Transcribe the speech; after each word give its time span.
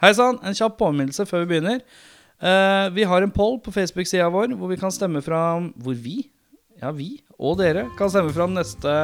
Hei 0.00 0.14
sann, 0.16 0.38
en 0.40 0.54
kjapp 0.56 0.78
påminnelse 0.80 1.26
før 1.28 1.42
vi 1.42 1.50
begynner. 1.50 1.82
Uh, 2.40 2.88
vi 2.96 3.04
har 3.04 3.20
en 3.20 3.32
poll 3.34 3.58
på 3.60 3.72
Facebook-sida 3.74 4.30
vår 4.32 4.54
hvor 4.56 4.70
vi 4.70 4.78
kan 4.80 4.92
stemme 4.94 5.20
fra 5.20 5.58
Hvor 5.76 5.92
vi, 5.92 6.22
ja 6.80 6.88
vi 6.96 7.18
og 7.36 7.58
dere, 7.60 7.82
kan 7.98 8.08
stemme 8.08 8.32
fram 8.32 8.54
neste 8.56 8.94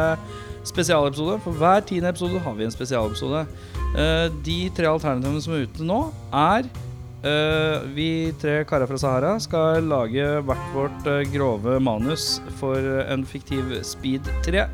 spesialepisode. 0.64 1.36
For 1.44 1.60
hver 1.60 1.84
tiende 1.84 2.08
episode 2.08 2.40
har 2.40 2.56
vi 2.56 2.64
en 2.64 2.72
spesialepisode. 2.72 3.44
Uh, 3.92 4.32
de 4.48 4.56
tre 4.72 4.88
alternativene 4.88 5.44
som 5.44 5.58
er 5.58 5.68
ute 5.68 5.84
nå, 5.84 6.00
er 6.32 6.64
uh, 7.28 7.84
Vi 7.92 8.32
tre 8.40 8.62
karer 8.64 8.88
fra 8.88 9.02
Sahara 9.04 9.36
skal 9.44 9.84
lage 9.92 10.32
hvert 10.48 10.72
vårt 10.72 11.12
grove 11.34 11.76
manus 11.76 12.38
for 12.56 12.80
en 13.04 13.28
fiktiv 13.28 13.82
Speed 13.84 14.32
3. 14.48 14.64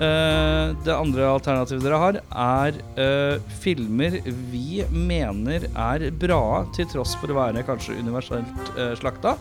Eh, 0.00 0.72
det 0.86 0.94
andre 0.94 1.26
alternativet 1.28 1.84
dere 1.84 1.98
har, 2.00 2.18
er 2.32 2.78
uh, 2.96 3.36
filmer 3.60 4.14
vi 4.50 4.84
mener 4.88 5.66
er 5.68 6.06
bra, 6.16 6.64
til 6.72 6.88
tross 6.88 7.12
for 7.20 7.32
å 7.32 7.36
være 7.36 7.64
kanskje 7.66 7.98
universelt 8.00 8.72
uh, 8.78 8.92
slakta. 8.98 9.36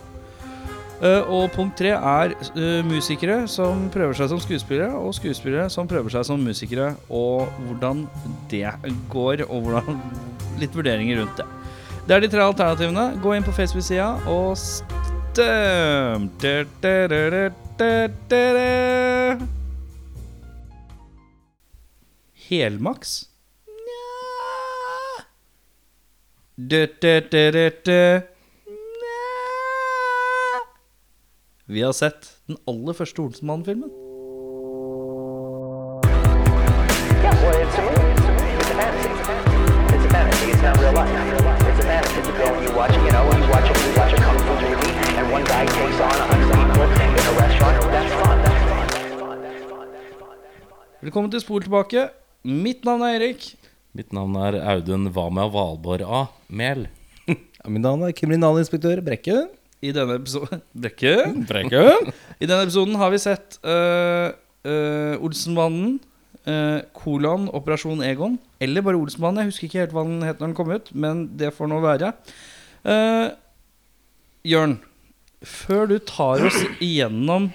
Og 1.02 1.48
punkt 1.56 1.80
tre 1.80 1.96
er 1.98 2.34
musikere 2.86 3.48
som 3.50 3.88
prøver 3.90 4.14
seg 4.14 4.28
som 4.30 4.42
skuespillere, 4.44 4.94
og 4.94 5.16
skuespillere 5.18 5.66
som 5.74 5.88
prøver 5.90 6.14
seg 6.14 6.28
som 6.28 6.44
musikere, 6.46 6.92
og 7.10 7.50
hvordan 7.66 8.04
det 8.52 8.70
går, 9.10 9.42
og 9.48 9.66
hvordan, 9.66 9.98
litt 10.62 10.78
vurderinger 10.78 11.24
rundt 11.24 11.42
det. 11.42 11.48
Det 12.06 12.14
er 12.14 12.22
de 12.22 12.30
tre 12.30 12.46
alternativene. 12.46 13.08
Gå 13.24 13.34
inn 13.34 13.48
på 13.48 13.56
Facebook-sida 13.58 14.12
og 14.30 14.54
stem. 14.62 16.30
Helmaks? 22.52 23.30
Nja. 23.66 25.24
Nja. 28.68 29.22
Vi 31.66 31.82
har 31.82 31.92
sett 31.96 32.32
den 32.48 32.58
aller 32.68 32.94
første 32.94 33.22
Olsenmann-filmen. 33.24 33.90
Yeah, 37.24 37.36
well, 37.40 37.56
it's 37.56 37.78
a 37.80 37.82
movie. 37.88 38.12
It's 38.12 38.28
a 38.28 38.34
movie. 38.36 38.60
It's 38.60 38.68
a 38.68 38.76
fantasy. 38.76 39.10
It's 39.96 40.04
a 40.04 40.12
fantasy. 40.12 40.52
It's 40.52 40.62
not 40.62 40.76
real 40.84 40.92
life. 40.92 41.08
It's 41.72 41.80
a 41.80 41.88
fantasy. 41.88 42.20
You 42.20 42.36
go 42.36 42.46
and 42.52 42.64
you 42.68 42.72
watch, 42.76 42.94
you 43.00 43.12
know, 43.16 43.24
you 43.32 43.48
watch 43.48 43.68
you 43.72 43.96
watch 43.96 44.12
a 44.12 44.16
kung 44.28 44.40
fu 44.44 44.54
movie, 44.60 44.92
and 45.20 45.26
one 45.32 45.46
guy 45.48 45.64
takes 45.66 46.00
on 46.04 46.20
a 46.20 46.28
hundred 46.28 46.52
people 46.52 46.84
in 47.00 47.16
a 47.16 47.34
restaurant. 47.40 47.76
That's 47.96 48.12
fun. 48.20 48.38
That's 48.44 48.60
fun. 48.60 48.88
That's 48.92 49.16
fun. 49.24 49.38
That's 49.40 49.64
fun. 49.72 49.88
That's 49.96 50.12
fun. 50.20 50.36
Velkommen 51.02 51.32
til 51.32 51.42
Spol 51.42 51.62
tilbake. 51.62 52.21
Mitt 52.42 52.86
navn 52.88 53.04
er 53.06 53.20
Erik. 53.20 53.44
Mitt 53.94 54.14
navn 54.16 54.34
er 54.42 54.56
Audun 54.74 55.12
Vamia 55.14 55.44
Valborg 55.52 56.02
A. 56.02 56.22
Mel. 56.50 56.88
Mitt 57.28 57.84
navn 57.84 58.08
er 58.08 58.16
kriminalinspektør 58.18 59.04
Brekke. 59.06 59.44
I 59.82 59.92
denne 59.94 60.16
episoden 60.18 60.64
Brekke. 60.74 61.14
Brekke? 61.50 61.84
I 62.42 62.48
denne 62.50 62.64
episoden 62.66 62.98
har 62.98 63.14
vi 63.14 63.20
sett 63.22 63.60
uh, 63.62 64.34
uh, 64.66 65.22
Olsenbanden, 65.22 66.00
uh, 66.50 66.82
kolon, 66.98 67.46
Operasjon 67.54 68.02
Egon. 68.08 68.40
Eller 68.58 68.86
bare 68.86 68.98
Olsenbanen. 68.98 69.44
Jeg 69.44 69.54
husker 69.54 69.70
ikke 69.70 69.84
helt 69.84 69.94
hva 69.94 70.08
den 70.10 70.26
het 70.26 70.42
når 70.42 70.50
den 70.50 70.58
kom 70.58 70.74
ut, 70.74 70.90
men 70.98 71.28
det 71.38 71.54
får 71.54 71.70
nå 71.70 71.78
være. 71.86 72.10
Uh, 72.82 73.30
Jørn, 74.50 74.80
før 75.46 75.86
du 75.94 76.00
tar 76.10 76.42
oss 76.50 76.58
igjennom 76.82 77.52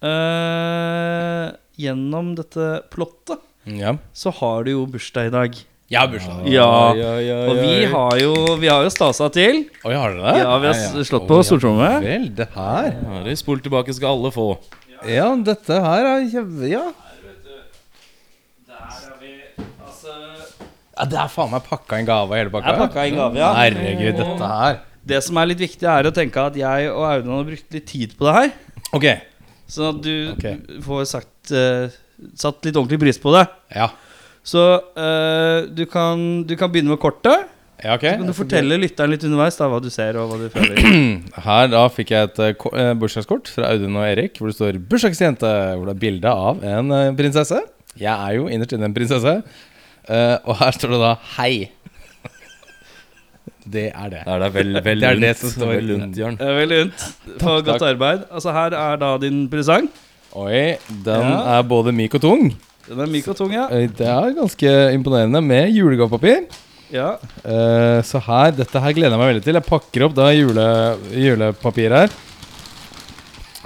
uh, 0.00 1.52
Gjennom 1.80 2.34
dette 2.36 2.72
plottet, 2.92 3.44
Ja. 3.66 3.96
så 4.16 4.30
har 4.32 4.64
du 4.64 4.70
jo 4.72 4.86
bursdag 4.88 5.26
i 5.28 5.30
dag. 5.34 5.58
Jeg 5.90 5.98
har 6.00 6.08
bursdag. 6.08 6.46
Ja, 6.48 6.94
ja, 6.94 7.10
ja, 7.20 7.36
Og 7.50 7.56
ja, 7.58 7.62
vi 7.66 7.84
har 7.92 8.18
jo, 8.22 8.32
vi 8.62 8.68
har 8.70 8.84
jo 8.86 8.90
stasa 8.94 9.28
til. 9.34 9.64
Oi, 9.84 9.92
har 9.94 10.14
dere 10.14 10.32
det? 10.32 10.42
Ja, 10.44 10.54
vi 10.62 10.70
har 10.70 11.04
slått 11.04 11.26
på 11.28 11.40
stortromme. 11.44 11.90
Vel, 12.04 12.28
det 12.38 12.46
her 12.54 12.92
Her 13.10 13.26
i 13.28 13.34
Spol 13.36 13.60
tilbake 13.64 13.92
skal 13.96 14.14
alle 14.16 14.30
få. 14.34 14.48
Ja, 15.08 15.28
dette 15.44 15.80
her 15.82 16.06
er 16.14 16.28
kjempe... 16.30 16.68
Ja. 16.70 16.86
ja, 20.96 21.06
det 21.08 21.18
er 21.20 21.30
faen 21.32 21.50
meg 21.54 21.64
pakka 21.66 21.98
en 22.00 22.08
gave 22.08 22.36
hele 22.38 22.52
pakka. 22.52 22.72
Jeg 22.74 22.80
pakka 22.84 23.04
en 23.08 23.18
gave, 23.18 23.40
ja. 23.40 23.50
Herregud, 23.56 24.18
dette 24.20 24.50
her. 24.54 24.80
Det 25.10 25.20
som 25.24 25.38
er 25.40 25.48
litt 25.48 25.62
viktig, 25.62 25.86
er 25.88 26.08
å 26.10 26.12
tenke 26.14 26.42
at 26.50 26.56
jeg 26.60 26.90
og 26.92 27.06
Audun 27.08 27.32
har 27.38 27.46
brukt 27.48 27.76
litt 27.76 27.86
tid 27.88 28.12
på 28.18 28.28
det 28.28 28.34
her. 28.36 28.50
Ok. 28.96 29.06
Sånn 29.70 29.94
at 29.94 30.00
du 30.04 30.14
Ok. 30.34 30.46
får 30.84 31.04
sagt, 31.08 31.52
eh, 31.56 31.88
satt 32.38 32.64
litt 32.66 32.76
ordentlig 32.76 33.00
pris 33.02 33.18
på 33.22 33.32
det. 33.36 33.46
Ja. 33.74 33.88
Så 34.46 34.60
eh, 34.96 35.66
du, 35.68 35.84
kan, 35.90 36.22
du 36.48 36.54
kan 36.56 36.70
begynne 36.72 36.94
med 36.94 37.00
kortet. 37.02 37.48
Ja, 37.80 37.94
ok. 37.96 38.04
Så 38.04 38.16
kan 38.20 38.28
du 38.28 38.34
fortelle 38.36 38.76
lytteren 38.80 39.12
litt 39.14 39.22
underveis 39.24 39.56
da, 39.56 39.66
hva 39.72 39.78
du 39.80 39.88
ser 39.92 40.16
og 40.20 40.32
hva 40.32 40.38
du 40.42 40.48
føler. 40.52 40.80
Her 41.46 41.70
da 41.72 41.82
fikk 41.92 42.12
jeg 42.12 42.28
et 42.30 42.40
eh, 42.44 42.66
eh, 42.76 42.92
bursdagskort 43.00 43.48
fra 43.52 43.70
Audun 43.72 43.96
og 44.00 44.04
Erik, 44.08 44.36
hvor 44.40 44.50
det 44.52 44.56
står 44.58 44.78
'bursdagsjente', 44.84 45.52
hvor 45.78 45.88
det 45.88 45.94
er 45.96 46.02
bilde 46.04 46.32
av 46.48 46.64
en 46.76 46.92
eh, 46.96 47.10
prinsesse. 47.16 47.60
Jeg 48.00 48.12
er 48.12 48.36
jo 48.36 48.48
innerst 48.52 48.72
inne 48.76 48.88
en 48.90 48.96
prinsesse. 48.96 49.36
Eh, 50.10 50.36
og 50.44 50.56
her 50.60 50.76
står 50.76 50.92
det 50.96 51.00
da 51.06 51.12
'Hei'. 51.36 51.70
Det 53.70 53.86
er 53.94 54.08
det. 54.12 54.20
Det 54.26 54.32
er 54.34 54.38
det 54.44 54.52
vel, 54.54 54.70
vel 54.88 55.00
Det 55.04 55.08
er 55.10 55.18
det 55.20 55.32
som 55.38 55.50
står- 55.52 55.74
Vel 55.76 55.90
lunt, 55.92 56.16
Jørn. 56.18 56.38
Veldig 56.40 56.78
lunt. 56.84 57.02
For 57.40 57.60
godt 57.66 57.82
arbeid. 57.86 58.24
Altså 58.30 58.52
Her 58.56 58.76
er 58.76 58.96
da 59.00 59.10
din 59.22 59.44
presang. 59.52 59.88
Oi, 60.38 60.76
den 61.04 61.26
Ja. 61.26 61.58
er 61.58 61.62
både 61.66 61.92
myk 61.92 62.14
og 62.14 62.20
tung. 62.22 62.50
Den 62.88 63.00
er 63.00 63.06
myk 63.10 63.28
og 63.28 63.36
tung, 63.36 63.52
ja. 63.52 63.66
Eh, 63.70 63.86
Det 63.88 64.06
er 64.06 64.32
ganske 64.34 64.70
imponerende 64.94 65.42
med 65.42 65.70
julegavepapir. 65.74 66.46
ja. 66.92 67.16
Uh, 67.44 68.00
Så 68.02 68.20
her, 68.22 68.50
dette 68.52 68.80
her 68.80 68.92
gleder 68.92 69.10
jeg 69.10 69.18
meg 69.18 69.34
veldig 69.34 69.44
til. 69.44 69.54
Jeg 69.54 69.66
pakker 69.66 70.04
opp 70.06 70.14
da 70.14 70.30
jule, 70.34 70.66
julepapir 71.10 71.90
her. 71.90 72.08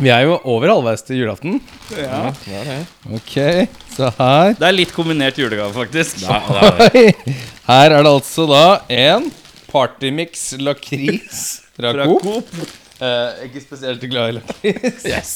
Vi 0.01 0.09
er 0.11 0.25
jo 0.27 0.41
over 0.45 0.69
halvveis 0.73 1.05
til 1.07 1.21
julaften. 1.23 1.61
ja. 1.95 2.33
Det 2.45 2.55
er 2.59 2.65
det. 2.65 2.87
Ok, 3.15 3.69
så 3.95 4.11
her 4.19 4.55
Det 4.59 4.67
er 4.67 4.73
litt 4.73 4.93
kombinert 4.93 5.37
julegave, 5.39 5.73
faktisk. 5.73 6.25
Oi. 6.29 7.13
Her 7.69 7.91
er 7.95 8.03
det 8.03 8.11
altså 8.11 8.45
da 8.51 8.65
en 8.91 9.31
Partymix 9.71 10.53
lakris 10.61 11.61
fra 11.77 11.93
Fra 11.95 12.05
Coop. 12.07 12.23
Coop. 12.23 12.67
Eh, 13.03 13.47
ikke 13.49 13.61
spesielt 13.65 14.05
glad 14.11 14.29
i 14.31 14.37
lakris. 14.39 15.07
Yes. 15.15 15.33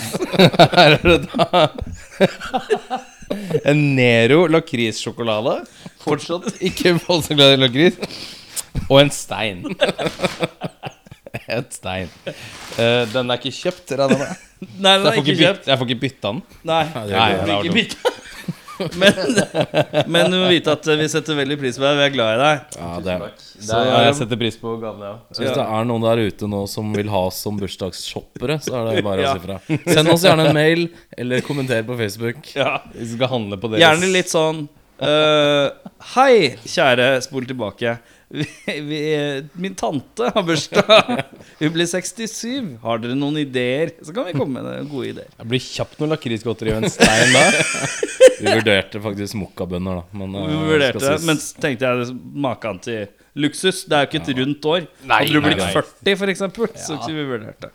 Her 0.76 0.98
er 0.98 1.06
det 1.06 1.20
da 1.30 1.62
en 3.70 3.80
Nero 3.96 4.42
lakrissjokolade. 4.50 5.60
Fortsatt 6.02 6.60
ikke 6.60 6.96
voldsomt 7.06 7.38
glad 7.40 7.56
i 7.56 7.60
lakris. 7.62 7.96
Og 8.88 9.00
en 9.00 9.12
stein. 9.14 9.64
Et 11.50 11.74
stein. 11.74 12.10
Uh, 12.76 13.06
den 13.10 13.30
er 13.30 13.38
ikke 13.40 13.54
kjøpt, 13.54 13.94
regner 13.98 14.18
jeg 14.18 14.22
med. 14.26 14.46
Nei, 14.60 14.92
den 14.98 15.06
er 15.06 15.14
jeg 15.14 15.20
får 15.20 15.24
ikke 15.24 15.38
kjøpt. 15.40 15.68
jeg 15.70 15.80
får 15.80 15.88
ikke 15.88 16.00
bytte 16.04 16.26
den. 16.26 16.42
Nei, 16.68 16.82
Nei, 16.94 17.04
det 17.08 17.16
er 17.16 17.64
ikke 17.64 17.76
bytte. 17.78 18.09
Men, 19.00 19.14
men 20.08 20.32
du 20.32 20.36
må 20.40 20.48
vite 20.50 20.72
at 20.72 20.86
vi 20.98 21.06
setter 21.10 21.36
veldig 21.38 21.56
pris 21.60 21.76
på 21.76 21.84
deg. 21.84 21.98
Vi 21.98 22.04
er 22.06 22.12
glad 22.14 22.32
i 22.32 22.40
deg. 22.40 22.76
Ja, 22.78 22.90
det 23.04 23.12
er 23.12 23.22
det. 23.24 23.30
Er, 23.60 23.90
jeg 24.06 24.16
setter 24.16 24.40
pris 24.40 24.56
på 24.60 24.72
gavene, 24.80 25.10
ja. 25.10 25.16
Så 25.36 25.44
hvis 25.44 25.52
det 25.56 25.64
er 25.64 25.88
noen 25.88 26.06
der 26.06 26.22
ute 26.30 26.48
nå 26.48 26.62
som 26.70 26.92
vil 26.96 27.10
ha 27.12 27.22
oss 27.28 27.42
som 27.44 27.58
bursdagsshoppere, 27.60 28.56
så 28.64 28.78
er 28.78 28.88
det 28.88 29.04
bare 29.10 29.26
å 29.26 29.34
si 29.36 29.44
fra. 29.44 29.58
Send 29.84 30.12
oss 30.14 30.24
gjerne 30.24 30.48
en 30.48 30.56
mail, 30.56 30.86
eller 31.20 31.44
kommenter 31.46 31.84
på 31.86 31.98
Facebook. 32.00 32.52
Ja. 32.56 32.78
Vi 32.94 33.10
skal 33.12 33.32
handle 33.34 33.60
på 33.60 33.72
deres 33.72 33.84
Gjerne 33.84 34.12
litt 34.14 34.32
sånn 34.32 34.64
uh, 35.02 35.66
Hei, 36.14 36.56
kjære 36.64 37.12
spol 37.26 37.48
tilbake. 37.48 37.98
Vi, 38.30 38.46
vi, 38.66 38.98
min 39.52 39.74
tante 39.74 40.30
har 40.34 40.42
bursdag. 40.46 41.22
Hun 41.58 41.72
blir 41.74 41.86
67. 41.90 42.76
Har 42.82 43.00
dere 43.02 43.16
noen 43.18 43.40
ideer? 43.42 43.90
Så 44.06 44.14
kan 44.14 44.28
vi 44.28 44.34
komme 44.38 44.62
med 44.62 44.86
gode 44.90 45.08
ideer. 45.10 45.32
Det 45.34 45.46
blir 45.50 45.62
kjapt 45.64 45.98
noe 45.98 46.12
lakrisgodteri 46.12 46.76
og 46.76 46.84
en 46.84 46.92
stein 46.94 47.34
da. 47.34 47.42
Vi 48.40 48.46
vurderte 48.46 49.02
faktisk 49.02 49.36
mokkabønner, 49.40 49.98
da. 50.00 50.20
Men, 50.20 50.36
eh, 50.38 50.46
Vi 50.46 50.60
vurderte 50.70 51.02
skal 51.02 51.18
det, 51.18 51.26
men 51.26 51.42
tenkte 51.64 51.90
jeg 51.90 52.14
maken 52.46 52.78
til 52.86 53.00
luksus. 53.34 53.82
Det 53.90 53.98
er 53.98 54.06
jo 54.06 54.10
ikke 54.12 54.22
et 54.22 54.40
rundt 54.44 54.70
år. 54.76 54.86
Nei, 55.02 55.18
Hadde 55.24 55.34
du 55.34 55.48
blitt 55.48 55.64
nei. 55.64 55.72
40, 55.74 56.16
for 56.22 56.34
eksempel, 56.36 56.70
så 56.76 57.00
skulle 57.02 57.18
vi 57.18 57.28
vurdert 57.34 57.66
det. 57.66 57.72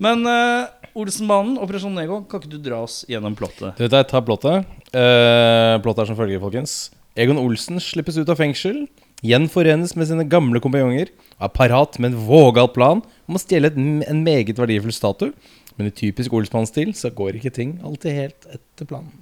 Men 0.00 0.24
uh, 0.24 0.70
Olsenbanen, 0.96 1.58
Operasjon 1.60 1.98
Ego, 2.00 2.22
kan 2.30 2.40
ikke 2.40 2.54
du 2.54 2.62
dra 2.62 2.80
oss 2.86 3.02
gjennom 3.10 3.34
plottet? 3.36 3.74
Du 3.76 3.84
vet, 3.84 3.98
jeg 3.98 4.08
tar 4.14 4.24
plottet. 4.24 4.70
Uh, 4.94 5.76
plottet 5.84 6.06
er 6.06 6.12
som 6.14 6.16
følger, 6.22 6.40
folkens. 6.40 6.78
Egon 7.20 7.40
Olsen 7.42 7.82
slippes 7.82 8.16
ut 8.16 8.30
av 8.32 8.38
fengsel, 8.38 8.84
gjenforenes 9.26 9.94
med 9.98 10.08
sine 10.10 10.26
gamle 10.30 10.60
kompanjonger, 10.62 11.10
og 11.38 11.48
er 11.48 11.54
parat 11.56 11.98
med 12.00 12.12
en 12.12 12.26
vågal 12.28 12.70
plan 12.74 13.02
om 13.28 13.38
å 13.38 13.42
stjele 13.42 13.72
en 13.74 14.22
meget 14.26 14.58
verdifull 14.60 14.94
statue. 14.94 15.32
Men 15.78 15.88
i 15.88 15.94
typisk 15.96 16.34
Olsmann-stil 16.36 16.90
så 16.98 17.08
går 17.16 17.38
ikke 17.38 17.52
ting 17.56 17.78
alltid 17.86 18.12
helt 18.12 18.46
etter 18.52 18.88
planen. 18.88 19.14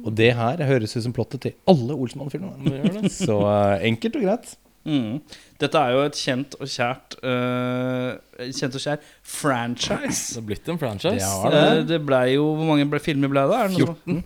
Og 0.00 0.14
det 0.16 0.30
her 0.38 0.62
høres 0.64 0.94
ut 0.96 1.04
som 1.04 1.12
plottet 1.12 1.42
til 1.44 1.56
alle 1.68 1.96
Olsmann-filmer. 2.00 3.02
Så 3.12 3.36
eh, 3.44 3.86
enkelt 3.90 4.16
og 4.16 4.24
greit. 4.24 4.54
Mm. 4.88 5.18
Dette 5.60 5.76
er 5.76 5.92
jo 5.92 6.04
et 6.08 6.16
kjent 6.16 6.54
og 6.56 6.70
kjært 6.72 7.18
uh, 7.20 8.14
Kjent 8.48 8.78
og 8.78 8.80
kjær 8.80 9.02
franchise. 9.20 10.22
Det 10.32 10.38
har 10.40 10.46
blitt 10.48 10.70
en 10.72 10.80
franchise. 10.80 11.28
Det 11.44 11.52
det. 11.52 11.60
Eh, 11.60 11.82
det 11.90 11.98
ble 12.08 12.20
jo 12.32 12.46
Hvor 12.56 12.70
mange 12.70 12.86
ble, 12.88 13.02
filmer 13.04 13.28
ble 13.28 13.44
det? 13.50 13.58
Er 13.58 13.68
det 13.68 13.76
noe 13.76 13.90
som- 13.90 13.98
14. 14.06 14.24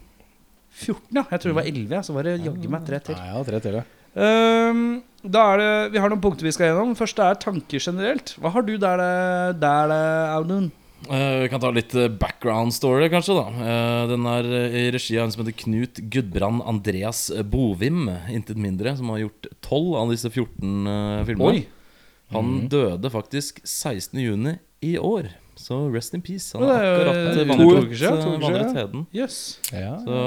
14, 0.75 1.19
ja. 1.19 1.25
Jeg 1.31 1.41
tror 1.41 1.51
det 1.51 1.59
var 1.59 1.67
11, 1.71 1.91
ja. 1.97 2.03
Så 2.07 2.15
var 2.15 2.27
det 2.27 2.39
jaggu 2.43 2.71
meg 2.71 2.87
tre 2.87 2.99
til. 3.03 3.19
Nei, 3.19 3.29
ja, 3.33 3.43
tre 3.47 3.61
til, 3.67 3.81
ja. 3.83 3.85
Ehm, 4.15 5.03
da 5.25 5.43
er 5.53 5.61
det, 5.61 5.93
Vi 5.95 6.01
har 6.03 6.13
noen 6.13 6.23
punkter 6.23 6.47
vi 6.47 6.53
skal 6.55 6.71
gjennom. 6.71 6.95
Først 6.99 7.19
er 7.19 7.39
tanker 7.43 7.83
generelt. 7.83 8.35
Hva 8.39 8.53
har 8.55 8.67
du 8.67 8.77
der, 8.79 9.03
der 9.59 9.95
Audun? 10.35 10.71
Uh, 11.05 11.43
vi 11.43 11.49
kan 11.53 11.61
ta 11.61 11.69
litt 11.69 11.93
eh, 12.01 12.09
background 12.09 12.73
story, 12.73 13.11
kanskje. 13.13 13.35
da 13.37 13.45
uh, 13.53 14.05
Den 14.09 14.25
er 14.31 14.47
i 14.73 14.85
regi 14.95 15.19
av 15.19 15.27
en 15.27 15.35
som 15.35 15.43
heter 15.43 15.57
Knut 15.61 16.01
Gudbrand 16.13 16.65
Andreas 16.65 17.27
Bovim. 17.45 18.09
Intet 18.33 18.61
mindre. 18.61 18.97
Som 18.97 19.13
har 19.13 19.27
gjort 19.27 19.51
12 19.61 19.95
av 20.01 20.13
disse 20.15 20.33
14 20.33 20.89
uh, 20.89 21.25
filmene. 21.29 21.51
Oi. 21.51 21.65
Han 22.35 22.55
døde 22.73 23.11
faktisk 23.13 23.61
16.6 23.69 24.57
i 24.85 24.97
år. 25.01 25.29
Så 25.57 25.79
rest 25.95 26.15
in 26.15 26.23
peace. 26.25 26.53
Han 26.59 26.65
jo 26.67 26.75
akkurat 26.75 27.37
to 27.37 27.45
vandret, 27.51 28.03
eh, 28.03 28.41
vandret 28.43 28.77
heden. 28.79 29.07
Yes. 29.15 29.61
Ja. 29.73 29.97
Så 30.03 30.19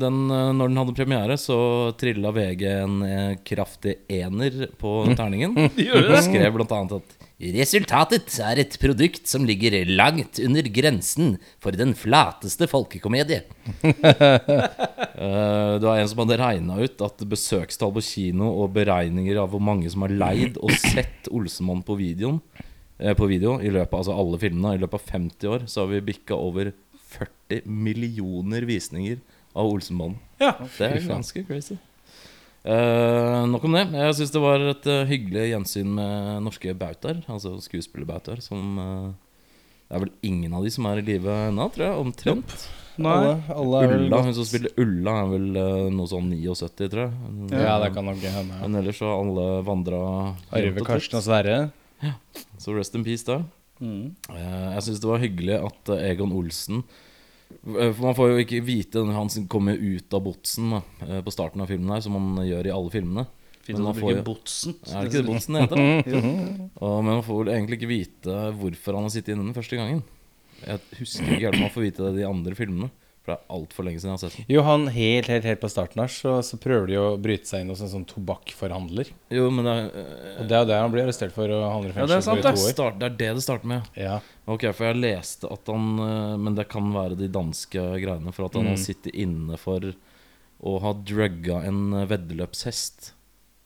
den, 0.00 0.30
eh, 0.30 0.52
når 0.52 0.72
den 0.72 0.80
hadde 0.82 0.96
premiere, 0.96 1.36
så 1.40 1.58
trilla 1.98 2.32
VG 2.32 2.66
en 2.70 3.02
eh, 3.02 3.36
kraftig 3.44 3.98
ener 4.08 4.68
på 4.78 4.98
terningen. 5.16 5.56
Og 5.66 6.18
skrev 6.26 6.52
blant 6.58 6.76
annet 6.76 7.00
at 7.00 7.22
Resultatet 7.36 8.32
er 8.40 8.62
et 8.62 8.78
produkt 8.80 9.28
som 9.28 9.42
ligger 9.44 9.74
langt 9.90 10.38
under 10.40 10.64
grensen 10.72 11.34
for 11.60 11.76
den 11.76 11.92
flateste 11.94 12.68
folkekomedie. 12.70 13.44
Eh, 15.16 15.74
det 15.80 15.86
var 15.86 15.96
en 15.96 16.08
som 16.10 16.18
hadde 16.20 16.36
regna 16.36 16.74
ut 16.76 17.00
at 17.00 17.22
besøkstall 17.24 17.88
på 17.96 18.02
kino 18.04 18.50
og 18.60 18.74
beregninger 18.74 19.38
av 19.40 19.48
hvor 19.48 19.62
mange 19.64 19.88
som 19.88 20.04
har 20.04 20.12
leid 20.12 20.58
og 20.60 20.74
sett 20.76 21.30
Olsenmann 21.32 21.80
på 21.86 21.96
videoen 21.96 22.36
eh, 22.58 22.66
På 22.96 23.26
video 23.28 23.58
i 23.60 23.68
løpet 23.68 23.92
av 23.92 23.98
altså 24.00 24.14
alle 24.16 24.38
filmene 24.40 24.70
I 24.72 24.78
løpet 24.80 24.96
av 24.96 25.10
50 25.10 25.50
år 25.52 25.64
så 25.68 25.82
har 25.82 25.90
vi 25.90 25.98
bikka 26.06 26.38
over 26.40 26.70
40 27.16 27.66
millioner 27.68 28.64
visninger 28.68 29.18
av 29.56 29.68
Olsenmannen. 29.72 30.16
Ja. 30.40 30.54
Det 30.78 30.88
er 30.88 31.04
ganske 31.06 31.42
crazy. 31.48 31.76
Uh, 32.66 33.46
nok 33.46 33.62
om 33.68 33.76
det. 33.76 33.84
Jeg 33.94 34.16
syns 34.18 34.32
det 34.34 34.42
var 34.42 34.64
et 34.72 34.88
uh, 34.90 35.04
hyggelig 35.06 35.44
gjensyn 35.52 35.92
med 35.96 36.42
norske 36.48 36.74
bautaer. 36.74 37.20
Altså 37.30 37.54
skuespillerbautaer 37.62 38.42
som 38.42 38.80
uh, 38.80 39.12
Det 39.86 39.94
er 39.94 40.02
vel 40.02 40.12
ingen 40.26 40.56
av 40.58 40.66
de 40.66 40.72
som 40.74 40.88
er 40.90 40.98
i 40.98 41.06
live 41.06 41.38
ennå, 41.52 41.68
tror 41.76 41.86
jeg. 41.86 42.02
Omtrent. 42.02 42.66
Nei. 42.96 43.12
Alle, 43.12 43.32
alle 43.52 43.80
Ulla, 43.92 44.20
hun 44.24 44.34
som 44.34 44.46
spiller 44.48 44.72
Ulla, 44.80 45.18
er 45.20 45.26
vel 45.34 45.58
eh, 45.60 45.88
noe 45.92 46.08
sånn 46.08 46.30
79, 46.32 46.86
tror 46.88 47.02
jeg. 47.02 47.50
Ja, 47.52 47.74
det 47.82 47.90
kan 47.92 48.08
nok 48.08 48.22
hende. 48.24 48.56
ja. 48.56 48.62
Men 48.62 48.78
ellers 48.80 49.02
så 49.02 49.10
alle 49.12 49.44
vandra 49.66 49.98
Arve 50.48 50.84
Karsten 50.86 51.20
og 51.20 51.26
Sverre. 51.26 51.58
Så 52.58 52.74
rest 52.76 52.94
in 52.96 53.04
peace 53.06 53.26
da. 53.26 53.40
Mm. 53.80 54.14
Eh, 54.32 54.68
jeg 54.76 54.84
syns 54.86 55.02
det 55.02 55.08
var 55.10 55.20
hyggelig 55.20 55.56
at 55.60 55.90
eh, 55.92 56.06
Egon 56.08 56.32
Olsen 56.32 56.78
eh, 56.80 57.90
For 57.92 58.06
Man 58.06 58.14
får 58.16 58.30
jo 58.30 58.38
ikke 58.40 58.62
vite 58.64 59.02
når 59.04 59.18
han 59.18 59.48
kommer 59.52 59.76
ut 59.76 60.16
av 60.16 60.22
botsen 60.24 60.72
da, 60.72 60.80
på 61.20 61.34
starten 61.34 61.60
av 61.60 61.68
filmen, 61.68 61.92
her 61.92 62.04
som 62.04 62.16
han 62.16 62.40
gjør 62.46 62.70
i 62.70 62.72
alle 62.72 62.92
filmene. 62.94 63.26
Fint 63.66 63.80
Men 63.80 63.82
at 63.82 63.88
man 63.88 63.98
du 63.98 64.04
bruker 64.04 64.26
botsen. 64.26 64.76
Er 64.86 65.04
det 65.04 65.10
ikke 65.10 65.20
det 65.20 65.28
botsen 65.28 65.56
det 65.58 65.64
heter? 65.66 65.80
Og, 66.82 66.92
men 67.02 67.10
man 67.10 67.24
får 67.26 67.40
vel 67.42 67.52
egentlig 67.56 67.80
ikke 67.80 67.92
vite 67.92 68.36
hvorfor 68.60 68.98
han 68.98 69.08
har 69.08 69.14
sittet 69.14 69.34
inne 69.34 69.48
den 69.48 69.56
første 69.56 69.80
gangen. 69.80 70.04
Jeg 70.62 71.00
husker 71.00 71.26
ikke 71.26 71.48
helt 71.50 71.58
om 71.58 71.66
man 71.66 71.74
får 71.74 71.84
vite 71.84 72.06
det 72.06 72.14
i 72.14 72.22
de 72.22 72.28
andre 72.28 72.56
filmene. 72.58 72.92
For 73.26 73.32
det 73.32 73.40
er 73.40 73.54
altfor 73.56 73.82
lenge 73.88 73.98
siden 73.98 74.12
jeg 74.12 74.14
har 74.20 74.22
sett 74.22 74.36
den. 74.38 74.44
Jo, 74.54 74.60
han 74.62 74.84
helt, 74.94 75.26
helt, 75.32 75.46
helt 75.50 75.58
på 75.64 75.70
starten 75.72 75.98
her, 75.98 76.12
så, 76.14 76.36
så 76.46 76.58
prøver 76.62 76.86
de 76.92 76.98
å 77.02 77.06
bryte 77.18 77.50
seg 77.50 77.64
inn 77.64 77.72
hos 77.72 77.80
en 77.82 77.90
sånn 77.90 78.04
tobakkforhandler. 78.06 79.10
Jo, 79.34 79.48
men 79.50 79.66
det 79.66 79.72
er, 79.74 79.88
eh, 79.98 80.36
Og 80.38 80.46
det 80.46 80.54
er 80.54 80.62
jo 80.62 80.68
det 80.70 80.78
han 80.78 80.92
blir 80.94 81.02
arrestert 81.08 81.34
for 81.34 81.50
og 81.56 81.64
havner 81.66 81.90
i 81.90 81.98
Ja, 81.98 82.06
det 82.06 82.20
er 82.20 82.22
sant, 82.22 82.38
for 82.38 82.38
i 82.38 82.46
det, 82.46 82.52
to 82.60 82.68
år. 82.68 82.74
start, 82.76 83.00
det 83.02 83.08
er 83.10 83.16
det 83.24 83.30
det 83.40 83.42
starter 83.48 83.72
med. 83.72 83.90
Ja. 83.98 84.20
Ok, 84.46 84.68
for 84.78 84.86
jeg 84.86 85.00
leste 85.02 85.50
at 85.50 85.66
han 85.74 85.88
eh, 86.06 86.36
Men 86.46 86.54
det 86.54 86.68
kan 86.70 86.92
være 86.94 87.18
de 87.18 87.26
danske 87.34 87.82
greiene. 87.98 88.32
For 88.36 88.46
at 88.46 88.54
han 88.60 88.70
har 88.70 88.78
sittet 88.78 89.10
inne 89.18 89.58
for 89.58 89.90
å 90.62 90.76
ha 90.86 90.94
drugga 91.02 91.64
en 91.66 91.82
eh, 91.98 92.06
veddeløpshest 92.14 93.10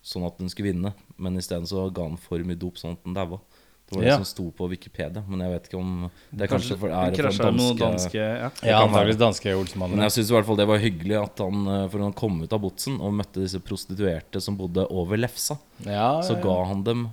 sånn 0.01 0.25
at 0.25 0.41
den 0.41 0.49
skulle 0.49 0.73
vinne. 0.73 0.95
Men 1.21 1.37
isteden 1.37 1.69
så 1.69 1.85
ga 1.93 2.09
han 2.09 2.17
for 2.17 2.41
mye 2.49 2.56
dop 2.59 2.81
sånn 2.81 2.97
at 2.97 3.05
den 3.05 3.13
daua. 3.21 3.43
Det 3.91 3.97
var 3.99 4.05
det 4.05 4.11
Ja. 4.13 4.17
som 4.21 4.25
sto 4.25 4.45
på 4.55 4.69
Wikipedia. 4.71 5.23
Men 5.27 5.41
jeg 5.43 5.51
vet 5.51 5.65
ikke 5.69 5.79
om 5.81 6.11
Det 6.31 6.45
er 6.45 6.51
Kanskje 6.53 6.77
kanskje 6.77 6.79
for, 6.79 6.89
er 6.95 7.11
for 7.11 7.45
danske, 7.51 7.79
danske 7.81 8.21
ja. 8.21 8.51
ja, 8.63 9.15
danske 9.19 9.55
Olsmannen. 9.59 9.97
Men 9.99 10.07
jeg 10.07 10.13
syns 10.15 10.31
i 10.31 10.35
hvert 10.37 10.47
fall 10.47 10.61
det 10.61 10.67
var 10.71 10.79
hyggelig 10.79 11.17
at 11.19 11.43
han 11.43 11.67
eh, 11.67 11.89
For 11.91 12.05
han 12.07 12.13
kom 12.13 12.39
ut 12.45 12.53
av 12.55 12.61
botsen 12.63 13.01
og 13.03 13.17
møtte 13.19 13.43
disse 13.43 13.59
prostituerte 13.59 14.41
som 14.41 14.57
bodde 14.57 14.87
over 14.95 15.19
lefsa. 15.19 15.59
Ja, 15.85 16.21
Så 16.23 16.37
ja, 16.39 16.43
ga 16.45 16.65
han 16.71 16.85
dem 16.87 17.09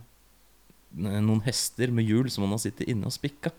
noen 0.98 1.42
hester 1.46 1.92
med 1.94 2.08
hjul 2.08 2.30
som 2.32 2.46
han 2.46 2.54
har 2.56 2.62
sittet 2.62 2.88
inne 2.90 3.10
og 3.10 3.14
spikka. 3.14 3.52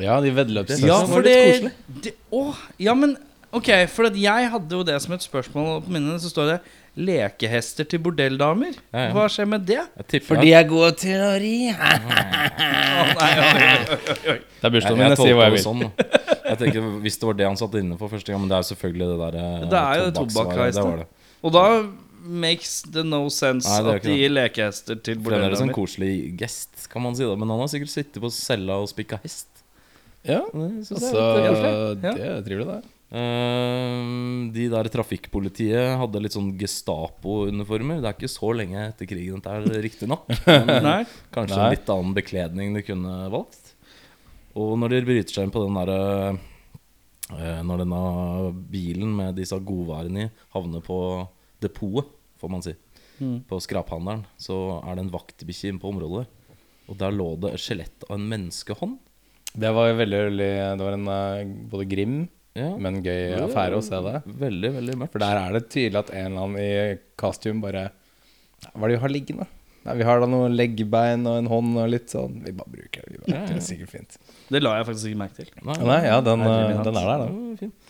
ja, 0.00 0.20
de 0.24 0.30
veddeløpshestene. 0.32 0.88
Ja, 0.88 1.02
var 1.04 1.22
litt 1.22 1.34
det, 1.34 1.42
koselig. 1.52 1.72
det 2.06 2.14
Å, 2.32 2.54
ja, 2.78 2.94
men 2.94 3.16
Ok, 3.52 3.68
for 3.92 4.08
at 4.08 4.14
jeg 4.16 4.48
hadde 4.48 4.78
jo 4.78 4.84
det 4.88 4.94
som 5.04 5.12
et 5.12 5.20
spørsmål 5.20 5.82
på 5.84 5.92
minnet 5.92 6.22
Så 6.24 6.30
står 6.32 6.54
det 6.54 6.60
'lekehester 6.96 7.84
til 7.88 8.00
bordelldamer'. 8.04 8.74
Ja, 8.92 9.06
ja. 9.06 9.12
Hva 9.16 9.24
skjer 9.32 9.46
med 9.48 9.64
det? 9.66 9.80
For 10.26 10.36
de 10.42 10.52
er 10.52 10.66
gode 10.68 10.92
til 11.00 11.20
å 11.24 11.32
ri. 11.40 11.72
Det 14.52 14.68
er 14.68 14.74
bursdagen 14.74 14.98
min, 14.98 15.06
jeg 15.06 15.14
jeg 15.14 15.20
sier 15.22 15.36
hva 15.38 15.46
jeg 15.48 15.54
vil. 15.56 15.64
sånn. 15.64 15.82
Jeg 16.52 16.58
tenker 16.60 16.86
Hvis 17.04 17.16
det 17.18 17.26
var 17.28 17.36
det 17.38 17.46
han 17.48 17.58
satt 17.58 17.74
inne 17.80 17.96
for 18.00 18.12
første 18.12 18.32
gang 18.32 18.42
Men 18.42 18.50
det 18.50 18.56
er 18.58 18.64
jo 18.64 18.68
selvfølgelig 18.74 19.06
det 19.08 19.18
der 19.22 19.36
eh, 19.40 19.66
Det 19.72 19.80
er 19.82 20.00
jo 20.02 20.06
tobakksreisen. 20.18 20.96
Det. 21.02 21.06
Og 21.42 21.54
da 21.54 21.64
makes 22.22 22.72
it 22.86 22.98
no 23.08 23.24
sense 23.34 23.66
Nei, 23.66 23.78
det 23.86 23.94
at 23.98 24.06
de 24.06 24.16
gir 24.20 24.34
lekehester 24.36 25.00
til 25.02 25.22
For 25.22 25.34
det 25.34 25.40
er 25.42 25.56
en 25.56 25.62
sånn 25.64 25.74
koselig 25.74 26.12
gest, 26.38 26.86
kan 26.92 27.02
man 27.06 27.16
si. 27.18 27.24
da 27.26 27.34
Men 27.38 27.50
han 27.54 27.62
har 27.64 27.70
sikkert 27.72 27.94
sittet 27.94 28.20
på 28.22 28.30
cella 28.34 28.78
og 28.82 28.90
spikka 28.92 29.18
hest. 29.24 29.48
Ja, 30.22 30.42
Det 30.52 30.68
altså, 30.84 30.94
altså, 31.00 31.22
er. 31.42 31.94
Det 31.98 32.26
er 32.28 32.42
trivelig, 32.46 32.66
det. 32.68 32.82
Eh, 33.12 33.98
de 34.56 34.68
der 34.72 34.88
trafikkpolitiet 34.88 35.98
hadde 36.00 36.22
litt 36.24 36.36
sånn 36.36 36.54
Gestapo-uniformer. 36.60 38.00
Det 38.00 38.08
er 38.08 38.16
ikke 38.16 38.32
så 38.32 38.52
lenge 38.56 38.86
etter 38.86 39.08
krigen, 39.10 39.42
dette 39.42 39.52
er 39.76 39.84
riktignok. 39.84 40.24
Kanskje 41.34 41.58
Nei. 41.58 41.66
en 41.66 41.74
litt 41.74 41.92
annen 41.92 42.16
bekledning 42.16 42.78
de 42.78 42.84
kunne 42.86 43.18
valgt. 43.34 43.74
Og 44.56 44.74
når 44.80 44.96
de 44.96 45.04
bryter 45.10 45.36
seg 45.36 45.46
inn 45.46 45.52
på 45.52 45.62
den 45.64 45.76
derre 45.78 46.00
eh, 47.36 47.60
Når 47.64 47.84
denne 47.84 48.00
bilen 48.72 49.14
med 49.16 49.38
disse 49.40 49.56
godvarene 49.56 50.26
i 50.26 50.32
havner 50.56 50.84
på 50.84 50.98
depotet, 51.62 52.18
får 52.42 52.50
man 52.50 52.64
si, 52.64 52.72
på 53.46 53.58
skraphandelen, 53.62 54.24
så 54.40 54.80
er 54.82 54.96
det 54.96 55.04
en 55.04 55.12
vaktbikkje 55.12 55.70
inne 55.70 55.82
på 55.82 55.92
området. 55.92 56.24
Og 56.90 56.96
der 56.98 57.14
lå 57.14 57.28
det 57.38 57.52
et 57.54 57.62
skjelett 57.62 58.06
av 58.08 58.16
en 58.16 58.24
menneskehånd. 58.32 58.96
Det 59.52 59.70
var 59.76 59.90
jo 59.90 59.98
veldig, 59.98 60.18
veldig 60.30 60.52
Det 60.80 60.84
var 60.86 60.96
en 60.96 61.10
eh, 61.12 61.52
både 61.70 61.86
grim, 61.92 62.16
Ja. 62.54 62.68
men 62.76 62.98
gøy 63.00 63.32
affære 63.46 63.78
å 63.78 63.82
se 63.84 63.96
det. 64.04 64.18
Veldig, 64.26 64.70
veldig 64.74 64.96
mørkt. 65.00 65.14
For 65.14 65.22
der 65.24 65.38
er 65.40 65.54
det 65.56 65.62
tydelig 65.72 66.02
at 66.02 66.10
en 66.12 66.26
eller 66.26 66.42
annen 66.46 66.58
i 66.60 66.98
costume 67.16 67.62
bare 67.64 67.86
Hva 68.74 68.84
er 68.84 68.92
det 68.92 68.96
vi 68.98 69.02
har 69.06 69.12
liggende? 69.14 69.46
Nei, 69.82 69.94
Vi 69.98 70.04
har 70.06 70.20
da 70.22 70.26
noen 70.30 70.52
leggbein 70.54 71.24
og 71.26 71.38
en 71.40 71.48
hånd 71.50 71.78
og 71.82 71.88
litt 71.90 72.12
sånn 72.12 72.36
Vi 72.44 72.52
bare 72.54 72.70
bruker 72.70 73.02
det. 73.02 73.16
Vi 73.16 73.22
bare, 73.24 73.46
det 73.48 73.56
er 73.56 73.64
sikkert 73.66 73.90
fint. 73.90 74.18
Det 74.52 74.60
la 74.62 74.76
jeg 74.78 74.86
faktisk 74.90 75.08
ikke 75.10 75.22
merke 75.24 75.40
til. 75.40 75.48
Nei, 75.66 75.78
Nei, 75.88 75.96
ja, 76.06 76.20
den, 76.22 76.44
eh, 76.46 76.82
den 76.86 77.00
er 77.00 77.08
der, 77.08 77.24
da. 77.24 77.26
Ja, 77.32 77.56
fin. 77.58 77.72
Eh, 77.72 77.81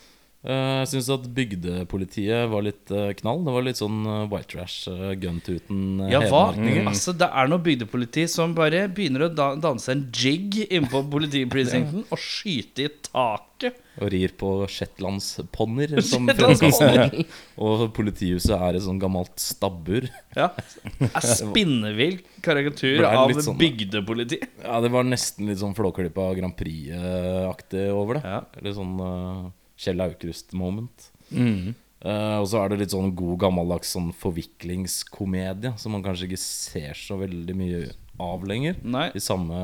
Jeg 0.43 0.89
syns 0.91 1.07
at 1.13 1.27
bygdepolitiet 1.31 2.49
var 2.51 2.65
litt 2.65 2.91
eh, 2.91 3.13
knall. 3.21 3.45
Det 3.45 3.53
var 3.55 3.63
litt 3.63 3.79
sånn 3.79 4.01
eh, 4.03 4.25
white 4.27 4.51
trash, 4.51 4.91
gun-tuten, 5.21 6.01
Ja, 6.11 6.19
hva? 6.27 6.49
Mm. 6.57 6.89
Altså, 6.91 7.13
det 7.15 7.29
er 7.31 7.47
noe 7.47 7.63
bygdepoliti 7.63 8.25
som 8.27 8.51
bare 8.57 8.89
begynner 8.91 9.29
å 9.29 9.53
danse 9.55 9.93
en 9.93 10.09
jig 10.11 10.65
innenfor 10.65 11.07
politiprecincten 11.13 12.03
og 12.11 12.19
skyte 12.19 12.89
i 12.89 12.91
taket. 13.07 13.79
Og 14.03 14.11
rir 14.11 14.35
på 14.35 14.51
shetlandsponnier 14.67 16.03
som 16.11 16.27
fremkastning. 16.27 17.23
Og 17.63 17.87
politihuset 17.95 18.57
er 18.57 18.75
et 18.75 18.83
sånn 18.83 18.99
gammelt 18.99 19.39
stabbur. 19.39 20.09
Ja. 20.35 20.51
en 20.99 21.27
spinnvill 21.29 22.19
karikatur 22.43 23.07
av 23.07 23.31
sånn, 23.39 23.55
bygdepoliti. 23.61 24.43
Ja, 24.59 24.83
det 24.83 24.91
var 24.91 25.07
nesten 25.07 25.47
litt 25.47 25.63
sånn 25.63 25.77
Flåklypa 25.77 26.33
Grand 26.35 26.59
Prix-aktig 26.59 27.91
over 27.95 28.19
det. 28.19 28.27
Ja. 28.27 28.41
Litt 28.65 28.75
sånn 28.75 28.97
uh, 28.99 29.51
Kjell 29.83 30.03
Aukrust-moment. 30.03 31.09
Mm. 31.33 31.73
Uh, 32.03 32.39
og 32.41 32.49
så 32.51 32.59
er 32.59 32.73
det 32.73 32.81
litt 32.81 32.93
sånn 32.93 33.13
god 33.15 33.37
gammeldags 33.45 33.93
sånn 33.95 34.09
forviklingskomedie 34.19 35.71
som 35.79 35.93
man 35.95 36.01
kanskje 36.03 36.27
ikke 36.27 36.39
ser 36.41 36.97
så 36.99 37.15
veldig 37.21 37.53
mye 37.55 37.85
av 38.19 38.43
lenger. 38.47 38.81
Nei. 38.83 39.05
I 39.15 39.21
samme 39.23 39.59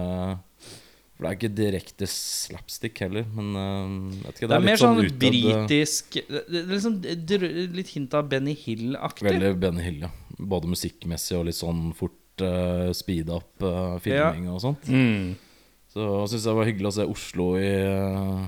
For 1.18 1.26
det 1.26 1.30
er 1.30 1.36
ikke 1.36 1.50
direkte 1.52 2.08
slapstick 2.08 3.02
heller, 3.04 3.28
men 3.36 3.50
uh, 3.60 4.22
vet 4.24 4.40
ikke, 4.40 4.50
Det 4.54 4.56
er 4.56 4.66
mer 4.70 4.80
sånn, 4.80 5.02
sånn 5.02 5.20
britisk 5.20 6.16
det 6.30 6.46
det 6.48 6.62
er 6.62 6.72
liksom 6.72 6.96
Litt 7.76 7.92
hint 7.92 8.16
av 8.16 8.32
Benny 8.32 8.56
Hill-aktig. 8.56 9.28
Veldig 9.28 9.52
Benny 9.60 9.84
Hill, 9.84 10.00
ja. 10.08 10.14
Både 10.40 10.72
musikkmessig 10.72 11.36
og 11.42 11.50
litt 11.50 11.60
sånn 11.60 11.90
fort 11.98 12.46
uh, 12.46 12.88
speed 12.96 13.34
up 13.36 13.68
uh, 13.68 14.00
filming 14.00 14.48
og 14.54 14.64
sånt. 14.64 14.88
Mm. 14.88 15.36
Så 15.92 16.06
jeg 16.06 16.32
syns 16.32 16.48
det 16.48 16.56
var 16.56 16.72
hyggelig 16.72 16.92
å 16.94 16.96
se 17.02 17.10
Oslo 17.10 17.50
i 17.60 17.68
uh, 17.84 18.48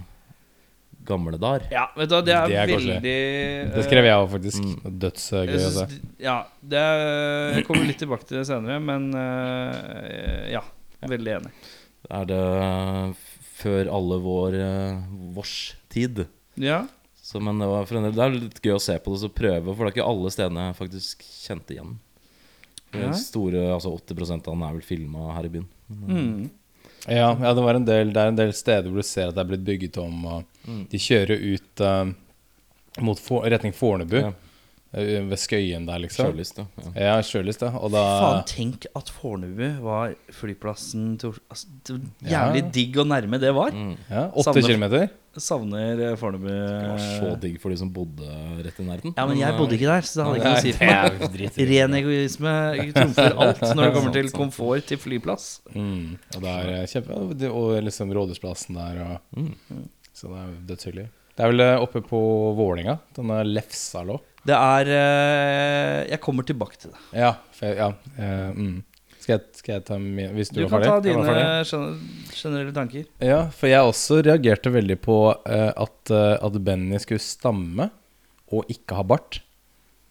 gamle 1.08 1.38
dager. 1.42 1.66
Ja, 1.74 1.88
vet 1.98 2.10
du 2.12 2.16
det 2.28 2.34
er, 2.36 2.48
Det 2.52 2.58
er 2.62 2.70
veldig 2.72 2.94
veldig 2.96 3.74
Det 3.76 3.84
skrev 3.88 4.08
jeg 4.08 4.20
òg, 4.20 4.28
faktisk. 4.36 4.66
Mm. 4.68 4.98
Dødsgøy 5.02 5.56
å 5.58 5.72
se. 5.76 5.86
ja, 6.22 6.36
det 6.74 6.82
er, 6.82 7.04
jeg 7.58 7.66
kommer 7.68 7.88
litt 7.90 8.00
tilbake 8.02 8.28
til 8.30 8.40
det 8.42 8.46
senere, 8.50 8.78
men 8.84 9.10
eh, 9.18 10.52
ja. 10.54 10.64
Veldig 11.02 11.32
enig. 11.40 11.52
Er 12.14 12.26
det 12.30 12.42
f- 13.16 13.50
før 13.62 13.90
alle 13.94 14.20
vår 14.22 14.58
uh, 14.62 15.02
vårs 15.34 15.56
tid? 15.90 16.26
Ja, 16.62 16.84
Så, 17.22 17.40
men 17.42 17.58
det, 17.62 17.68
var 17.70 17.86
det 17.90 18.12
er 18.22 18.34
litt 18.36 18.62
gøy 18.62 18.76
å 18.76 18.82
se 18.82 18.98
på 19.02 19.14
det 19.16 19.30
og 19.30 19.36
prøve, 19.38 19.74
for 19.74 19.86
det 19.86 19.92
er 19.92 19.96
ikke 19.96 20.08
alle 20.12 20.32
stedene 20.34 20.66
jeg 20.70 20.80
faktisk 20.82 21.26
kjente 21.26 21.76
igjen. 21.78 21.94
Ja. 22.92 23.12
Store, 23.16 23.62
altså 23.72 23.94
80% 23.96 24.50
av 24.50 24.56
den 24.58 24.66
er 24.68 24.74
vel 24.76 24.84
filma 24.84 25.30
her 25.38 25.48
i 25.48 25.54
byen. 25.54 25.68
Mm. 25.90 26.50
Ja, 27.08 27.32
ja 27.34 27.54
det, 27.56 27.64
var 27.64 27.78
en 27.80 27.86
del, 27.88 28.12
det 28.14 28.22
er 28.22 28.34
en 28.34 28.40
del 28.40 28.52
steder 28.56 28.90
hvor 28.92 29.00
du 29.02 29.08
ser 29.08 29.30
at 29.32 29.38
det 29.38 29.46
er 29.46 29.52
blitt 29.54 29.64
bygget 29.66 29.98
om. 30.04 30.18
Og 30.28 30.51
de 30.66 30.98
kjører 31.02 31.42
ut 31.54 31.82
eh, 31.88 32.14
mot 33.02 33.20
for, 33.20 33.46
retning 33.50 33.74
Fornebu, 33.74 34.18
Ja. 34.20 34.32
eh, 34.94 35.22
ved 35.24 35.38
Skøyen 35.40 35.86
der, 35.88 36.00
liksom. 36.04 36.28
Sjølyst, 36.34 36.58
ja. 36.60 36.66
ja. 36.84 36.92
Ja, 37.06 37.16
Sjølyst, 37.24 37.62
ja. 37.64 37.72
Og 37.80 37.92
da 37.94 38.04
Faen, 38.20 38.44
tenk 38.52 38.86
at 38.96 39.10
Fornebu 39.10 39.70
var 39.86 40.14
flyplassen 40.36 41.18
til 41.22 41.30
Oslo. 41.32 41.42
Altså, 41.50 42.00
jævlig 42.28 42.64
Ja. 42.66 42.70
digg 42.76 42.98
og 43.00 43.08
nærme 43.08 43.40
det 43.40 43.54
var. 43.56 43.72
ja, 44.10 44.28
Åtte 44.36 44.52
Savner- 44.52 44.68
kilometer. 44.68 45.10
Savner 45.40 46.02
eh, 46.10 46.16
Fornebu. 46.20 46.50
Det 46.52 46.90
var 46.90 46.98
så 47.00 47.40
digg 47.40 47.54
for 47.64 47.72
de 47.72 47.78
som 47.80 47.88
bodde 47.96 48.28
rett 48.66 48.80
i 48.82 48.84
nærheten. 48.84 49.14
Ja, 49.16 49.24
men 49.26 49.38
jeg 49.40 49.56
bodde 49.56 49.78
ikke 49.78 49.88
der, 49.88 50.02
så 50.04 50.18
det 50.20 50.26
hadde 50.26 50.36
ikke 50.42 50.52
noe 50.52 50.60
å 50.60 50.66
si 50.66 50.74
for 50.76 50.86
meg. 50.92 51.70
Ren 51.72 51.96
egoisme 52.02 52.56
trumfer 52.92 53.38
alt 53.46 53.62
når 53.72 53.82
det 53.86 53.94
kommer 53.96 54.12
til 54.18 54.30
komfort 54.36 54.86
til 54.92 55.00
flyplass. 55.00 55.62
Mm, 55.72 56.18
og 56.36 56.44
det 56.44 56.52
er 56.52 56.92
kjempe 56.92 57.16
og 57.16 57.46
Og 57.48 57.82
liksom 57.88 58.12
Rådhusplassen 58.12 58.76
der 58.76 59.00
og 59.06 59.40
Mm. 59.40 59.88
Så 60.14 60.28
det 60.32 60.40
er 60.44 60.54
dødshyggelig. 60.72 61.08
Det 61.38 61.44
er 61.46 61.52
vel 61.54 61.64
eh, 61.64 61.80
oppe 61.82 62.02
på 62.04 62.20
Vålinga 62.58 62.98
Denne 63.16 63.38
Lefsa 63.48 64.02
lå. 64.06 64.18
Det 64.46 64.56
er 64.58 64.90
eh, 64.92 66.00
Jeg 66.12 66.20
kommer 66.24 66.44
tilbake 66.48 66.78
til 66.82 66.92
det. 66.94 67.02
Ja. 67.22 67.34
For, 67.56 67.72
ja 67.78 67.88
eh, 68.18 68.50
mm. 68.58 68.82
skal, 69.22 69.38
jeg, 69.38 69.46
skal 69.60 69.74
jeg 69.78 69.86
ta 69.88 69.98
min 70.02 70.34
Hvis 70.36 70.52
du, 70.52 70.60
Du 70.64 70.68
var 70.68 70.84
kan 70.84 70.90
ta 70.90 70.98
dine 71.06 71.24
ferdig. 71.24 72.34
generelle 72.36 72.74
tanker. 72.76 73.06
Ja, 73.24 73.44
for 73.56 73.72
jeg 73.72 73.88
også 73.94 74.20
reagerte 74.28 74.74
veldig 74.74 74.98
på 75.06 75.18
at, 75.32 76.12
at 76.12 76.60
Benny 76.66 77.00
skulle 77.04 77.24
stamme 77.24 77.90
og 78.52 78.68
ikke 78.74 78.98
ha 79.00 79.06
bart. 79.08 79.40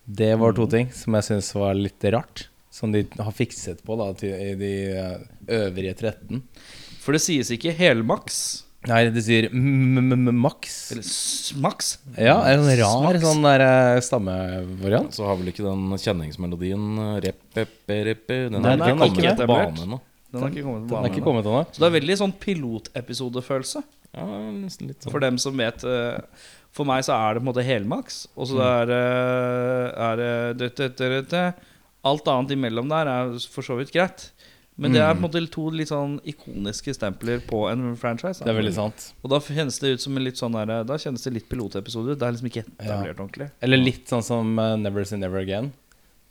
Det 0.07 0.33
var 0.41 0.55
Mm. 0.55 0.57
to 0.57 0.67
ting 0.73 0.89
som 0.97 1.15
jeg 1.19 1.27
syns 1.29 1.53
var 1.55 1.75
litt 1.77 2.03
rart. 2.15 2.47
Som 2.73 2.93
de 2.95 3.03
har 3.19 3.33
fikset 3.35 3.83
på 3.85 3.97
da 3.99 4.09
i 4.27 4.55
de 4.57 4.73
øvrige 5.51 5.95
13. 5.99 6.41
For 7.03 7.13
det 7.13 7.21
sies 7.21 7.51
ikke 7.53 7.75
helmaks. 7.77 8.63
Nei, 8.89 9.03
de 9.13 9.21
sier 9.21 9.51
m-m-maks. 9.53 10.77
Eller 10.95 11.05
smaks. 11.05 11.91
Ja, 12.17 12.39
en 12.49 12.63
sånn 12.65 12.79
rar 12.81 13.11
Smaks. 13.19 13.25
sånn 13.27 13.43
der 13.45 13.65
eh, 13.67 13.99
stammevariant. 14.07 15.13
Så 15.13 15.27
har 15.29 15.37
vel 15.37 15.51
ikke 15.53 15.67
den 15.67 15.83
kjenningsmelodien 16.01 16.87
eh, 17.05 17.17
rep, 17.27 17.43
rep, 17.59 17.75
rep, 18.09 18.23
Den 18.31 18.57
Nei, 18.57 18.63
den 18.63 18.81
ikke 18.81 18.89
er 18.89 18.97
kommet 19.03 19.19
ikke 19.19 19.27
på 19.27 19.35
etablert. 19.35 19.75
banen 19.75 19.85
ennå. 19.85 19.99
Den 20.31 20.41
har 20.47 20.55
ikke 20.55 20.65
kommet 20.65 20.81
på 20.81 20.89
Den 20.89 20.89
er 20.89 20.95
banen 20.97 21.11
ikke 21.11 21.21
ennå. 21.21 21.27
kommet 21.29 21.51
ennå. 21.51 21.63
Så 21.75 21.83
det 21.83 21.89
er 21.91 21.97
veldig 21.99 22.17
sånn 22.23 22.35
pilotepisodefølelse. 22.47 23.83
Ja, 24.17 24.25
nesten 24.57 24.89
litt 24.91 25.05
sånn. 25.05 25.13
For 25.13 25.23
dem 25.23 25.37
som 25.39 25.61
vet 25.61 25.85
eh, 25.87 26.47
For 26.75 26.89
meg 26.89 27.05
så 27.07 27.13
er 27.19 27.35
det 27.37 27.43
på 27.43 27.45
en 27.45 27.51
måte 27.53 27.67
helmaks. 27.67 28.23
Og 28.39 28.49
så 28.51 28.59
er 28.65 28.89
det 28.91 29.03
er 30.09 30.25
det. 31.31 31.45
Alt 32.09 32.29
annet 32.33 32.55
imellom 32.57 32.89
der 32.89 33.11
er 33.13 33.35
for 33.53 33.67
så 33.67 33.77
vidt 33.77 33.93
greit. 33.93 34.31
Men 34.81 34.95
det 34.97 35.03
er 35.05 35.13
på 35.13 35.21
en 35.21 35.27
måte 35.27 35.43
to 35.53 35.67
litt 35.75 35.91
sånn 35.91 36.15
ikoniske 36.33 36.95
stempler 36.97 37.43
på 37.45 37.67
en 37.69 37.93
franchise. 38.01 38.41
Det 38.41 38.53
er 38.53 38.57
veldig 38.57 38.77
sant. 38.77 39.11
Og 39.21 39.33
da 39.35 39.41
kjennes 39.45 39.77
det 39.83 39.95
ut 39.97 40.05
som 40.07 40.17
en 40.17 40.25
litt 40.25 40.41
sånn 40.41 40.57
der, 40.57 40.87
Da 40.89 40.97
kjennes 41.01 41.27
det 41.27 41.35
litt 41.35 41.51
pilotepisode 41.51 42.15
ut. 42.15 42.21
Det 42.21 42.27
er 42.27 42.37
liksom 42.37 42.49
ikke 42.49 42.65
etablert 42.69 43.21
ordentlig. 43.21 43.51
Eller 43.61 43.83
litt 43.83 44.09
sånn 44.09 44.25
som 44.25 44.57
uh, 44.57 44.73
Never 44.81 45.05
Say 45.05 45.21
Never 45.21 45.43
Again. 45.43 45.73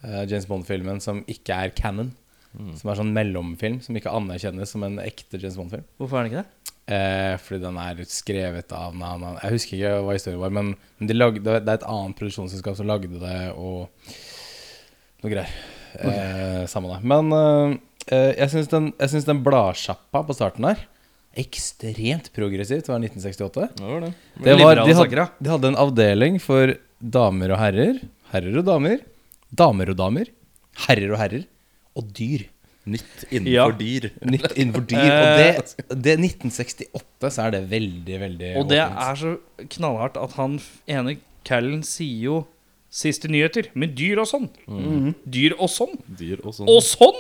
Uh, 0.02 0.24
James 0.24 0.48
Bond-filmen 0.50 1.04
som 1.04 1.22
ikke 1.30 1.62
er 1.68 1.76
canon. 1.78 2.16
Som 2.80 2.90
er 2.90 2.98
sånn 2.98 3.12
mellomfilm 3.14 3.78
som 3.86 3.98
ikke 3.98 4.10
anerkjennes 4.10 4.72
som 4.74 4.82
en 4.88 4.98
ekte 5.04 5.38
James 5.38 5.58
Bond-film. 5.60 5.86
Hvorfor 6.02 6.18
er 6.18 6.26
den 6.26 6.32
ikke 6.32 6.42
det? 6.42 6.76
Eh, 6.90 7.36
fordi 7.38 7.62
den 7.62 7.76
er 7.78 8.00
skrevet 8.10 8.72
av 8.74 8.96
na, 8.98 9.12
na, 9.22 9.36
Jeg 9.44 9.54
husker 9.60 9.78
ikke 9.78 9.92
hva 10.08 10.16
historien 10.16 10.42
var, 10.42 10.54
men 10.56 10.72
de 10.98 11.14
lagde, 11.14 11.44
det 11.46 11.60
er 11.60 11.76
et 11.78 11.86
annet 11.86 12.18
produksjonsselskap 12.18 12.80
som 12.80 12.90
lagde 12.90 13.22
det, 13.22 13.42
og 13.54 13.92
noe 15.22 15.30
greier. 15.30 15.54
Eh, 16.00 16.64
samme 16.70 16.90
det. 16.90 16.98
Men 17.14 17.30
eh, 17.36 17.78
jeg 18.10 18.50
syns 18.54 18.70
den, 18.72 18.92
jeg 19.00 19.10
synes 19.14 19.28
den 19.28 19.44
bladsjappa 19.46 20.24
på 20.28 20.36
starten 20.38 20.66
her 20.70 20.86
ekstremt 21.40 22.32
progressivt. 22.36 22.88
Det 22.88 22.92
var 22.92 23.00
1968. 23.06 23.68
Det 23.78 23.86
var 23.86 24.02
det. 24.06 24.14
Det 24.44 24.56
var, 24.60 24.80
de, 24.82 24.94
hadde, 24.98 25.26
de 25.46 25.52
hadde 25.54 25.70
en 25.72 25.78
avdeling 25.80 26.40
for 26.42 26.74
damer 27.00 27.54
og 27.56 27.60
herrer, 27.62 28.00
herrer 28.34 28.58
og 28.60 28.66
damer, 28.68 29.04
damer 29.62 29.92
og 29.94 30.00
damer, 30.02 30.32
herrer 30.88 31.14
og 31.14 31.20
herrer, 31.22 31.46
og 31.96 32.10
dyr. 32.18 32.48
Nytt 32.90 33.26
innenfor 33.30 33.54
Ja. 33.54 33.66
dyr. 33.78 34.10
Nytt 34.26 34.54
innenfor 34.58 34.86
dyr. 34.90 35.06
Og 35.06 35.28
det, 35.38 35.98
det 36.08 36.16
1968 36.18 37.30
så 37.36 37.46
er 37.46 37.52
det 37.54 37.64
veldig, 37.70 38.20
veldig 38.24 38.52
Og 38.58 38.70
det 38.72 38.80
åpent. 38.82 39.04
er 39.06 39.20
så 39.22 39.68
knallhardt 39.76 40.18
at 40.18 40.34
han 40.40 40.58
ene 40.90 41.18
Callen 41.46 41.84
sier 41.86 42.24
jo 42.26 42.40
Siste 42.90 43.30
nyheter, 43.30 43.68
med 43.78 43.92
dyr 43.94 44.18
og 44.18 44.26
sånn. 44.26 44.48
Dyr 45.30 45.54
og 45.62 45.70
sånn. 45.70 45.92
Dyr 46.18 46.40
og 46.42 46.56
sånn. 46.58 46.66
Og 46.74 46.80
sånn! 46.82 47.20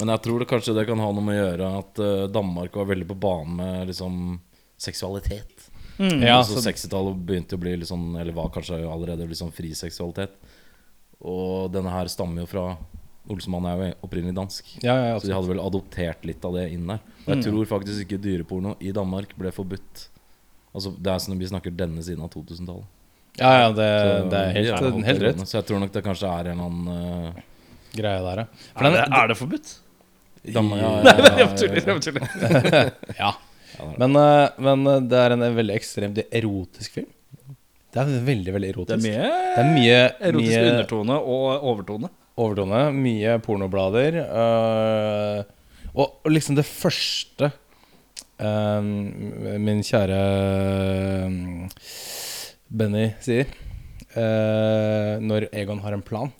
Men 0.00 0.14
jeg 0.14 0.24
tror 0.26 0.42
det 0.42 0.48
kanskje 0.50 0.76
det 0.76 0.86
kan 0.88 1.02
ha 1.02 1.10
noe 1.12 1.24
med 1.24 1.36
å 1.36 1.42
gjøre 1.44 1.72
at 1.80 2.00
eh, 2.04 2.28
Danmark 2.32 2.78
var 2.80 2.88
veldig 2.88 3.08
på 3.10 3.18
banen 3.20 3.58
med 3.60 3.90
liksom 3.92 4.38
seksualitet. 4.80 5.68
Ja, 6.00 6.38
altså 6.38 6.56
så, 6.56 6.70
60-tallet 6.70 7.18
begynte 7.28 7.58
å 7.58 7.60
bli 7.60 7.74
litt 7.76 7.90
sånn 7.90 8.14
Eller 8.16 8.32
var 8.32 8.46
kanskje 8.54 8.78
allerede 8.88 9.26
litt 9.28 9.36
sånn 9.36 9.52
fri 9.52 9.74
seksualitet. 9.76 10.32
Og 11.20 11.68
denne 11.74 11.92
her 11.92 12.08
stammer 12.08 12.40
jo 12.40 12.48
fra 12.48 12.64
Olsemann 13.30 13.66
er 13.68 13.76
jo 13.76 13.88
opprinnelig 14.06 14.34
dansk. 14.38 14.70
ja, 14.80 14.94
ja, 15.10 15.18
Så 15.20 15.28
de 15.28 15.34
hadde 15.36 15.50
vel 15.52 15.60
adoptert 15.60 16.24
litt 16.24 16.44
av 16.48 16.56
det 16.56 16.70
inn 16.72 16.88
der. 16.88 17.02
Og 17.26 17.34
jeg 17.34 17.44
tror 17.44 17.68
faktisk 17.74 18.06
ikke 18.06 18.20
dyreporno 18.22 18.72
i 18.80 18.94
Danmark 18.96 19.36
ble 19.38 19.52
forbudt. 19.54 20.06
Altså 20.72 20.94
Det 20.96 21.12
er 21.12 21.20
sånn 21.20 21.38
vi 21.38 21.50
snakker 21.50 21.76
denne 21.76 22.02
siden 22.06 22.24
av 22.24 22.32
2000-tallet. 22.32 22.88
ja, 23.36 23.52
ja 23.60 23.68
det, 23.76 23.90
Så 24.00 24.16
det 24.32 24.40
er 24.40 24.56
helt, 24.56 25.04
helt 25.10 25.24
rett. 25.26 25.44
Så 25.44 25.58
jeg 25.58 25.68
tror 25.68 25.84
nok 25.84 25.92
det 25.92 26.04
kanskje 26.06 26.32
er 26.32 26.50
en 26.50 26.64
eller 26.64 26.72
annen 26.72 27.36
uh, 27.36 27.44
greie 27.92 28.24
der, 28.24 28.42
ja. 28.44 28.46
For 28.72 28.80
Er 28.80 28.88
den, 28.88 28.98
det, 28.98 29.06
er 29.20 29.30
det 29.30 29.38
forbudt? 29.38 29.72
Danmark, 30.44 30.80
ja, 30.80 30.90
Nei, 31.04 31.14
men 31.16 31.24
ja, 31.26 31.38
jeg 31.38 31.48
tuller. 31.60 31.80
Jeg 31.86 32.02
tuller. 32.06 32.92
ja. 33.22 33.30
Men, 34.00 34.16
eh, 34.16 34.48
men 34.66 34.86
eh, 34.88 35.00
det 35.10 35.18
er 35.20 35.34
en 35.36 35.44
veldig 35.56 35.74
ekstremt 35.76 36.18
erotisk 36.30 36.96
film. 37.00 37.10
Det 37.90 37.98
er 38.02 38.10
veldig, 38.24 38.52
veldig 38.54 38.68
Det 38.70 38.74
erotisk. 38.76 39.06
er 39.06 39.10
mye 39.10 39.28
Det 39.28 39.62
er 39.64 39.70
mye, 39.74 40.00
erotisk 40.30 40.52
mye 40.56 40.70
undertone 40.72 41.16
og 41.20 41.64
overtone. 41.72 42.10
overtone, 42.40 42.82
mye 42.96 43.38
pornoblader. 43.44 44.20
øh, 44.24 45.44
og, 45.94 46.20
og 46.24 46.30
liksom 46.30 46.54
det 46.56 46.64
første 46.64 47.50
øh, 48.40 48.82
min 49.60 49.82
kjære 49.82 50.20
øh, 51.26 51.68
Benny 52.70 53.08
sier 53.20 53.50
når 55.20 55.44
Egon 55.54 55.78
har 55.84 55.94
en 55.94 56.02
plan 56.02 56.32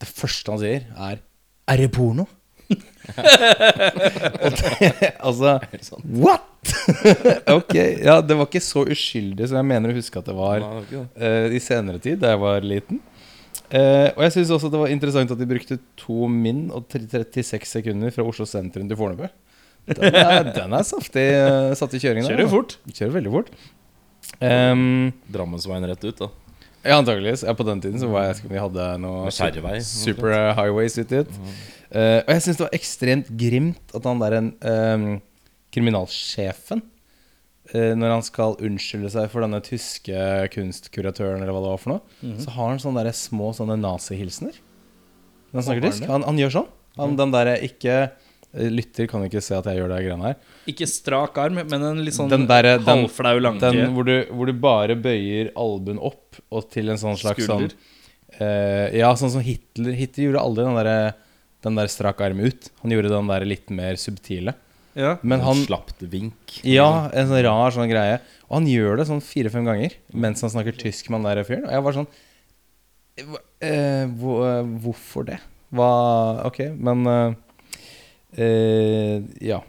Det 0.00 0.08
første 0.08 0.50
han 0.52 0.58
sier, 0.60 0.82
er 0.96 1.16
'Er 1.68 1.76
det 1.80 1.92
porno?' 1.94 2.26
det, 4.58 5.12
altså 5.18 5.58
What?! 6.06 6.48
ok, 7.58 7.74
ja, 7.74 8.20
det 8.22 8.36
var 8.38 8.46
ikke 8.46 8.62
så 8.62 8.84
uskyldig 8.86 9.48
som 9.50 9.58
jeg 9.58 9.68
mener 9.72 9.90
å 9.90 9.96
huske 9.96 10.20
at 10.20 10.28
det 10.28 10.36
var 10.36 10.62
eh, 10.62 11.54
i 11.56 11.60
senere 11.62 11.98
tid, 12.02 12.20
da 12.22 12.34
jeg 12.34 12.42
var 12.42 12.66
liten. 12.66 13.00
Uh, 13.72 14.12
og 14.18 14.26
jeg 14.26 14.32
syns 14.34 14.50
også 14.52 14.68
det 14.68 14.80
var 14.82 14.90
interessant 14.92 15.30
at 15.32 15.40
de 15.40 15.48
brukte 15.48 15.78
to 15.96 16.26
min 16.28 16.66
og 16.76 16.92
36 16.92 17.64
sekunder 17.70 18.12
fra 18.12 18.24
Oslo 18.28 18.44
sentrum 18.48 18.84
til 18.88 18.98
Fornebu. 19.00 19.30
Den 19.88 20.12
er, 20.12 20.42
den 20.58 20.76
er 20.76 20.84
saftig 20.84 21.24
uh, 21.40 21.72
satt 21.78 21.96
i 21.96 22.02
kjøringen. 22.02 22.28
Kjører 22.28 22.44
da. 22.44 22.52
fort. 22.52 22.76
Kjører 22.92 23.14
veldig 23.16 23.32
fort. 23.32 23.48
Um, 24.44 25.08
Drammensveien 25.32 25.88
rett 25.88 26.04
ut, 26.04 26.20
da. 26.20 26.28
Ja, 26.82 26.96
antakeligvis. 26.98 27.44
Ja, 27.46 27.54
på 27.56 27.66
den 27.66 27.82
tiden 27.82 28.00
så 28.02 28.08
var 28.10 28.28
jeg 28.28 28.48
Vi 28.50 28.60
hadde 28.60 28.86
noe 29.02 29.28
Med 29.28 29.84
super 29.86 30.34
highways 30.58 30.98
ut 30.98 31.12
dit. 31.12 31.36
Uh, 31.92 32.22
og 32.24 32.32
jeg 32.32 32.44
syns 32.46 32.58
det 32.58 32.64
var 32.64 32.74
ekstremt 32.78 33.30
grimt 33.38 33.94
at 33.96 34.08
han 34.08 34.22
der 34.22 34.38
en 34.38 34.50
um, 34.64 35.06
kriminalsjefen 35.74 36.80
uh, 37.74 37.92
Når 38.00 38.14
han 38.14 38.24
skal 38.24 38.56
unnskylde 38.64 39.10
seg 39.12 39.28
for 39.32 39.44
denne 39.44 39.60
tyske 39.64 40.26
kunstkuratøren, 40.54 41.42
eller 41.42 41.52
hva 41.52 41.64
det 41.64 41.72
var 41.74 41.82
for 41.82 41.94
noe, 41.96 42.36
så 42.40 42.54
har 42.56 42.72
han 42.72 42.80
sånne 42.82 43.04
der 43.04 43.16
små 43.16 43.52
sånne 43.56 43.76
nazihilsener. 43.80 44.56
Når 45.52 45.60
han 45.60 45.68
snakker 45.68 45.88
tysk. 45.90 46.08
Han, 46.08 46.24
han 46.24 46.40
gjør 46.40 46.56
sånn. 46.56 46.70
Han, 46.96 47.16
den 47.16 47.32
derre 47.32 47.56
ikke 47.64 47.96
eh, 48.06 48.31
Lytter 48.52 49.06
kan 49.08 49.22
ikke 49.24 49.40
se 49.42 49.54
at 49.56 49.64
jeg 49.64 49.78
gjør 49.80 49.88
det 49.94 50.00
greiene 50.04 50.26
her. 50.28 50.36
Ikke 50.68 50.86
strak 50.86 51.38
arm, 51.40 51.54
men 51.54 51.82
en 51.88 52.02
litt 52.04 52.14
sånn 52.14 52.28
Den 52.28 52.46
derre- 52.46 52.76
den- 52.78 53.04
halvflau 53.06 53.40
lanke. 53.40 53.60
Den 53.72 53.94
hvor 53.94 54.04
du, 54.04 54.26
hvor 54.30 54.46
du 54.46 54.52
bare 54.52 54.94
bøyer 54.96 55.52
albuen 55.56 55.98
opp 55.98 56.36
og 56.50 56.68
til 56.70 56.90
en 56.90 56.96
sånn 57.00 57.16
slags 57.16 57.46
sånn 57.46 57.68
Skulder. 57.70 57.72
eh, 58.40 58.98
Ja, 58.98 59.14
sånn 59.14 59.30
som 59.30 59.40
Hitler 59.40 59.92
Hitler 59.96 60.24
gjorde 60.32 60.42
aldri 60.44 60.64
den 60.64 60.76
der, 60.84 61.14
den 61.62 61.74
der 61.76 61.86
strak 61.86 62.20
arm 62.20 62.40
ut. 62.40 62.68
Han 62.82 62.90
gjorde 62.90 63.08
den 63.08 63.26
der 63.28 63.44
litt 63.46 63.70
mer 63.70 63.94
subtile. 63.96 64.54
Ja. 64.94 65.16
Men 65.22 65.40
han 65.40 65.56
Slapt 65.64 66.00
vink. 66.04 66.60
Ja, 66.64 67.08
en 67.14 67.26
sånn 67.28 67.42
rar 67.44 67.70
sånn 67.72 67.88
greie. 67.88 68.20
Og 68.50 68.58
han 68.60 68.66
gjør 68.66 68.98
det 68.98 69.06
sånn 69.08 69.22
fire-fem 69.24 69.64
ganger 69.64 69.94
mens 70.12 70.42
han 70.42 70.50
snakker 70.50 70.76
tysk 70.76 71.08
med 71.08 71.22
han 71.24 71.34
der 71.36 71.44
fyren. 71.44 71.64
Og 71.64 71.72
jeg 71.72 71.82
var 71.82 71.92
sånn 71.96 72.06
eh, 73.16 73.24
eh, 73.62 74.06
Hvorfor 74.84 75.24
det? 75.24 75.38
Hva 75.72 76.44
Ok, 76.44 76.58
men 76.76 77.06
eh, 77.06 77.28
eh, 77.30 77.34
Ja. 78.38 79.60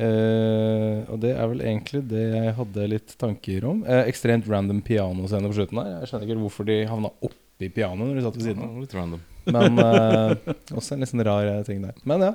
Eh, 0.00 1.02
og 1.12 1.18
det 1.20 1.34
er 1.36 1.48
vel 1.50 1.60
egentlig 1.66 2.00
det 2.08 2.22
jeg 2.32 2.54
hadde 2.56 2.86
litt 2.88 3.12
tanker 3.20 3.66
om. 3.68 3.82
Eh, 3.84 4.06
ekstremt 4.08 4.46
random 4.50 4.80
pianoscene 4.86 5.50
på 5.50 5.56
slutten 5.58 5.80
her. 5.82 5.90
Jeg 6.00 6.10
skjønner 6.10 6.28
ikke 6.30 6.44
hvorfor 6.46 6.68
de 6.68 6.78
havna 6.88 7.10
oppi 7.28 7.68
i 7.68 7.72
pianoet 7.74 8.08
når 8.08 8.18
de 8.18 8.24
satt 8.24 8.38
ved 8.40 8.46
siden 8.48 8.64
av. 8.64 8.78
Litt 8.82 8.96
random. 8.96 9.20
Men 9.52 9.78
eh, 9.84 10.54
også 10.78 10.94
en 10.96 11.04
litt 11.04 11.12
sånn 11.12 11.24
rar 11.28 11.50
eh, 11.50 11.60
ting 11.68 11.82
der. 11.84 11.98
Men 12.08 12.24
ja. 12.28 12.32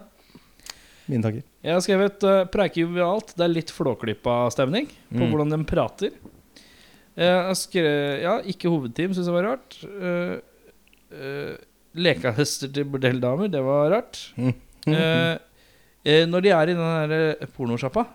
Mine 1.08 1.24
tanker. 1.24 1.44
Jeg 1.64 1.72
har 1.72 1.84
skrevet 1.86 2.24
uh, 2.28 2.42
'preike 2.52 2.82
jovialt'. 2.84 3.30
Det 3.40 3.46
er 3.46 3.54
litt 3.54 3.72
flåklippa 3.72 4.42
stemning 4.52 4.90
på 5.08 5.22
Mm. 5.24 5.30
hvordan 5.32 5.54
de 5.54 5.60
prater. 5.64 6.12
Jeg 7.18 7.56
skrev, 7.58 7.88
Ja, 8.22 8.34
ikke 8.44 8.68
hovedteam, 8.70 9.14
syns 9.16 9.26
jeg 9.32 9.34
var 9.38 9.48
rart. 9.56 9.78
Uh, 9.88 10.36
uh, 11.16 11.56
lekehester 11.96 12.70
til 12.76 12.86
bordelldamer, 12.92 13.48
det 13.50 13.64
var 13.64 13.88
rart. 13.96 14.20
Mm. 14.36 14.52
Eh, 14.88 14.94
eh, 15.00 15.38
når 16.30 16.46
de 16.46 16.54
er 16.56 16.72
i 16.72 16.78
den 16.78 17.14
eh, 17.18 17.50
pornosjappa, 17.56 18.06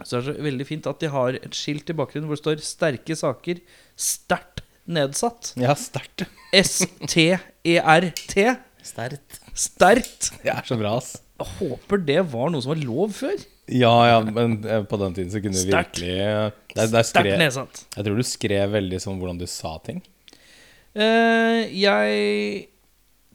så 0.00 0.16
er 0.16 0.22
det 0.22 0.26
så 0.30 0.34
veldig 0.48 0.66
fint 0.66 0.88
at 0.88 1.02
de 1.02 1.10
har 1.12 1.36
et 1.38 1.56
skilt 1.56 1.90
i 1.92 1.96
bakgrunnen 1.96 2.28
hvor 2.30 2.38
det 2.38 2.44
står 2.44 2.62
'sterke 2.64 3.14
saker', 3.18 3.60
sterkt 3.94 4.62
nedsatt. 4.88 5.52
Ja, 5.60 5.74
sterkt. 5.78 6.24
S-T-E-R-T. 6.52 8.34
Sterkt. 8.82 9.40
Sterkt. 9.54 10.32
Det 10.42 10.50
er 10.50 10.64
så 10.66 10.78
bra, 10.80 10.96
ass. 10.98 11.14
Jeg 11.42 11.48
håper 11.58 12.02
det 12.06 12.20
var 12.32 12.50
noe 12.52 12.62
som 12.62 12.72
var 12.72 12.82
lov 12.82 13.14
før. 13.14 13.36
Ja, 13.70 13.92
ja, 14.08 14.18
men 14.26 14.58
eh, 14.66 14.82
på 14.88 14.98
den 15.00 15.14
tiden 15.16 15.30
så 15.32 15.40
kunne 15.42 15.58
du 15.58 15.70
virkelig 15.70 16.16
eh, 16.18 16.50
der, 16.74 16.88
der 16.90 17.06
Sterkt 17.06 17.28
skrev, 17.28 17.38
nedsatt. 17.40 17.84
Jeg 17.94 18.06
tror 18.08 18.18
du 18.18 18.26
skrev 18.26 18.74
veldig 18.74 19.00
sånn 19.02 19.20
hvordan 19.20 19.38
du 19.38 19.46
sa 19.50 19.76
ting. 19.86 20.02
Eh, 20.92 21.70
jeg 21.78 22.68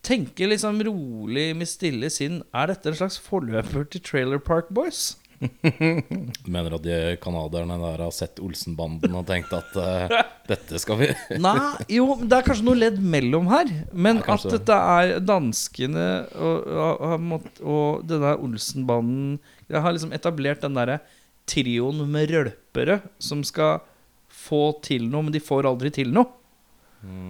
tenker 0.07 0.51
liksom 0.53 0.79
rolig 0.87 1.49
med 1.57 1.69
stille 1.69 2.09
sinn 2.13 2.41
Er 2.55 2.71
dette 2.71 2.91
en 2.91 2.99
slags 2.99 3.19
forløper 3.21 3.87
til 3.91 4.03
Trailer 4.05 4.39
Park 4.43 4.71
Boys? 4.73 5.17
Mener 6.49 6.75
at 6.77 6.85
de 6.85 6.95
canadierne 7.21 7.75
der 7.81 8.01
har 8.01 8.13
sett 8.15 8.39
Olsenbanden 8.41 9.13
og 9.19 9.27
tenkt 9.29 9.51
at 9.53 9.75
uh, 9.77 10.15
dette 10.49 10.79
skal 10.81 10.97
vi 11.01 11.09
Nei, 11.45 11.59
jo, 11.93 12.15
det 12.23 12.39
er 12.39 12.47
kanskje 12.47 12.65
noe 12.65 12.79
ledd 12.79 12.97
mellom 12.97 13.49
her. 13.51 13.69
Men 13.93 14.23
Ja, 14.23 14.37
at 14.37 14.47
dette 14.55 14.79
er 14.97 15.13
danskene 15.21 16.07
og, 16.33 16.71
og, 16.71 17.51
og 17.61 18.07
denne 18.09 18.33
Olsenbanden 18.47 19.37
Jeg 19.67 19.83
har 19.83 19.93
liksom 19.93 20.15
etablert 20.17 20.65
den 20.65 20.79
derre 20.79 21.01
trioen 21.47 22.01
med 22.11 22.33
rølpere 22.33 23.01
som 23.23 23.43
skal 23.45 23.79
få 24.27 24.71
til 24.85 25.07
noe, 25.09 25.27
men 25.27 25.33
de 25.35 25.41
får 25.43 25.67
aldri 25.69 25.91
til 25.93 26.11
noe. 26.13 26.33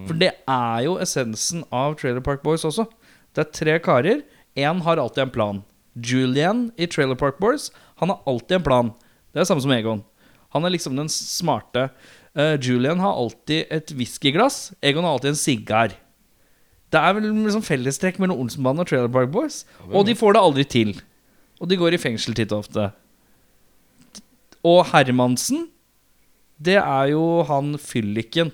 For 0.07 0.17
det 0.17 0.31
er 0.50 0.84
jo 0.86 0.98
essensen 1.03 1.65
av 1.74 1.98
Trailer 2.00 2.24
Park 2.24 2.43
Boys 2.46 2.65
også. 2.67 2.88
Det 3.36 3.43
er 3.43 3.53
tre 3.53 3.79
karer. 3.84 4.24
Én 4.57 4.81
har 4.86 5.01
alltid 5.01 5.27
en 5.27 5.34
plan. 5.34 5.63
Julian 5.98 6.67
i 6.77 6.86
Trailer 6.86 7.17
Park 7.17 7.39
Boys 7.41 7.72
Han 7.98 8.12
har 8.13 8.22
alltid 8.29 8.60
en 8.60 8.63
plan. 8.63 8.91
Det 9.31 9.39
er 9.39 9.46
det 9.46 9.50
samme 9.50 9.63
som 9.65 9.74
Egon. 9.74 10.03
Han 10.53 10.65
er 10.65 10.74
liksom 10.74 10.98
den 10.98 11.10
smarte. 11.12 11.89
Uh, 12.38 12.55
Julian 12.62 13.01
har 13.01 13.17
alltid 13.17 13.65
et 13.74 13.93
whiskyglass. 13.98 14.72
Egon 14.81 15.05
har 15.05 15.17
alltid 15.17 15.34
en 15.34 15.41
sigar. 15.41 15.96
Det 16.93 17.01
er 17.01 17.17
vel 17.17 17.27
liksom 17.34 17.65
fellestrekk 17.65 18.19
mellom 18.22 18.39
Olsenbanen 18.46 18.86
og 18.86 18.89
Trailer 18.89 19.12
Park 19.12 19.34
Boys. 19.34 19.65
Og 19.91 20.05
de 20.07 20.15
får 20.15 20.38
det 20.38 20.43
aldri 20.43 20.63
til. 20.63 20.93
Og 21.60 21.69
de 21.69 21.79
går 21.79 21.98
i 21.98 22.01
fengsel 22.01 22.38
titt 22.38 22.53
og 22.53 22.63
ofte. 22.63 22.91
Og 24.67 24.86
Hermansen, 24.91 25.67
det 26.57 26.77
er 26.79 27.12
jo 27.12 27.43
han 27.50 27.75
fylliken. 27.81 28.53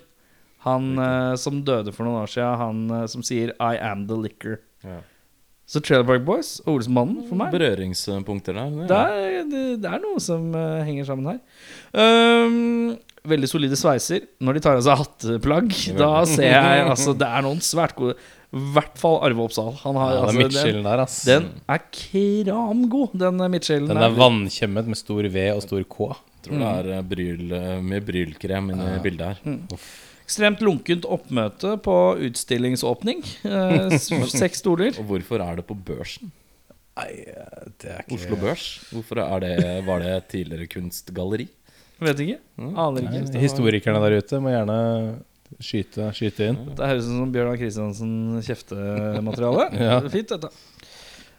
Han 0.64 0.94
uh, 1.00 1.34
som 1.40 1.62
døde 1.66 1.92
for 1.96 2.08
noen 2.08 2.24
år 2.24 2.32
siden. 2.32 2.60
Han 2.62 2.84
uh, 2.92 3.06
som 3.12 3.26
sier 3.26 3.56
'I 3.60 3.76
am 3.84 4.08
the 4.08 4.20
liquor'. 4.20 4.62
Ja. 4.84 5.02
Så 5.74 5.80
Trailer 5.80 6.04
Park 6.04 6.26
Boys 6.28 6.58
og 6.66 6.76
Olsenmannen 6.76 7.24
for 7.30 7.40
meg 7.40 7.54
Berøringspunkter 7.54 8.58
der. 8.58 8.74
det 8.90 8.98
er, 9.00 9.38
det, 9.48 9.62
det 9.82 9.90
er 9.90 10.02
noe 10.04 10.20
som 10.22 10.50
uh, 10.52 10.84
henger 10.84 11.08
sammen 11.08 11.30
her. 11.32 11.40
Um, 11.96 12.98
veldig 13.24 13.50
solide 13.50 13.80
sveiser. 13.80 14.28
Når 14.44 14.58
de 14.60 14.64
tar 14.66 14.78
av 14.78 14.84
seg 14.86 15.00
hatteplagg, 15.00 15.72
da 15.98 16.12
ser 16.30 16.52
jeg 16.52 16.86
altså 16.92 17.16
Det 17.18 17.30
er 17.30 17.46
noen 17.48 17.64
svært 17.64 17.96
gode 17.96 18.18
I 18.20 18.64
hvert 18.76 19.00
fall 19.00 19.22
Arve 19.24 19.48
Oppsal. 19.48 19.72
Han 19.86 20.00
har, 20.02 20.14
Ja, 20.18 20.26
altså, 20.28 20.68
den, 20.68 20.84
der, 20.84 21.04
ass. 21.08 21.20
den 21.32 21.50
er 21.64 21.84
kramgod, 21.96 23.16
den 23.24 23.44
midtskillen. 23.56 23.90
Den 23.90 24.04
er 24.04 24.20
vannkjemmet 24.20 24.92
med 24.92 25.00
stor 25.00 25.32
V 25.32 25.50
og 25.56 25.64
stor 25.66 25.88
K. 25.88 26.12
tror 26.44 26.66
det 26.90 26.98
er 27.00 27.06
bryl, 27.08 27.60
mye 27.88 28.04
brylkrem 28.04 28.74
inni 28.76 28.98
bildet 29.06 29.40
her. 29.40 29.62
Ekstremt 30.34 30.64
lunkent 30.66 31.04
oppmøte 31.06 31.76
på 31.86 31.96
utstillingsåpning. 32.26 33.20
Eh, 33.46 33.94
seks 34.34 34.64
stoler. 34.64 34.96
Og 34.98 35.06
hvorfor 35.12 35.44
er 35.46 35.60
det 35.60 35.66
på 35.70 35.76
børsen? 35.78 36.32
Nei, 36.98 37.12
det 37.82 37.92
er 37.94 38.02
ikke 38.02 38.18
Oslo 38.18 38.40
Børs? 38.42 38.64
Hvorfor 38.90 39.22
er 39.22 39.44
det, 39.46 39.54
var 39.86 40.02
det 40.02 40.16
tidligere 40.34 40.66
kunstgalleri? 40.72 41.46
Vet 42.02 42.24
ikke. 42.26 42.40
Aner 42.66 43.06
ikke. 43.06 43.22
Nei, 43.30 43.44
Historikerne 43.44 44.02
der 44.02 44.18
ute 44.24 44.42
må 44.42 44.56
gjerne 44.56 44.80
skyte, 45.62 46.10
skyte 46.18 46.50
inn. 46.50 46.60
Det 46.74 46.90
høres 46.90 47.06
ut 47.06 47.14
som 47.14 47.34
Bjørnar 47.38 47.62
Kristiansen 47.62 48.14
kjeftemateriale. 48.42 49.68
Ja. 49.78 50.00
Fint, 50.10 50.34
dette. 50.34 50.50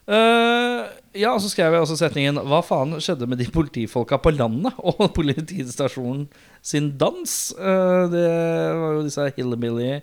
Eh, 0.05 0.81
ja, 1.17 1.31
så 1.41 1.49
skrev 1.49 1.73
jeg 1.73 1.81
også 1.81 1.95
setningen 1.97 2.37
Hva 2.45 2.59
faen 2.61 2.91
skjedde 3.01 3.25
med 3.25 3.39
de 3.41 3.47
politifolka 3.49 4.19
på 4.21 4.35
landet 4.35 4.75
og 4.77 4.99
politistasjonen 5.17 6.27
sin 6.61 6.91
dans? 7.01 7.33
Uh, 7.57 8.05
det 8.11 8.29
var 8.77 8.97
jo 8.99 9.05
disse 9.07 9.25
hillbilly 9.37 9.95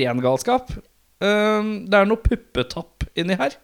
Ren 0.00 0.22
galskap. 0.24 0.72
Uh, 1.22 1.86
det 1.86 2.00
er 2.00 2.08
noe 2.08 2.24
puppetapp 2.24 3.06
inni 3.14 3.38
her 3.38 3.54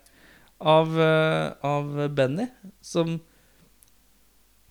av, 0.60 1.00
eh, 1.00 1.52
av 1.66 2.08
Benny 2.14 2.46
som 2.80 3.18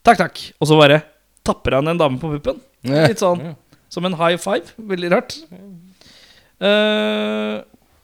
Takk, 0.05 0.19
takk. 0.19 0.41
Og 0.61 0.69
så 0.69 0.75
bare 0.77 0.99
tapper 1.41 1.79
han 1.79 1.87
en 1.89 1.97
dame 1.97 2.19
på 2.21 2.29
puppen. 2.29 2.59
Litt 2.85 3.23
sånn 3.23 3.55
som 3.89 4.05
en 4.05 4.17
high 4.19 4.37
five. 4.37 4.75
Veldig 4.77 5.09
rart. 5.09 5.33
Eh, 6.61 7.55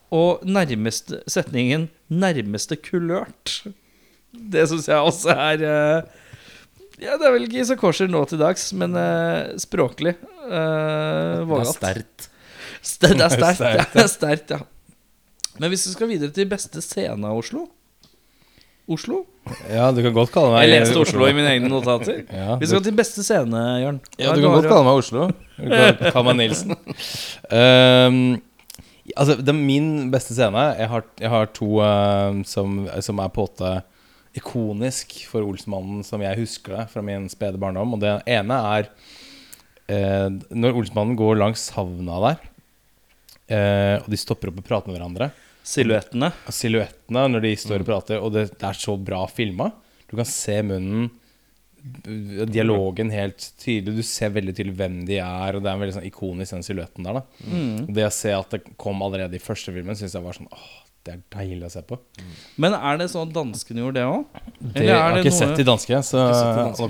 og 0.10 0.42
nærmeste 0.42 1.20
setningen 1.30 1.92
'nærmeste 2.12 2.76
kulørt'. 2.78 3.62
Det 4.32 4.68
syns 4.70 4.88
jeg 4.88 4.98
også 5.00 5.32
er 5.36 5.64
eh, 5.64 6.02
Ja, 7.02 7.16
det 7.18 7.26
er 7.28 7.34
vel 7.34 7.48
ikke 7.48 7.66
så 7.66 7.76
kosher 7.80 8.08
nå 8.12 8.22
til 8.30 8.40
dags, 8.40 8.70
men 8.78 8.94
eh, 8.96 9.56
språklig 9.60 10.14
uh, 10.48 11.42
Det 11.50 11.58
er 11.58 11.72
sterkt. 11.72 12.30
St- 12.82 13.08
Det 13.10 13.22
er 13.22 13.30
sterkt, 13.34 13.60
ja. 13.62 13.86
det 13.94 14.04
er 14.04 14.12
sterkt, 14.20 14.52
ja. 14.56 14.60
Men 15.60 15.70
hvis 15.74 15.88
vi 15.88 15.92
skal 15.96 16.08
videre 16.12 16.32
til 16.32 16.48
beste 16.50 16.82
scene 16.82 17.28
av 17.28 17.38
Oslo 17.42 17.68
Oslo? 18.92 19.26
Ja, 19.72 19.92
du 19.92 20.02
kan 20.04 20.14
godt 20.14 20.32
kalle 20.34 20.52
meg 20.54 20.66
Jeg 20.68 20.82
leste 20.82 21.00
Oslo 21.00 21.26
i 21.30 21.34
mine 21.38 21.48
egne 21.54 21.70
notater. 21.72 22.24
Ja, 22.42 22.56
Vi 22.60 22.68
skal 22.68 22.82
til 22.84 22.96
beste 22.98 23.24
scene, 23.24 23.62
Jørn. 23.82 24.00
Ja, 24.20 24.34
du 24.36 24.42
kan 24.42 24.56
godt 24.58 24.68
kalle 24.68 24.84
meg 24.88 25.00
Oslo. 25.02 25.28
Kall 26.12 26.26
meg 26.28 26.36
Nilsen. 26.40 26.74
Ehm, 27.52 28.20
altså, 29.16 29.38
det 29.40 29.52
er 29.52 29.58
min 29.58 30.10
beste 30.14 30.36
scene 30.38 30.64
Jeg 30.78 30.90
har, 30.92 31.06
jeg 31.20 31.32
har 31.34 31.50
to 31.56 31.70
uh, 31.82 32.42
som, 32.48 32.84
som 33.04 33.22
er 33.22 33.34
på 33.34 33.46
en 33.46 33.50
måte 33.50 33.72
ikonisk 34.38 35.18
for 35.28 35.44
Olsmannen, 35.44 36.06
som 36.08 36.22
jeg 36.24 36.40
husker 36.40 36.78
det 36.78 36.86
fra 36.94 37.04
min 37.04 37.28
spede 37.32 37.60
barndom. 37.60 37.98
Og 37.98 38.04
det 38.04 38.14
ene 38.32 38.60
er 38.78 38.90
uh, 39.92 40.30
når 40.56 40.82
Olsmannen 40.84 41.20
går 41.20 41.40
langs 41.42 41.68
havna 41.76 42.20
der, 42.28 42.44
uh, 43.52 43.96
og 44.04 44.12
de 44.12 44.20
stopper 44.20 44.52
opp 44.52 44.62
og 44.64 44.68
prater 44.68 44.92
med 44.92 45.00
hverandre. 45.00 45.32
Silhuettene. 45.68 46.32
Silhuettene 46.50 47.28
når 47.30 47.44
de 47.46 47.56
står 47.60 47.84
og 47.84 47.90
prater, 47.92 48.22
og 48.24 48.34
det, 48.36 48.48
det 48.56 48.70
er 48.72 48.80
så 48.80 48.96
bra 48.98 49.26
filma. 49.30 49.70
Du 50.10 50.18
kan 50.18 50.28
se 50.28 50.58
munnen, 50.66 51.12
dialogen 52.52 53.10
helt 53.14 53.46
tydelig. 53.62 54.02
Du 54.02 54.06
ser 54.06 54.34
veldig 54.36 54.54
tydelig 54.58 54.76
hvem 54.78 55.00
de 55.08 55.18
er, 55.24 55.56
og 55.56 55.64
det 55.64 55.70
er 55.70 55.78
en 55.78 55.82
veldig 55.82 55.96
sånn 55.98 56.08
ikonisk 56.10 56.56
den 56.56 56.66
silhuetten 56.68 57.08
der. 57.08 57.22
Mm. 57.48 57.90
Det 57.96 58.06
å 58.06 58.14
se 58.14 58.34
at 58.36 58.54
det 58.54 58.62
kom 58.82 59.02
allerede 59.06 59.38
i 59.38 59.44
første 59.44 59.74
filmen, 59.74 59.98
syns 59.98 60.18
jeg 60.18 60.26
var 60.26 60.38
sånn 60.38 60.52
Åh, 60.52 60.70
det 61.02 61.14
er 61.16 61.22
deilig 61.34 61.66
å 61.66 61.72
se 61.74 61.82
på. 61.86 61.98
Men 62.62 62.76
er 62.78 63.00
det 63.02 63.08
sånn 63.10 63.32
danskene 63.34 63.82
gjorde 63.82 63.98
det 63.98 64.04
òg? 64.06 64.42
Det 64.76 64.84
jeg 64.86 64.98
har 65.00 65.18
ikke 65.18 65.34
sett 65.34 65.54
de 65.58 65.66
danske, 65.66 66.02
så 66.06 66.20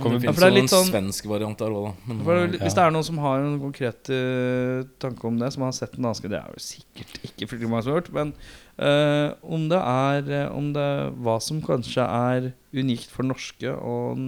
kommer 0.04 0.18
det 0.18 0.26
finnes 0.26 0.28
ja, 0.28 0.34
det 0.36 0.48
er 0.50 0.58
jo 0.58 0.64
en 0.66 0.72
sånn- 0.74 0.90
svensk 0.90 1.30
variant 1.32 1.62
der 1.62 1.76
òg, 1.78 1.86
da. 1.88 1.94
Men, 2.10 2.24
For 2.28 2.58
Hvis 2.58 2.76
det 2.76 2.84
er 2.84 2.92
noen 2.92 3.08
som 3.08 3.22
har 3.24 3.40
en 3.40 3.54
konkret 3.62 4.12
uh, 4.12 4.84
tanke 5.00 5.30
om 5.30 5.38
det, 5.40 5.52
som 5.56 5.64
har 5.64 5.72
sett 5.78 5.96
den 5.96 6.08
danske 6.10 6.32
Det 6.32 6.42
er 6.42 6.52
jo 6.52 6.64
sikkert 6.64 7.22
ikke 7.30 7.48
fryktelig 7.54 7.72
mange 7.72 7.86
som 7.88 7.96
har 7.96 8.10
men 8.18 8.34
uh, 8.82 9.32
om 9.56 9.68
det 9.72 9.80
er 9.80 10.32
eh, 10.42 10.48
Om 10.52 10.72
det 10.76 10.90
Hva 11.22 11.38
som 11.44 11.62
kanskje 11.64 12.04
er 12.04 12.52
unikt 12.76 13.12
for 13.12 13.28
norske 13.28 13.72
og 13.72 14.20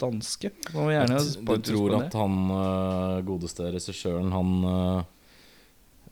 danske. 0.00 0.50
Må 0.72 0.88
vi 0.88 0.96
gjerne 0.96 1.20
du 1.20 1.54
tror 1.64 1.98
at 2.00 2.16
han 2.16 2.40
uh, 2.52 3.20
godeste 3.24 3.68
regissøren, 3.72 4.32
han 4.32 5.04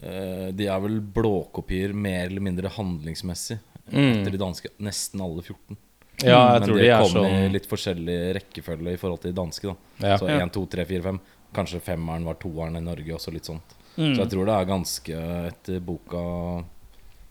De 0.05 0.67
er 0.69 0.81
vel 0.85 0.99
blåkopier 1.01 1.95
mer 1.97 2.27
eller 2.27 2.45
mindre 2.45 2.69
handlingsmessig 2.75 3.59
Mm. 3.93 4.11
etter 4.23 4.31
de 4.33 4.39
danske. 4.41 4.69
Nesten 4.81 5.21
alle 5.21 5.43
14. 5.45 5.77
Ja, 6.25 6.55
jeg 6.55 6.61
Men 6.61 6.69
tror 6.69 6.77
de, 6.79 6.85
de 6.85 6.93
kom 6.97 7.11
i 7.11 7.13
sånn 7.19 7.53
litt 7.53 7.67
forskjellig 7.69 8.15
rekkefølge 8.39 8.95
i 8.95 8.97
forhold 9.01 9.21
til 9.21 9.33
de 9.35 9.37
danske. 9.37 9.75
da 10.01 10.09
ja. 10.09 10.17
Så 10.17 10.29
1, 10.33 10.53
2, 10.55 10.63
3, 10.73 10.85
4, 10.89 11.03
5. 11.03 11.19
Kanskje 11.55 11.81
femmeren 11.85 12.25
var 12.25 12.35
toeren 12.41 12.77
i 12.77 12.81
Norge, 12.81 13.13
også 13.13 13.33
litt 13.35 13.45
sånt. 13.45 13.75
Mm. 13.99 14.15
Så 14.17 14.23
jeg 14.23 14.31
tror 14.33 14.47
det 14.49 14.55
er 14.57 14.71
ganske 14.71 15.19
etter 15.51 15.81
boka 15.85 16.23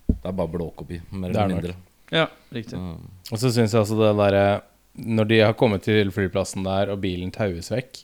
Det 0.08 0.30
er 0.30 0.38
bare 0.38 0.54
blåkopi, 0.54 1.02
mer 1.12 1.30
er 1.30 1.34
eller 1.34 1.56
mindre. 1.56 1.76
Ja, 2.14 2.28
riktig. 2.54 2.78
Mm. 2.78 3.02
Og 3.32 3.38
så 3.42 3.50
syns 3.50 3.74
jeg 3.74 3.82
altså 3.82 3.98
det 3.98 4.14
derre 4.22 4.46
Når 4.96 5.28
de 5.28 5.40
har 5.42 5.54
kommet 5.58 5.82
til 5.90 6.12
flyplassen 6.14 6.64
der, 6.64 6.92
og 6.94 7.02
bilen 7.02 7.32
taues 7.34 7.72
vekk 7.74 8.04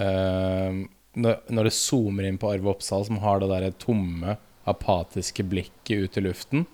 ehm, 0.00 0.88
når, 1.18 1.40
når 1.50 1.68
det 1.68 1.74
zoomer 1.74 2.28
inn 2.28 2.38
på 2.40 2.50
Arve 2.52 2.70
Oppsal, 2.74 3.06
som 3.08 3.18
har 3.22 3.42
det 3.42 3.50
der 3.50 3.72
tomme, 3.82 4.36
apatiske 4.70 5.44
blikket 5.50 6.04
ut 6.04 6.18
i 6.20 6.24
luften. 6.24 6.66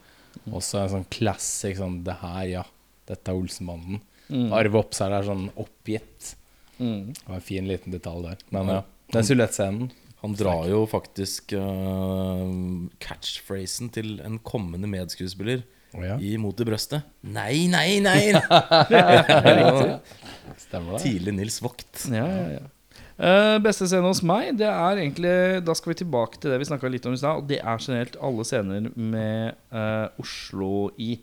Også 0.52 0.82
en 0.82 0.90
sånn 0.92 1.06
classic 1.10 1.78
sånn 1.78 2.02
Det 2.04 2.18
her, 2.20 2.42
ja. 2.50 2.64
Dette 3.08 3.32
er 3.32 3.38
Olsenbanden. 3.38 4.02
Arve 4.54 4.82
Oppsal 4.82 5.14
er 5.14 5.26
sånn 5.26 5.46
oppgitt. 5.56 6.34
Mm. 6.78 7.14
Det 7.14 7.28
var 7.28 7.38
en 7.38 7.46
fin 7.46 7.70
liten 7.70 7.94
detalj 7.94 8.26
der. 8.26 8.42
Men 8.52 8.74
ja, 8.74 8.82
den 9.14 9.24
silhuettscenen 9.24 9.92
Han 10.20 10.34
drar 10.36 10.66
jo 10.68 10.82
faktisk 10.90 11.54
uh, 11.56 12.42
catchphrasen 13.00 13.92
til 13.94 14.18
en 14.26 14.40
kommende 14.44 14.90
medskuespiller 14.90 15.62
oh, 15.94 16.04
ja. 16.04 16.18
i 16.18 16.34
Mot 16.40 16.60
i 16.60 16.66
brøstet. 16.66 17.06
Nei, 17.22 17.68
nei, 17.70 18.00
nei! 18.04 18.34
Stemmer 20.66 20.96
det? 20.96 21.02
Tidlig 21.04 21.36
Nils 21.36 21.60
Vogt. 21.62 22.08
Ja, 22.10 22.26
ja, 22.26 22.48
ja. 22.58 22.64
Eh, 23.16 23.56
beste 23.64 23.86
scene 23.88 24.04
hos 24.04 24.20
meg, 24.28 24.50
det 24.60 24.66
er 24.68 24.98
egentlig 25.00 25.30
Da 25.64 25.72
skal 25.72 25.94
vi 25.94 26.02
tilbake 26.02 26.36
til 26.36 26.52
det 26.52 26.58
vi 26.60 26.66
snakka 26.68 26.90
litt 26.92 27.06
om 27.08 27.14
i 27.16 27.20
stad. 27.20 27.40
Og 27.40 27.48
det 27.48 27.62
er 27.62 27.80
generelt 27.80 28.18
alle 28.20 28.44
scener 28.44 28.90
med 28.94 29.56
uh, 29.72 30.08
Oslo 30.20 30.90
i. 31.00 31.16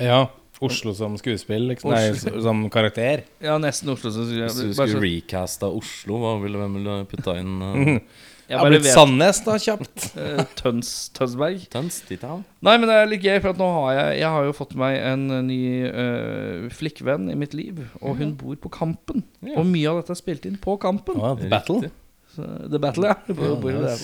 Ja. 0.00 0.26
Oslo 0.62 0.92
som 0.94 1.16
skuespill, 1.18 1.64
liksom. 1.72 1.90
Nei, 1.90 2.12
som 2.14 2.60
karakter. 2.72 3.24
Ja, 3.42 3.56
nesten 3.58 3.90
Oslo. 3.90 4.12
som 4.14 4.28
skuespill. 4.28 4.70
Hvis 4.70 4.78
du 4.78 4.84
skulle 4.84 5.02
recasta 5.02 5.68
Oslo, 5.68 6.20
hva 6.22 6.36
ville, 6.44 6.60
hvem 6.60 6.78
ville 6.78 7.00
putta 7.10 7.34
inn 7.40 7.56
uh, 7.58 8.22
jeg 8.48 8.60
har 8.60 8.68
blitt 8.68 8.86
Sandnes, 8.92 9.40
da, 9.46 9.56
kjapt. 9.60 10.06
eh, 10.20 10.42
Tøns, 10.58 10.90
Tønsberg. 11.16 11.64
Tøns? 11.72 12.02
Dit 12.08 12.24
han. 12.26 12.44
Nei, 12.64 12.76
men 12.80 12.90
det 12.90 12.96
er 12.98 13.10
litt 13.10 13.24
gøy, 13.24 13.38
for 13.40 13.54
at 13.54 13.60
nå 13.60 13.68
har 13.78 13.96
jeg 13.96 14.20
Jeg 14.20 14.32
har 14.36 14.48
jo 14.48 14.54
fått 14.56 14.74
meg 14.80 14.98
en 15.00 15.24
eh, 15.32 15.44
ny 15.48 15.60
uh, 15.88 16.70
flikkvenn 16.74 17.30
i 17.32 17.38
mitt 17.40 17.56
liv. 17.56 17.80
Og 18.02 18.20
hun 18.20 18.34
bor 18.40 18.56
på 18.60 18.72
Kampen. 18.74 19.24
Ja. 19.40 19.56
Og 19.60 19.68
mye 19.70 19.92
av 19.92 20.02
dette 20.02 20.16
er 20.16 20.20
spilt 20.20 20.48
inn 20.48 20.60
på 20.60 20.76
Kampen. 20.82 21.20
Å, 21.20 21.34
The 21.40 21.50
Battle. 21.52 21.92
Så, 22.34 22.48
The 22.68 22.80
Battle, 22.82 23.14
ja. 23.14 23.18
Bor, 23.32 23.70
det. 23.70 23.96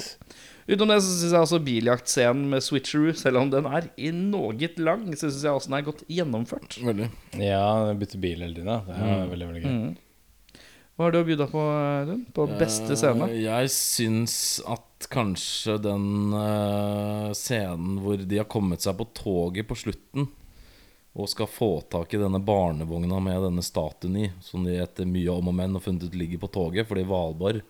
Utenom 0.71 0.93
det 0.93 1.01
så 1.03 1.15
syns 1.17 1.33
jeg 1.35 1.43
også 1.43 1.59
biljaktscenen 1.67 2.45
med 2.53 2.63
Switcheroo, 2.63 3.15
selv 3.19 3.41
om 3.41 3.49
den 3.51 3.67
er 3.67 3.89
i 3.99 4.13
noe 4.15 4.55
lang, 4.79 5.09
så 5.17 5.27
syns 5.27 5.43
jeg 5.43 5.57
også 5.57 5.73
den 5.73 5.81
er 5.81 5.89
godt 5.89 6.05
gjennomført. 6.07 6.77
Veldig. 6.87 7.09
Ja, 7.43 7.65
bytte 7.99 8.21
bil 8.23 8.45
hele 8.45 8.55
tiden. 8.55 8.71
Det 8.87 9.01
er 9.01 9.27
veldig, 9.33 9.49
veldig 9.51 9.65
gøy. 9.65 9.75
Mm. 9.75 9.91
Hva 11.01 11.07
har 11.07 11.15
du 11.15 11.19
å 11.23 11.25
bjuda 11.25 11.47
på, 11.49 11.61
Audun? 11.65 12.27
På 12.37 12.45
beste 12.61 12.93
scene? 12.93 13.25
Eh, 13.33 13.47
jeg 13.47 13.69
syns 13.73 14.35
at 14.69 15.07
kanskje 15.09 15.79
den 15.81 16.35
eh, 16.37 17.31
scenen 17.33 17.95
hvor 18.05 18.21
de 18.21 18.37
har 18.37 18.49
kommet 18.53 18.85
seg 18.85 18.99
på 18.99 19.07
toget 19.17 19.65
på 19.65 19.79
slutten 19.81 20.29
og 21.17 21.31
skal 21.33 21.49
få 21.49 21.71
tak 21.89 22.13
i 22.13 22.21
denne 22.21 22.43
barnevogna 22.45 23.17
med 23.25 23.47
denne 23.47 23.65
statuen 23.65 24.21
i, 24.27 24.27
som 24.45 24.69
de 24.69 24.77
etter 24.77 25.09
mye 25.09 25.33
om 25.33 25.49
og 25.49 25.57
men 25.63 25.81
har 25.81 25.87
funnet 25.87 26.05
ut 26.05 26.21
ligger 26.21 26.45
på 26.45 26.53
toget, 26.53 26.85
fordi 26.93 27.09
Valborg, 27.09 27.65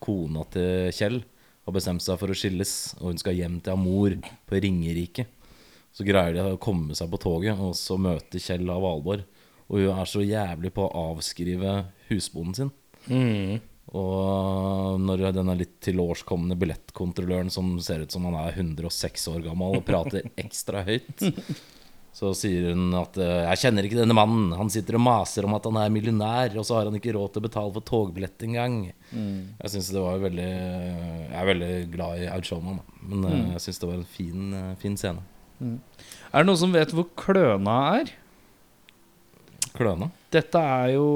kona 0.00 0.48
til 0.56 0.88
Kjell, 0.96 1.20
har 1.68 1.76
bestemt 1.76 2.08
seg 2.08 2.16
for 2.16 2.32
å 2.32 2.40
skilles, 2.46 2.74
og 2.96 3.12
hun 3.12 3.20
skal 3.20 3.36
hjem 3.42 3.60
til 3.60 3.76
Amor 3.76 4.16
på 4.48 4.64
Ringerike. 4.64 5.28
Så 5.92 6.08
greier 6.08 6.32
de 6.32 6.48
å 6.48 6.56
komme 6.56 6.96
seg 6.96 7.12
på 7.12 7.20
toget, 7.28 7.60
og 7.60 7.76
så 7.76 8.00
møter 8.00 8.40
Kjell 8.40 8.64
av 8.72 8.80
Valborg. 8.88 9.28
Og 9.68 9.84
hun 9.84 10.00
er 10.00 10.08
så 10.16 10.24
jævlig 10.24 10.72
på 10.72 10.88
å 10.88 11.08
avskrive 11.12 11.82
husbonden 12.10 12.56
sin. 12.56 12.72
Mm. 13.08 13.60
Og 13.96 15.00
når 15.02 15.30
denne 15.34 15.56
litt 15.58 15.80
tilårskomne 15.82 16.54
billettkontrolløren 16.58 17.50
som 17.50 17.72
ser 17.82 18.04
ut 18.04 18.14
som 18.14 18.28
han 18.28 18.36
er 18.38 18.54
106 18.54 19.26
år 19.32 19.42
gammel 19.48 19.80
og 19.80 19.86
prater 19.86 20.28
ekstra 20.44 20.84
høyt, 20.86 21.24
så 22.14 22.30
sier 22.38 22.70
hun 22.70 22.94
at 22.98 23.18
eh, 23.18 23.48
'Jeg 23.48 23.60
kjenner 23.64 23.86
ikke 23.86 23.98
denne 23.98 24.14
mannen. 24.14 24.52
Han 24.58 24.70
sitter 24.70 24.98
og 24.98 25.04
maser 25.06 25.46
om 25.46 25.56
at 25.58 25.66
han 25.66 25.80
er 25.80 25.90
millionær, 25.94 26.54
og 26.58 26.66
så 26.66 26.78
har 26.78 26.90
han 26.90 26.98
ikke 26.98 27.16
råd 27.16 27.34
til 27.34 27.42
å 27.42 27.46
betale 27.48 27.74
for 27.74 27.86
togbillett 27.90 28.46
engang'. 28.46 28.92
Jeg 29.10 29.74
synes 29.74 29.90
det 29.90 30.06
var 30.06 30.22
veldig 30.22 30.50
Jeg 30.50 31.40
er 31.40 31.50
veldig 31.50 31.74
glad 31.90 32.22
i 32.22 32.30
Aud 32.30 32.46
Showman, 32.46 32.80
men 33.02 33.26
mm. 33.26 33.52
jeg 33.56 33.66
syns 33.66 33.82
det 33.82 33.90
var 33.90 33.98
en 33.98 34.10
fin, 34.18 34.54
eh, 34.54 34.74
fin 34.78 34.96
scene. 34.96 35.26
Er 36.30 36.40
det 36.40 36.46
noen 36.46 36.62
som 36.62 36.72
vet 36.72 36.94
hvor 36.94 37.10
Kløna 37.18 37.76
er? 38.00 38.14
Kløna. 39.74 40.10
Dette 40.30 40.60
er 40.62 40.92
jo 40.94 41.06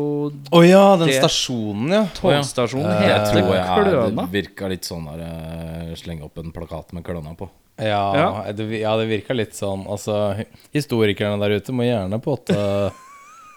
Å 0.51 0.61
ja, 0.67 0.97
den 0.99 1.07
Det- 1.09 1.21
stasjonen, 1.23 1.91
ja. 1.95 2.05
Togstasjonen. 2.17 2.87
oh, 2.89 3.03
Jeg 3.05 3.13
Heter 3.13 3.31
tror 3.31 3.53
jeg 3.55 3.63
er, 3.63 3.85
Kløna? 3.85 4.25
det 4.27 4.33
virka 4.35 4.69
litt 4.73 4.83
sånn 4.89 5.05
der 5.07 5.21
eh, 5.27 5.95
Slenge 6.01 6.25
opp 6.27 6.39
en 6.43 6.51
plakat 6.53 6.93
med 6.97 7.05
Kløna 7.07 7.37
på. 7.39 7.49
Ja, 7.79 8.03
Ja. 8.15 8.53
Det, 8.53 8.67
vi- 8.69 8.81
ja, 8.83 8.97
det 8.97 9.07
virka 9.09 9.35
litt 9.35 9.55
sånn 9.55 9.87
Altså, 9.87 10.45
historikerne 10.75 11.39
der 11.41 11.57
ute 11.61 11.73
må 11.75 11.87
gjerne 11.87 12.21
potte 12.23 12.55
uh, 12.55 12.91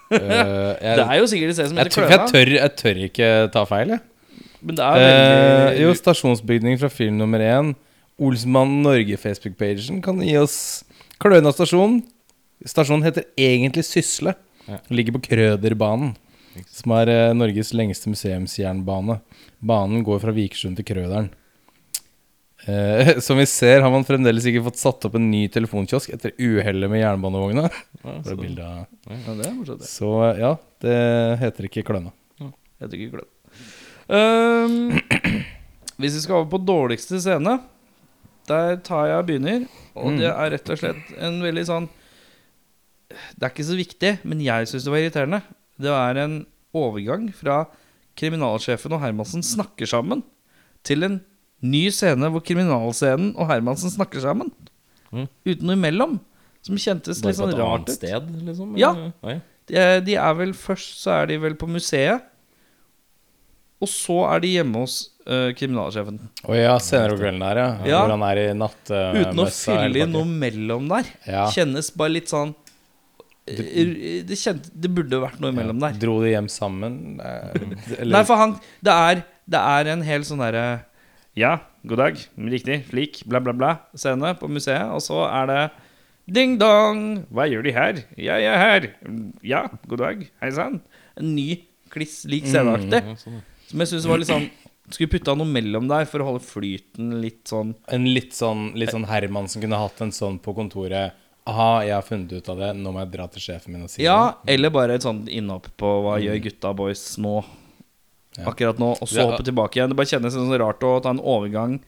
jeg, 0.10 0.78
Det 0.80 1.04
er 1.04 1.18
jo 1.18 1.26
sikkert 1.30 1.50
et 1.52 1.58
sted 1.58 1.68
som 1.68 1.76
heter 1.82 1.90
jeg, 1.90 2.08
Kløna. 2.08 2.30
tør, 2.32 2.52
jeg 2.56 2.76
tør 2.80 3.02
ikke 3.08 3.52
ta 3.52 3.64
feil, 3.68 3.88
jeg. 3.96 4.00
Men 4.62 4.74
det 4.78 4.84
er 4.84 5.02
veldig... 5.04 5.76
Uh, 5.76 5.82
jo, 5.82 5.90
stasjonsbygning 5.94 6.78
fra 6.80 6.88
film 6.90 7.18
nummer 7.20 7.38
én. 7.44 7.74
Olsmann 8.18 8.80
Norge 8.82 9.14
Facebook-pagen 9.20 10.00
kan 10.02 10.18
gi 10.24 10.36
oss 10.40 10.84
Kløna 11.22 11.52
stasjon. 11.54 12.00
Stasjonen 12.66 13.04
heter 13.06 13.26
egentlig 13.38 13.84
Sysle. 13.86 14.34
Ja. 14.68 14.78
Ligger 14.92 15.16
på 15.16 15.22
Krøderbanen, 15.30 16.14
som 16.68 16.92
er 16.98 17.08
eh, 17.12 17.34
Norges 17.36 17.70
lengste 17.76 18.10
museumsjernbane. 18.12 19.18
Banen 19.64 20.02
går 20.06 20.20
fra 20.22 20.34
Vikersund 20.36 20.76
til 20.78 20.84
Krøderen. 20.90 21.30
Eh, 22.68 23.18
som 23.24 23.38
vi 23.38 23.46
ser, 23.48 23.80
har 23.84 23.90
man 23.94 24.04
fremdeles 24.04 24.44
ikke 24.50 24.64
fått 24.66 24.80
satt 24.80 25.06
opp 25.08 25.16
en 25.16 25.30
ny 25.30 25.46
telefonkiosk 25.54 26.12
etter 26.16 26.34
uhellet 26.36 26.90
med 26.92 27.00
jernbanevogna. 27.04 27.68
Ja, 28.04 28.16
så- 28.26 28.36
Ja, 29.08 29.34
det 29.38 29.46
er 29.46 29.54
morsomt, 29.56 29.80
det. 29.80 29.88
Så 29.88 30.10
eh, 30.28 30.42
ja, 30.44 30.52
det 30.84 30.98
heter 31.44 31.68
ikke 31.70 31.86
Kløna. 31.88 32.12
Ja, 32.42 32.50
heter 32.84 32.98
ikke 33.00 33.18
kløna. 33.18 33.34
Um, 34.08 34.92
hvis 36.00 36.14
vi 36.16 36.20
skal 36.22 36.38
over 36.42 36.50
på 36.54 36.60
dårligste 36.64 37.18
scene, 37.20 37.58
der 38.48 38.76
tar 38.84 39.08
jeg 39.10 39.20
og 39.22 39.26
begynner. 39.28 39.64
Og 39.98 40.14
det 40.20 40.28
er 40.30 40.52
rett 40.54 40.70
og 40.72 40.78
slett 40.80 41.08
en 41.20 41.40
veldig 41.42 41.64
sånn 41.68 41.88
Det 43.36 43.46
er 43.46 43.52
ikke 43.52 43.68
så 43.68 43.78
viktig, 43.78 44.12
men 44.28 44.42
jeg 44.44 44.70
syns 44.70 44.86
det 44.86 44.94
var 44.94 45.02
irriterende. 45.02 45.42
Det 45.78 45.92
er 45.94 46.22
en 46.24 46.38
overgang 46.76 47.28
fra 47.34 47.62
kriminalsjefen 48.18 48.94
og 48.96 49.02
Hermansen 49.02 49.44
snakker 49.46 49.88
sammen, 49.88 50.24
til 50.86 51.04
en 51.06 51.20
ny 51.64 51.88
scene 51.94 52.30
hvor 52.32 52.42
kriminalscenen 52.46 53.34
og 53.36 53.50
Hermansen 53.50 53.92
snakker 53.94 54.22
sammen. 54.22 54.50
Mm. 55.10 55.28
Uten 55.46 55.68
noe 55.68 55.78
imellom. 55.78 56.18
Som 56.66 56.78
kjentes 56.80 57.22
litt 57.24 57.38
sånn 57.38 57.54
rart 57.56 57.86
ut. 57.86 57.94
sted, 57.94 58.26
liksom? 58.44 58.74
Ja. 58.78 58.90
ja. 59.22 59.38
De, 59.68 59.84
de 60.04 60.16
er 60.18 60.34
vel 60.36 60.54
Først 60.56 60.98
så 61.04 61.14
er 61.20 61.30
de 61.30 61.38
vel 61.40 61.54
på 61.58 61.68
museet. 61.70 62.26
Og 63.78 63.90
så 63.90 64.16
er 64.26 64.42
de 64.42 64.50
hjemme 64.56 64.80
hos 64.82 64.96
uh, 65.28 65.52
kriminalsjefen. 65.54 66.18
Å 66.50 66.56
ja, 66.56 66.72
senere 66.82 67.14
på 67.14 67.20
kvelden 67.20 67.44
der, 67.44 67.60
ja. 67.62 67.68
Ja. 67.86 68.00
Hvor 68.02 68.16
han 68.16 68.24
er 68.26 68.40
i 68.42 68.46
nattmessa. 68.58 69.28
Uten 69.28 69.42
å 69.44 69.46
fylle 69.54 70.02
inn 70.02 70.16
noe 70.16 70.26
mellom 70.26 70.88
der. 70.90 71.12
Ja. 71.30 71.44
Kjennes 71.54 71.92
bare 71.94 72.16
litt 72.16 72.32
sånn 72.32 72.56
det, 74.28 74.38
kjent, 74.38 74.68
det 74.74 74.90
burde 74.94 75.20
vært 75.22 75.40
noe 75.42 75.54
imellom 75.54 75.80
der. 75.82 75.96
Dro 76.00 76.18
de 76.24 76.34
hjem 76.34 76.50
sammen? 76.52 77.18
Eh, 77.22 77.66
Eller, 78.00 78.12
Nei, 78.18 78.22
for 78.28 78.40
han 78.40 78.56
Det 78.84 78.94
er, 78.94 79.24
det 79.48 79.64
er 79.74 79.92
en 79.94 80.04
hel 80.06 80.26
sånn 80.28 80.42
derre 80.42 80.64
Ja, 81.38 81.58
god 81.88 82.02
dag, 82.02 82.22
riktig, 82.50 82.80
flik, 82.90 83.22
bla, 83.30 83.40
bla, 83.44 83.54
bla, 83.56 83.74
scene 83.96 84.34
på 84.38 84.50
museet. 84.50 84.90
Og 84.94 85.04
så 85.04 85.22
er 85.30 85.52
det 85.52 85.60
Ding 86.28 86.58
dong! 86.60 87.22
Hva 87.32 87.46
gjør 87.48 87.62
de 87.64 87.72
her? 87.72 88.00
Jeg 88.20 88.44
er 88.44 88.58
her. 88.60 88.86
Ja, 89.40 89.62
god 89.88 90.02
dag. 90.02 90.26
Hei 90.42 90.50
sann. 90.52 90.82
En 91.16 91.30
ny 91.32 91.62
kliss 91.88 92.26
lik 92.28 92.44
sceneaktig. 92.44 93.00
Ja, 93.00 93.14
sånn. 93.16 93.38
Som 93.70 93.84
jeg 93.84 93.90
syns 93.94 94.08
var 94.08 94.20
litt 94.20 94.30
sånn 94.30 94.48
Skulle 94.88 95.12
putta 95.12 95.34
noe 95.36 95.48
mellom 95.48 95.88
der 95.90 96.06
for 96.08 96.24
å 96.24 96.28
holde 96.30 96.44
flyten 96.44 97.18
litt 97.20 97.48
sånn 97.48 97.74
En 97.92 98.06
litt 98.08 98.36
sånn, 98.36 98.70
litt 98.80 98.92
sånn 98.94 99.04
Herman 99.08 99.48
som 99.52 99.64
kunne 99.64 99.80
hatt 99.80 100.00
en 100.04 100.12
sånn 100.14 100.38
på 100.40 100.54
kontoret. 100.56 101.16
Aha, 101.48 101.68
jeg 101.86 101.94
har 101.96 102.04
funnet 102.04 102.32
ut 102.32 102.48
av 102.52 102.60
det. 102.60 102.72
Nå 102.76 102.92
må 102.92 103.00
jeg 103.04 103.12
dra 103.14 103.28
til 103.32 103.44
sjefen 103.44 103.74
min 103.74 103.86
og 103.86 103.92
si 103.92 104.04
Ja, 104.04 104.38
eller 104.48 104.72
bare 104.74 104.98
et 104.98 105.06
sånt 105.06 105.30
innhopp 105.32 105.70
på 105.80 105.92
hva 106.04 106.18
gjør 106.20 106.42
gutta 106.44 106.74
boys 106.76 107.04
nå? 107.22 107.38
Ja. 108.38 108.50
Akkurat 108.52 108.78
nå, 108.78 108.92
og 109.00 109.08
så 109.10 109.24
hoppe 109.30 109.46
tilbake 109.46 109.78
igjen. 109.78 109.90
Det 109.90 109.98
bare 109.98 110.10
kjennes 110.10 110.36
sånn 110.36 110.52
rart 110.60 110.84
å 110.86 110.98
ta 111.02 111.14
en 111.14 111.22
overgang 111.24 111.78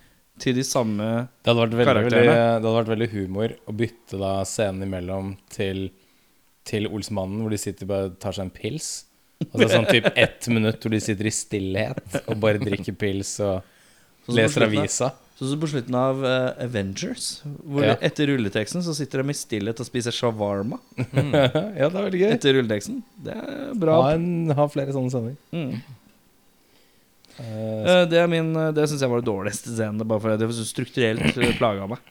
til 0.40 0.56
de 0.56 0.64
samme 0.66 1.04
det. 1.04 1.50
Hadde 1.50 1.60
vært 1.60 1.76
veldig, 1.76 1.78
veldig, 1.80 1.92
karakterene. 1.92 2.32
det 2.32 2.54
hadde 2.56 2.76
vært 2.78 2.92
veldig 2.94 3.10
humor 3.12 3.54
å 3.68 3.74
bytte 3.76 4.20
da 4.22 4.32
scenen 4.48 4.86
imellom 4.88 5.34
til, 5.52 5.90
til 6.66 6.88
Olsmannen, 6.88 7.42
hvor 7.44 7.52
de 7.52 7.60
sitter 7.60 7.90
bare 7.90 8.14
tar 8.22 8.36
seg 8.36 8.48
en 8.48 8.54
pils. 8.54 8.90
Altså 9.50 9.68
sånn 9.74 9.88
typ 9.88 10.08
ett 10.24 10.48
minutt 10.52 10.80
hvor 10.80 10.96
de 10.96 11.02
sitter 11.04 11.28
i 11.28 11.34
stillhet 11.34 12.18
og 12.24 12.40
bare 12.40 12.62
drikker 12.62 12.96
pils 12.98 13.36
og 13.44 13.60
Sånn 14.26 14.36
leser 14.36 14.66
avisa. 14.66 15.14
Sånn 15.40 15.54
som 15.54 15.60
på 15.62 15.68
slutten 15.72 15.94
av 15.96 16.18
eh, 16.28 16.64
Avengers, 16.66 17.28
hvor 17.64 17.86
Ja. 17.86 17.94
etter 18.04 18.28
rulleteksten 18.28 18.82
så 18.84 18.92
sitter 18.92 19.22
de 19.22 19.32
i 19.32 19.36
stillhet 19.38 19.78
og 19.80 19.86
spiser 19.88 20.12
shawarma. 20.12 20.76
ja, 21.00 21.88
det 21.88 21.88
er 21.88 21.94
veldig 21.96 22.20
gøy. 22.20 22.32
Etter 22.34 22.58
rulleteksten. 22.58 22.98
Det 23.24 23.32
er 23.40 23.70
bra. 23.80 23.94
Ha, 24.04 24.10
en, 24.18 24.52
ha 24.58 24.66
flere 24.68 24.92
sånne 24.92 25.14
scener. 25.14 25.38
Mm. 25.56 25.72
Eh, 27.40 27.80
Eh, 27.88 28.02
Det 28.10 28.18
er 28.20 28.26
min 28.28 28.50
eh, 28.56 28.70
Det 28.76 28.84
syns 28.90 29.00
jeg 29.00 29.08
var 29.08 29.22
det 29.22 29.30
dårligste 29.30 29.72
scenen, 29.72 30.02
bare 30.04 30.20
fordi 30.20 30.36
det 30.42 30.48
var 30.50 30.56
så 30.58 30.66
strukturelt 30.68 31.38
eh, 31.40 31.54
plaga 31.56 31.86
meg. 31.88 32.02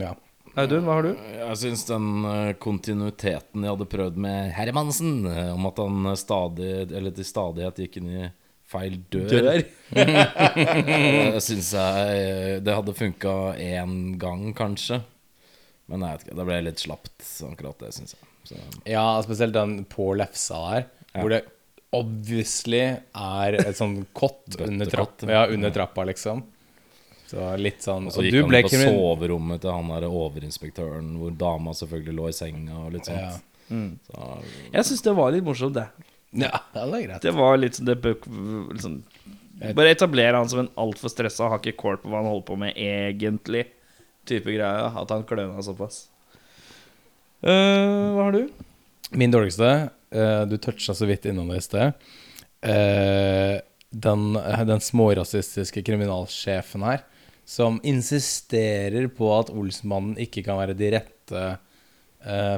ja. 0.00 0.14
Audun, 0.58 0.86
hva 0.88 0.94
har 0.96 1.04
du? 1.06 1.10
Jeg 1.38 1.58
syns 1.60 1.84
den 1.86 2.06
eh, 2.26 2.52
kontinuiteten 2.58 3.62
jeg 3.62 3.70
hadde 3.74 3.86
prøvd 3.92 4.16
med 4.24 4.48
Hermansen, 4.56 5.12
eh, 5.28 5.52
om 5.54 5.68
at 5.68 5.76
han 5.84 6.08
eh, 6.08 6.16
stadig, 6.18 6.70
eller 6.88 7.12
til 7.14 7.28
stadighet 7.28 7.78
gikk 7.84 8.00
inn 8.00 8.08
i 8.10 8.24
feil 8.68 8.98
dør. 9.12 9.28
Dør. 9.32 9.62
Det 11.34 11.40
syns 11.44 11.70
jeg 11.72 12.58
Det 12.66 12.74
hadde 12.76 12.94
funka 12.96 13.34
én 13.56 13.94
gang, 14.20 14.50
kanskje. 14.56 15.00
Men 15.88 16.04
jeg 16.04 16.18
vet 16.18 16.26
ikke, 16.26 16.36
det 16.40 16.46
ble 16.50 16.58
litt 16.66 16.82
slapt, 16.82 17.14
akkurat 17.48 17.78
det, 17.86 17.92
syns 17.96 18.12
jeg. 18.16 18.26
Så, 18.50 18.58
Ja, 18.88 19.06
spesielt 19.24 19.54
den 19.56 19.78
på 19.88 20.10
lefsa 20.20 20.58
der, 20.74 20.84
hvor 21.16 21.32
det 21.32 21.42
obviously 21.96 22.82
er 23.16 23.56
et 23.62 23.78
sånn 23.78 24.02
kott 24.16 24.58
under, 24.60 24.90
trapp, 24.92 25.22
ja, 25.24 25.46
ja. 25.46 25.52
under 25.54 25.72
trappa, 25.72 26.04
liksom. 26.10 26.42
Så 27.28 27.44
litt 27.60 27.80
sånn 27.84 28.06
og 28.08 28.12
så 28.12 28.20
Og 28.20 28.26
gikk 28.28 28.34
du 28.36 28.38
han 28.42 28.50
ble 28.52 28.60
på 28.64 28.70
krimin... 28.72 28.92
soverommet 28.92 29.60
til 29.64 29.72
han 29.72 29.90
der 29.94 30.06
overinspektøren, 30.08 31.08
hvor 31.20 31.32
dama 31.40 31.74
selvfølgelig 31.76 32.14
lå 32.20 32.28
i 32.28 32.36
senga 32.36 32.76
og 32.86 32.92
litt 32.96 33.08
Ja. 33.08 33.30
sånt. 33.32 33.44
Så, 34.08 34.28
Jeg 34.72 34.84
syns 34.88 35.02
det 35.04 35.16
var 35.16 35.32
litt 35.34 35.44
morsomt, 35.44 35.76
det. 35.76 35.88
Ja, 36.36 36.60
det 36.74 36.82
er 36.82 37.04
greit. 37.06 37.22
Det 37.24 37.32
var 37.32 37.56
litt 37.56 37.78
sånn 37.78 37.88
det 37.88 37.96
liksom, 38.02 39.00
Bare 39.74 39.90
etablere 39.90 40.36
han 40.36 40.48
som 40.50 40.62
en 40.62 40.70
altfor 40.78 41.10
stressa, 41.10 41.48
har 41.50 41.62
ikke 41.62 41.80
kål 41.80 42.00
på 42.02 42.10
hva 42.10 42.20
han 42.20 42.30
holder 42.30 42.46
på 42.46 42.58
med 42.60 42.76
egentlig, 42.78 43.64
type 44.28 44.52
greie. 44.54 44.90
At 45.00 45.14
han 45.14 45.24
kløna 45.26 45.64
såpass. 45.64 46.04
Uh, 47.42 48.14
hva 48.14 48.28
har 48.28 48.36
du? 48.36 48.42
Min 49.18 49.32
dårligste, 49.34 49.88
uh, 50.14 50.42
du 50.46 50.56
toucha 50.62 50.94
så 50.94 51.08
vidt 51.08 51.26
innom 51.30 51.50
det 51.50 51.62
i 51.62 51.64
sted. 51.64 52.06
Uh, 52.62 53.56
den, 53.88 54.24
den 54.68 54.84
smårasistiske 54.84 55.82
kriminalsjefen 55.86 56.84
her, 56.86 57.02
som 57.48 57.80
insisterer 57.86 59.08
på 59.10 59.30
at 59.32 59.50
Olsmannen 59.50 60.18
ikke 60.20 60.44
kan 60.46 60.60
være 60.60 60.76
de 60.76 60.92
rette 60.98 61.46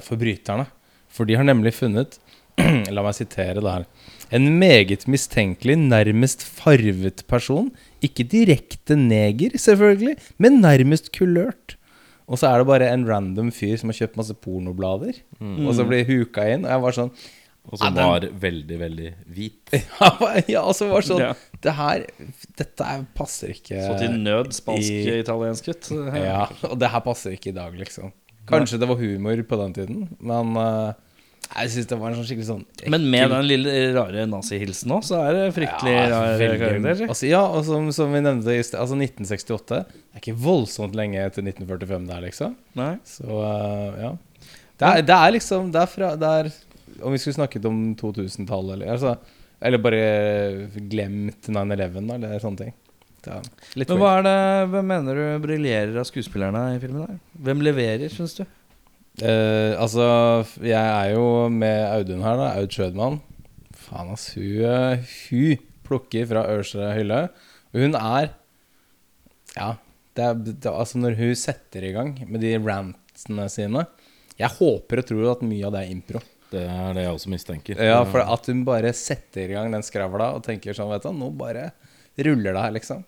forbryterne. 0.03 0.65
For 1.13 1.29
de 1.29 1.37
har 1.39 1.45
nemlig 1.47 1.75
funnet 1.77 2.17
La 2.95 3.05
meg 3.05 3.17
sitere 3.19 3.61
det 3.63 3.75
her. 3.75 3.85
En 4.31 4.47
meget 4.61 5.07
mistenkelig, 5.11 5.75
nærmest 5.81 6.45
farvet 6.47 7.25
person. 7.31 7.71
Ikke 8.05 8.25
direkte 8.31 8.97
neger, 8.99 9.57
selvfølgelig, 9.59 10.17
men 10.39 10.61
nærmest 10.63 11.11
kulørt. 11.17 11.77
Og 12.31 12.39
så 12.39 12.47
er 12.47 12.63
det 12.63 12.69
bare 12.71 12.93
en 12.95 13.09
random 13.09 13.51
fyr 13.51 13.75
som 13.81 13.91
har 13.91 13.99
kjøpt 14.05 14.19
masse 14.21 14.37
pornoblader, 14.39 15.17
og 15.43 15.73
så 15.75 15.87
blir 15.89 16.07
huka 16.07 16.45
inn. 16.53 16.63
Og 16.63 16.71
jeg 16.71 16.85
var 16.87 16.99
sånn 17.01 17.11
og 17.71 17.77
som 17.77 17.93
Ja, 17.99 18.07
var 18.09 18.25
veldig, 18.41 18.77
veldig 18.81 19.09
hvit. 19.35 19.75
Ja, 20.49 20.63
og 20.63 20.73
så 20.79 20.89
var 20.89 21.05
sånn 21.05 21.21
Ja. 21.21 21.35
Det 21.61 21.75
her 21.77 22.07
Dette 22.57 22.87
er, 22.87 23.03
passer 23.15 23.53
ikke 23.53 23.83
Så 23.85 23.99
til 24.01 24.15
nød 24.23 24.55
spansk-italiensk 24.57 25.69
gutt. 25.69 25.91
Ja, 26.17 26.47
og 26.71 26.79
det 26.81 26.89
her 26.95 27.05
passer 27.05 27.37
ikke 27.37 27.53
i 27.53 27.57
dag, 27.59 27.77
liksom. 27.77 28.15
Kanskje 28.49 28.81
det 28.81 28.89
var 28.89 28.99
humor 28.99 29.43
på 29.47 29.59
den 29.61 29.75
tiden, 29.77 30.01
men 30.25 30.57
eh, 30.59 30.95
jeg 31.51 31.71
synes 31.73 31.89
det 31.91 31.97
var 31.99 32.13
en 32.13 32.17
sånn 32.21 32.27
skikkelig 32.29 32.47
sånn 32.47 32.91
Men 32.95 33.07
med 33.11 33.33
den 33.33 33.47
lille 33.49 33.73
rare 33.97 34.23
nazihilsen 34.31 34.93
òg, 34.95 35.03
så 35.07 35.19
er 35.25 35.35
det 35.35 35.47
fryktelig 35.57 35.95
rar 36.13 36.39
karakter. 36.39 37.03
Altså, 37.09 37.27
ja, 37.27 37.41
og 37.43 37.65
som, 37.67 37.89
som 37.95 38.15
vi 38.15 38.23
nevnte 38.23 38.55
i 38.55 38.63
sted, 38.63 38.79
altså 38.79 38.99
1968 38.99 39.81
er 39.81 40.23
ikke 40.23 40.37
voldsomt 40.39 40.95
lenge 40.99 41.25
til 41.35 41.49
1945 41.51 42.07
der, 42.13 42.23
liksom. 42.29 42.55
Nei. 42.79 42.93
Så 43.09 43.27
uh, 43.27 43.99
ja. 43.99 44.13
Det 44.81 44.93
er, 44.93 45.03
det 45.05 45.17
er 45.17 45.33
liksom 45.35 45.67
Det 45.75 45.81
er 45.83 45.91
fra 45.93 46.15
det 46.17 46.29
er, 46.41 46.47
Om 47.05 47.13
vi 47.13 47.19
skulle 47.21 47.37
snakket 47.37 47.67
om 47.69 47.83
2000-tallet, 47.99 48.79
eller, 48.79 48.95
altså, 48.95 49.17
eller 49.61 49.83
bare 49.83 50.05
glemt 50.93 51.51
9-11, 51.51 51.99
da, 51.99 52.21
eller 52.21 52.45
sånne 52.45 52.63
ting. 52.63 52.77
Litt 53.77 53.91
Men 53.91 53.99
hva 54.01 54.15
er 54.17 54.23
det 54.25 54.39
Hvem 54.73 54.87
mener 54.95 55.19
du 55.19 55.43
briljerer 55.45 55.99
av 56.01 56.07
skuespillerne 56.09 56.63
i 56.77 56.81
filmen? 56.81 57.05
her? 57.05 57.19
Hvem 57.49 57.67
leverer, 57.67 58.09
syns 58.13 58.39
du? 58.39 58.47
Eh, 59.21 59.75
altså, 59.77 60.05
jeg 60.65 60.81
er 60.81 61.13
jo 61.13 61.49
med 61.53 61.85
Audun 61.91 62.25
her, 62.25 62.39
da. 62.41 62.49
Aud 62.61 62.73
Schødmann. 62.73 63.21
Faen, 63.77 64.13
ass. 64.15 64.31
Hun, 64.37 64.65
eh, 64.65 65.05
hun 65.29 65.61
plukker 65.87 66.29
fra 66.31 66.47
øverste 66.49 66.91
hylle. 66.97 67.29
Og 67.75 67.85
hun 67.85 67.97
er 67.99 68.35
Ja. 69.57 69.77
Det 70.17 70.25
er, 70.25 70.35
det, 70.35 70.67
altså, 70.67 70.99
når 70.99 71.17
hun 71.17 71.35
setter 71.39 71.85
i 71.87 71.93
gang 71.93 72.17
med 72.29 72.41
de 72.43 72.57
rantsene 72.59 73.49
sine 73.49 73.87
Jeg 74.39 74.51
håper 74.59 74.99
og 74.99 75.07
tror 75.07 75.31
at 75.33 75.43
mye 75.47 75.67
av 75.67 75.73
det 75.73 75.85
er 75.85 75.93
impro. 75.93 76.21
Det 76.51 76.65
er 76.67 76.95
det 76.97 77.05
jeg 77.05 77.15
også 77.15 77.31
mistenker. 77.31 77.79
Ja, 77.79 78.03
for 78.05 78.25
at 78.25 78.47
hun 78.51 78.65
bare 78.67 78.91
setter 78.97 79.47
i 79.47 79.55
gang 79.55 79.71
den 79.71 79.85
skravla 79.87 80.33
og 80.35 80.43
tenker 80.43 80.75
sånn, 80.75 80.91
vet 80.91 81.05
du, 81.07 81.13
nå 81.15 81.31
bare 81.39 81.71
ruller 82.19 82.57
det 82.57 82.63
her, 82.65 82.75
liksom. 82.75 83.05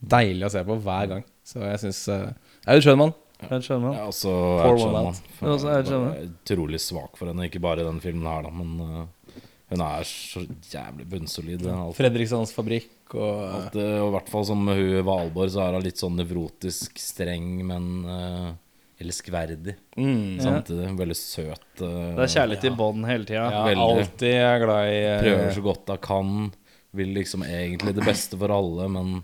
Deilig 0.00 0.48
å 0.48 0.52
se 0.56 0.64
på 0.66 0.78
hver 0.82 1.10
gang. 1.12 1.22
Så 1.46 1.62
jeg 1.62 1.82
syns 1.84 2.00
uh, 2.08 2.32
Aud 2.66 2.82
Schødmann. 2.82 3.14
Jeg 3.48 3.64
skjønner 3.66 3.96
Ja, 3.96 4.06
også 4.10 4.32
Ed. 4.60 5.20
For 5.38 5.54
også 5.54 5.72
Ed 5.78 5.90
er 5.96 6.22
Utrolig 6.28 6.80
svak 6.82 7.16
for 7.18 7.30
henne, 7.30 7.48
ikke 7.48 7.62
bare 7.62 7.82
i 7.84 7.88
den 7.88 8.00
filmen 8.04 8.28
her, 8.28 8.46
da, 8.46 8.52
men 8.54 8.80
uh, 8.84 9.42
hun 9.70 9.84
er 9.86 10.06
så 10.08 10.42
jævlig 10.70 11.06
bunnsolid. 11.10 11.66
Alt, 11.70 11.96
Fredrikssons 11.98 12.52
fabrikk 12.56 13.14
og 13.14 13.44
alt, 13.46 13.78
uh, 13.78 14.00
og 14.04 14.08
I 14.10 14.14
hvert 14.18 14.32
fall 14.32 14.48
som 14.50 14.66
hun 14.66 14.96
Valborg, 15.06 15.52
så 15.54 15.64
er 15.66 15.78
hun 15.78 15.86
litt 15.86 16.02
sånn 16.02 16.18
nevrotisk 16.20 16.98
streng, 17.00 17.52
men 17.66 17.88
uh, 18.06 18.50
elskverdig 19.00 19.76
mm, 19.96 20.40
samtidig. 20.44 20.90
Veldig 20.98 21.16
søt. 21.16 21.68
uh, 21.80 22.14
Det 22.18 22.26
er 22.26 22.34
kjærlighet 22.34 22.66
i 22.68 22.74
bånd 22.76 23.06
hele 23.08 23.28
tida. 23.28 23.46
Ja, 23.54 23.84
alltid 23.86 24.34
er 24.36 24.64
glad 24.64 24.90
i 24.90 24.98
uh, 25.06 25.20
Prøver 25.24 25.54
så 25.56 25.64
godt 25.70 25.94
hun 25.94 26.02
kan. 26.04 26.34
Vil 26.98 27.12
liksom 27.14 27.44
egentlig 27.46 27.94
det 27.94 28.02
beste 28.02 28.34
for 28.34 28.50
alle, 28.50 28.88
men 28.90 29.20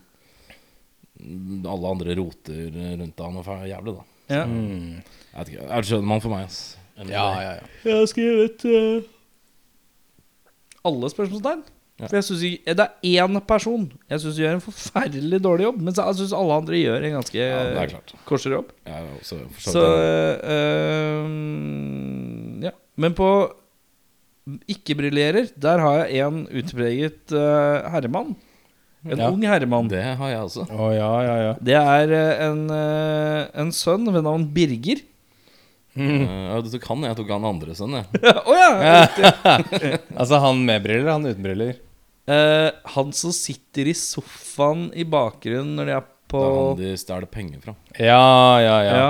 alle 1.66 1.92
andre 1.94 2.16
roter 2.18 2.72
rundt 3.00 3.20
han 3.22 3.38
og 3.40 3.52
er 3.57 3.70
jævlig, 3.72 3.94
da. 3.96 4.02
Ja. 4.26 4.42
mm, 4.44 5.02
Jeg 5.33 5.38
vet 5.38 5.48
ikke, 5.52 5.66
Er 5.68 5.76
det 5.81 5.87
Schønemann 5.87 6.20
for 6.24 6.35
meg, 6.35 6.44
ass. 6.48 6.79
Ja, 6.96 7.26
ja, 7.40 7.50
ja. 7.61 7.64
Jeg 7.85 7.98
har 8.00 8.07
skrevet 8.11 8.64
uh... 8.64 9.02
alle 10.87 11.11
spørsmålstegn. 11.12 11.62
Ja. 11.96 12.07
For 12.11 12.16
jeg 12.18 12.24
synes 12.26 12.42
ikke, 12.44 12.74
Det 12.76 12.85
er 12.85 12.92
én 13.24 13.38
person 13.48 13.92
jeg 14.11 14.20
syns 14.20 14.37
gjør 14.40 14.55
en 14.59 14.64
forferdelig 14.64 15.38
dårlig 15.44 15.64
jobb, 15.64 15.79
mens 15.81 16.00
jeg 16.00 16.18
syns 16.18 16.35
alle 16.37 16.59
andre 16.61 16.81
gjør 16.83 17.07
en 17.09 17.14
ganske 17.16 17.38
Ja, 17.38 17.61
er 17.72 17.94
kosher 18.29 18.52
jobb. 18.59 18.72
For 18.85 19.24
så 19.29 19.70
Så 19.72 19.85
øh, 19.96 20.35
eh, 20.52 21.26
Ja. 22.66 22.72
Men 22.96 23.14
på 23.14 23.29
ikke-briljerer, 24.46 25.48
der 25.59 25.79
har 25.83 26.05
jeg 26.07 26.26
en 26.26 26.46
utpreget 26.46 27.33
eh, 27.35 27.90
herremann. 27.90 28.37
En 29.07 29.19
Ja. 29.19 29.31
ung 29.31 29.42
herremann. 29.47 29.88
Det, 29.88 30.03
Det 30.03 30.16
har 30.19 30.31
jeg 30.31 30.40
også. 30.40 30.66
Oh, 30.71 30.90
ja, 30.95 31.11
ja, 31.23 31.37
ja. 31.47 31.83
er 31.99 32.12
eh, 32.12 32.47
en, 32.49 32.64
eh, 32.71 33.47
en 33.62 33.71
sønn 33.73 34.07
ved 34.12 34.25
navn 34.27 34.47
Birger. 34.55 35.03
Mm. 35.97 36.27
ja, 36.29 36.61
du 36.61 36.69
tok 36.75 36.85
han, 36.90 37.07
jeg 37.09 37.16
tok 37.16 37.31
han 37.33 37.47
andre 37.49 37.75
sønn, 37.77 37.95
jeg. 37.97 38.21
Å 38.51 38.57
ja! 38.57 39.07
Altså 40.21 40.40
han 40.42 40.61
med 40.69 40.85
briller, 40.85 41.09
han 41.14 41.25
uten 41.25 41.45
briller. 41.45 41.79
Uh, 42.27 42.75
han 42.97 43.12
som 43.14 43.31
sitter 43.31 43.87
i 43.87 43.95
sofaen 43.95 44.88
i 44.99 45.05
bakgrunnen 45.07 45.77
når 45.79 45.87
de 45.87 45.92
er 45.95 46.07
på 46.27 46.40
Det 46.42 46.49
er 46.51 46.57
han 46.59 46.81
de 46.81 46.88
stjeler 46.99 47.31
penger 47.31 47.61
fra. 47.62 47.75
Ja, 48.03 48.59
ja, 48.61 48.77
ja. 48.83 49.05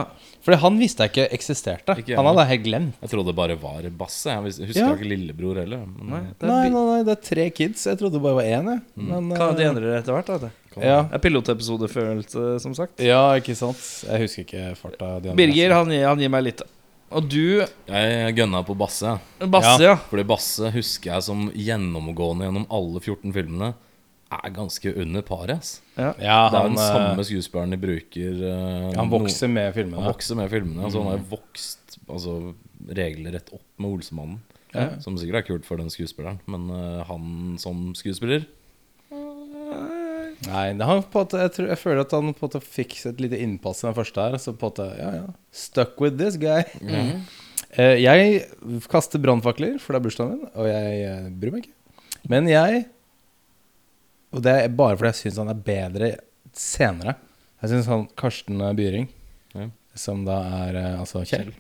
Ja. 0.47 0.51
Fordi 0.51 0.59
han 0.63 0.77
visste 0.79 1.03
jeg 1.07 1.11
ikke 1.13 1.25
eksisterte. 1.35 1.97
Ikke 1.99 2.13
jeg 2.15 2.19
han 2.21 2.27
hadde 2.31 2.45
jeg 2.45 2.53
helt 2.55 2.65
glemt. 2.69 3.01
Jeg 3.03 3.11
trodde 3.11 3.27
det 3.33 3.37
bare 3.37 3.57
var 3.59 3.89
Basse. 3.99 4.31
Jeg 4.31 4.43
husker 4.71 4.79
Ja. 4.79 4.93
ikke 4.95 5.09
lillebror 5.11 5.59
heller. 5.59 5.83
Men, 5.87 6.07
Nei, 6.13 6.21
eh, 6.21 6.29
det 6.39 6.47
er 6.47 6.53
Nei, 6.53 6.69
nei, 6.71 6.85
nei, 6.93 7.03
det 7.03 7.13
er 7.17 7.23
tre 7.35 7.51
kids. 7.51 7.87
Jeg 7.91 7.99
trodde 7.99 8.13
det 8.13 8.23
bare 8.23 8.39
var 8.39 8.45
én, 8.45 8.71
jeg. 8.71 8.81
Men, 8.95 9.31
Kan 9.37 9.49
eh, 9.51 9.57
de 9.75 9.81
det 9.81 9.99
etter 9.99 10.13
hvert? 10.15 10.33
du. 10.41 10.51
Ja. 10.77 11.03
Det 11.09 11.15
er 11.17 11.23
pilotepisodefølelse, 11.25 12.61
som 12.61 12.75
sagt. 12.75 13.01
ja, 13.01 13.35
ikke 13.41 13.57
sant. 13.57 13.83
Jeg 14.07 14.21
husker 14.23 14.45
ikke 14.45 14.77
farta. 14.77 15.21
de. 15.21 15.35
Birger, 15.35 15.73
han, 15.73 15.91
han 15.91 16.19
gir 16.21 16.29
meg 16.31 16.45
litt. 16.45 16.63
Og 17.11 17.29
du, 17.31 17.63
Jeg 17.87 18.35
gønna 18.35 18.65
på 18.67 18.75
Basse. 18.77 19.19
Basse, 19.39 19.51
Basse, 19.51 19.83
ja. 19.83 19.97
Fordi 20.11 20.25
Basse 20.27 20.71
husker 20.75 21.13
jeg 21.15 21.23
som 21.23 21.51
gjennomgående 21.55 22.49
gjennom 22.49 22.67
alle 22.71 23.01
14 23.01 23.33
filmene 23.33 23.75
er 24.33 24.53
ganske 24.55 24.93
under 25.03 25.23
paret. 25.27 25.71
Ja. 25.95 26.13
Ja, 26.19 26.39
Det 26.51 26.59
er 26.59 26.69
den 26.69 26.79
eh, 26.81 26.91
samme 26.91 27.27
skuespilleren 27.29 27.75
de 27.75 27.79
bruker. 27.81 28.43
Uh, 28.43 28.91
han 28.97 29.13
vokser 29.13 29.51
med 29.53 29.73
filmene. 29.77 30.03
Han 30.03 30.11
vokser 30.11 30.39
med 30.39 30.51
filmene. 30.53 30.83
Altså 30.85 31.03
Han 31.03 31.13
har 31.13 31.21
jo 31.21 31.29
vokst 31.37 31.99
altså, 32.09 32.37
regelrett 32.87 33.53
opp 33.55 33.67
med 33.79 33.99
Olsemannen. 33.99 34.43
Ja. 34.75 34.91
Som 35.01 35.17
sikkert 35.17 35.45
er 35.45 35.47
kult 35.47 35.67
for 35.69 35.81
den 35.81 35.93
skuespilleren, 35.93 36.41
men 36.51 36.69
uh, 36.75 37.03
han 37.09 37.57
som 37.63 37.93
skuespiller 37.97 38.45
Nei, 40.45 40.67
han, 40.77 41.01
måte, 41.15 41.39
jeg, 41.41 41.53
tror, 41.55 41.69
jeg 41.73 41.81
føler 41.81 42.03
at 42.05 42.13
han 42.13 42.29
på 42.29 42.43
en 42.43 42.45
måte 42.45 42.61
fikk 42.61 42.99
et 43.09 43.23
lite 43.25 43.39
innpass 43.41 43.81
i 43.81 43.87
den 43.89 43.97
første 43.97 44.21
her. 44.21 44.37
Så 44.43 44.53
på 44.53 44.69
en 44.69 44.73
måte, 44.75 44.89
ja, 44.99 45.09
ja 45.23 45.55
Stuck 45.65 45.97
with 46.03 46.19
this 46.21 46.37
guy. 46.41 46.61
Eh, 47.77 47.97
jeg 48.03 48.45
kaster 48.93 49.23
brannfakler, 49.23 49.79
for 49.83 49.97
det 49.97 50.01
er 50.01 50.05
bursdagen 50.05 50.37
min, 50.37 50.51
og 50.53 50.69
jeg 50.69 51.33
bryr 51.41 51.55
meg 51.57 51.65
ikke. 51.65 51.75
Men 52.31 52.51
jeg 52.51 52.85
Og 54.35 54.43
det 54.45 54.53
er 54.65 54.73
bare 54.75 54.97
fordi 54.99 55.13
jeg 55.13 55.21
syns 55.23 55.39
han 55.43 55.53
er 55.53 55.61
bedre 55.69 56.11
senere. 56.57 57.17
Jeg 57.63 57.73
syns 57.73 57.89
han 57.91 58.07
Karsten 58.19 58.61
Byring, 58.77 59.09
Ja. 59.57 59.69
som 59.97 60.25
da 60.27 60.41
er 60.67 60.77
eh, 60.77 60.99
altså 61.01 61.23
Kjell 61.25 61.53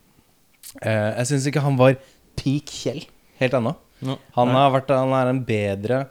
eh, 0.82 1.12
Jeg 1.16 1.26
syns 1.30 1.46
ikke 1.48 1.62
han 1.64 1.78
var 1.80 1.94
peak 2.36 2.68
Kjell 2.82 3.06
helt 3.40 3.56
ennå. 3.56 3.72
Ja. 4.04 4.16
Han, 4.36 4.52
har 4.52 4.74
vært, 4.74 4.92
han 4.92 5.14
er 5.16 5.30
en 5.32 5.44
bedre 5.48 6.02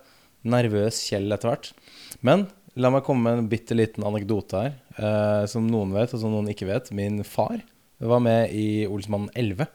nervøs 0.45 1.03
Kjell 1.09 1.29
etter 1.35 1.51
hvert. 1.51 1.71
Men 2.25 2.47
la 2.75 2.89
meg 2.91 3.05
komme 3.05 3.27
med 3.29 3.43
en 3.43 3.49
bitte 3.51 3.77
liten 3.77 4.03
anekdote 4.07 4.63
her. 4.65 4.73
Eh, 4.97 5.45
som 5.51 5.67
noen 5.69 5.93
vet, 5.95 6.13
og 6.15 6.21
som 6.23 6.33
noen 6.33 6.49
ikke 6.51 6.67
vet. 6.69 6.89
Min 6.97 7.21
far 7.27 7.61
var 7.99 8.19
med 8.25 8.51
i 8.57 8.85
Olsmannen 8.89 9.29
11. 9.37 9.67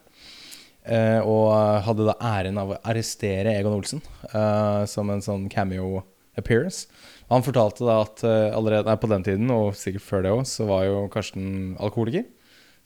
Eh, 0.91 1.19
og 1.21 1.51
hadde 1.85 2.07
da 2.09 2.15
æren 2.25 2.57
av 2.57 2.71
å 2.73 2.79
arrestere 2.89 3.53
Egon 3.59 3.75
Olsen 3.77 4.01
eh, 4.33 4.83
som 4.89 5.09
en 5.13 5.21
sånn 5.21 5.43
cameo 5.53 6.01
appearance. 6.39 6.87
Han 7.31 7.45
fortalte 7.45 7.87
da 7.87 8.01
at 8.03 8.23
eh, 8.27 8.49
allerede 8.55 8.89
nei, 8.89 8.97
på 8.99 9.09
den 9.11 9.25
tiden, 9.25 9.51
og 9.55 9.75
sikkert 9.79 10.05
før 10.07 10.25
det 10.25 10.33
òg, 10.35 10.43
så 10.49 10.67
var 10.69 10.85
jo 10.87 11.05
Karsten 11.13 11.75
alkoholiker. 11.79 12.27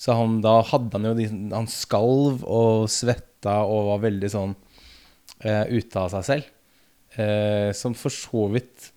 Så 0.02 0.16
han, 0.18 0.42
da 0.44 0.60
hadde 0.68 0.98
han 0.98 1.08
jo 1.08 1.14
de, 1.16 1.30
Han 1.54 1.70
skalv 1.72 2.42
og 2.44 2.90
svetta 2.92 3.62
og 3.64 3.94
var 3.94 4.04
veldig 4.04 4.30
sånn 4.34 4.54
eh, 5.40 5.64
ute 5.72 6.02
av 6.02 6.12
seg 6.14 6.28
selv. 6.28 6.52
Eh, 7.16 7.72
som 7.78 7.96
for 7.98 8.12
så 8.14 8.48
vidt, 8.52 8.92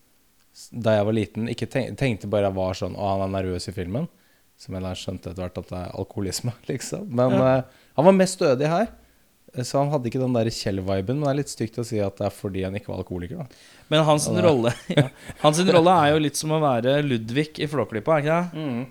da 0.74 0.96
jeg 0.96 1.06
var 1.06 1.14
liten, 1.14 1.50
ikke 1.52 1.68
tenk, 1.70 1.94
tenkte 2.00 2.30
bare 2.30 2.48
jeg 2.48 2.58
var 2.58 2.78
sånn 2.80 2.96
Å, 2.98 3.12
han 3.14 3.28
er 3.28 3.36
nervøs 3.36 3.70
i 3.70 3.76
filmen. 3.76 4.08
Som 4.58 4.74
jeg 4.74 4.82
da 4.82 4.94
skjønte 4.98 5.30
etter 5.30 5.44
hvert 5.44 5.60
at 5.60 5.68
det 5.70 5.82
er 5.84 5.98
alkoholisme, 6.00 6.54
liksom. 6.70 7.06
Men 7.14 7.36
eh, 7.38 7.84
han 7.98 8.08
var 8.10 8.16
mest 8.16 8.40
stødig 8.40 8.70
her. 8.72 8.90
Eh, 9.54 9.64
Så 9.64 9.78
han 9.80 9.90
hadde 9.92 10.10
ikke 10.10 10.20
den 10.22 10.36
der 10.36 10.50
Kjell-viben. 10.52 11.18
Men 11.18 11.26
det 11.26 11.32
er 11.32 11.38
litt 11.42 11.52
stygt 11.54 11.78
å 11.80 11.86
si 11.86 12.00
at 12.04 12.18
det 12.20 12.26
er 12.28 12.34
fordi 12.34 12.64
han 12.66 12.76
ikke 12.78 12.92
var 12.92 13.02
alkoholiker. 13.02 13.42
da 13.44 13.46
Men 13.94 14.04
hans 14.08 14.28
Ja, 14.28 14.42
rolle 14.48 14.74
ja. 14.98 15.08
Hans 15.42 15.60
rolle 15.68 15.96
er 16.04 16.12
jo 16.14 16.22
litt 16.26 16.36
som 16.40 16.52
å 16.56 16.60
være 16.62 16.98
Ludvig 17.06 17.58
i 17.64 17.68
Flåklypa, 17.70 18.18
er 18.18 18.24
ikke 18.26 18.38
det? 18.38 18.86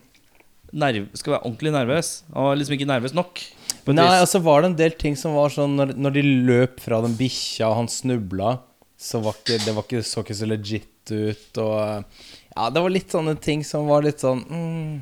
Nerv, 0.77 1.05
skal 1.15 1.37
være 1.37 1.45
ordentlig 1.47 1.71
nervøs. 1.71 2.07
Han 2.33 2.43
var 2.49 2.57
liksom 2.59 2.75
ikke 2.75 2.89
nervøs 2.89 3.13
nok. 3.15 3.39
Nei, 3.87 4.03
vis. 4.03 4.17
altså 4.19 4.41
var 4.43 4.61
det 4.65 4.67
en 4.73 4.79
del 4.81 4.95
ting 4.99 5.13
som 5.15 5.31
var 5.37 5.47
sånn 5.53 5.77
Når, 5.79 5.93
når 5.95 6.15
de 6.17 6.23
løp 6.49 6.81
fra 6.83 6.97
den 7.05 7.13
bikkja, 7.15 7.69
og 7.69 7.77
han 7.79 7.87
snubla, 7.87 8.57
så 8.99 9.21
var 9.23 9.37
ikke, 9.39 9.61
det 9.63 9.75
var 9.77 9.85
ikke, 9.87 10.01
så 10.03 10.25
ikke 10.25 10.35
så 10.35 10.49
legit 10.49 11.13
ut. 11.13 11.61
Og 11.63 12.36
Ja, 12.57 12.69
det 12.73 12.81
var 12.81 12.89
litt 12.89 13.13
sånne 13.13 13.35
ting 13.37 13.61
som 13.67 13.85
var 13.85 14.01
litt 14.01 14.23
sånn 14.23 14.39
mm, 14.49 14.93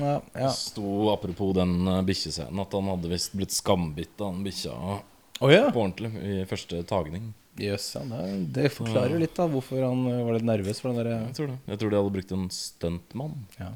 ja, 0.00 0.14
ja. 0.34 0.48
Det 0.48 0.54
sto 0.58 1.12
apropos 1.12 1.52
den 1.54 1.78
uh, 1.86 2.00
bikkjescenen 2.06 2.62
at 2.64 2.72
han 2.74 2.88
hadde 2.90 3.10
visst 3.12 3.36
blitt 3.38 3.54
skambitt 3.54 4.18
av 4.18 4.32
den 4.32 4.42
bikkja 4.46 4.74
oh, 4.74 5.52
ja. 5.52 5.68
på 5.70 5.84
ordentlig 5.84 6.10
i 6.18 6.40
første 6.50 6.82
tagning. 6.90 7.30
Jøss, 7.62 7.86
ja. 7.94 8.02
Det, 8.10 8.22
det 8.58 8.70
forklarer 8.74 9.14
jo 9.14 9.20
litt 9.22 9.36
da 9.38 9.46
hvorfor 9.48 9.80
han 9.86 10.02
eh, 10.10 10.22
var 10.26 10.36
litt 10.36 10.44
nervøs 10.44 10.82
for 10.82 10.90
den 10.90 10.98
derre 11.00 11.20
Jeg 11.22 11.36
tror 11.38 11.52
det. 11.52 11.56
Jeg 11.70 11.80
tror 11.80 11.92
de 11.92 12.00
hadde 12.00 12.14
brukt 12.18 12.34
en 12.36 12.48
stuntmann. 12.52 13.38
ja. 13.60 13.70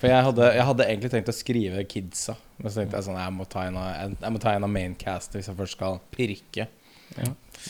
For 0.00 0.08
jeg 0.08 0.24
hadde, 0.28 0.46
jeg 0.56 0.64
hadde 0.70 0.86
egentlig 0.88 1.10
tenkt 1.12 1.28
å 1.28 1.34
skrive 1.36 1.82
Kidsa. 1.84 2.38
Men 2.56 2.70
så 2.72 2.80
tenkte 2.80 2.96
jeg 2.96 3.06
sånn 3.10 3.18
Jeg 3.20 3.34
må 3.36 3.44
ta 3.52 3.66
en 3.68 3.76
av, 3.76 3.90
jeg, 3.98 4.16
jeg 4.22 4.32
må 4.32 4.40
ta 4.40 4.54
en 4.56 4.64
av 4.68 4.72
maincastet 4.72 5.36
hvis 5.40 5.50
jeg 5.50 5.58
først 5.58 5.76
skal 5.76 6.00
pirke. 6.14 6.68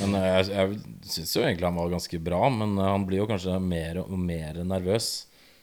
Men 0.01 0.15
uh, 0.17 0.23
jeg, 0.25 0.47
jeg 0.55 1.11
syns 1.17 1.35
jo 1.37 1.43
egentlig 1.45 1.69
han 1.69 1.77
var 1.77 1.91
ganske 1.93 2.21
bra, 2.25 2.41
men 2.55 2.79
uh, 2.81 2.87
han 2.95 3.05
blir 3.09 3.23
jo 3.23 3.29
kanskje 3.31 3.59
mer 3.61 4.01
og 4.05 4.15
mer 4.17 4.63
nervøs. 4.65 5.11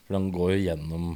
For 0.05 0.17
han 0.17 0.29
går 0.33 0.53
jo 0.55 0.59
gjennom 0.67 1.07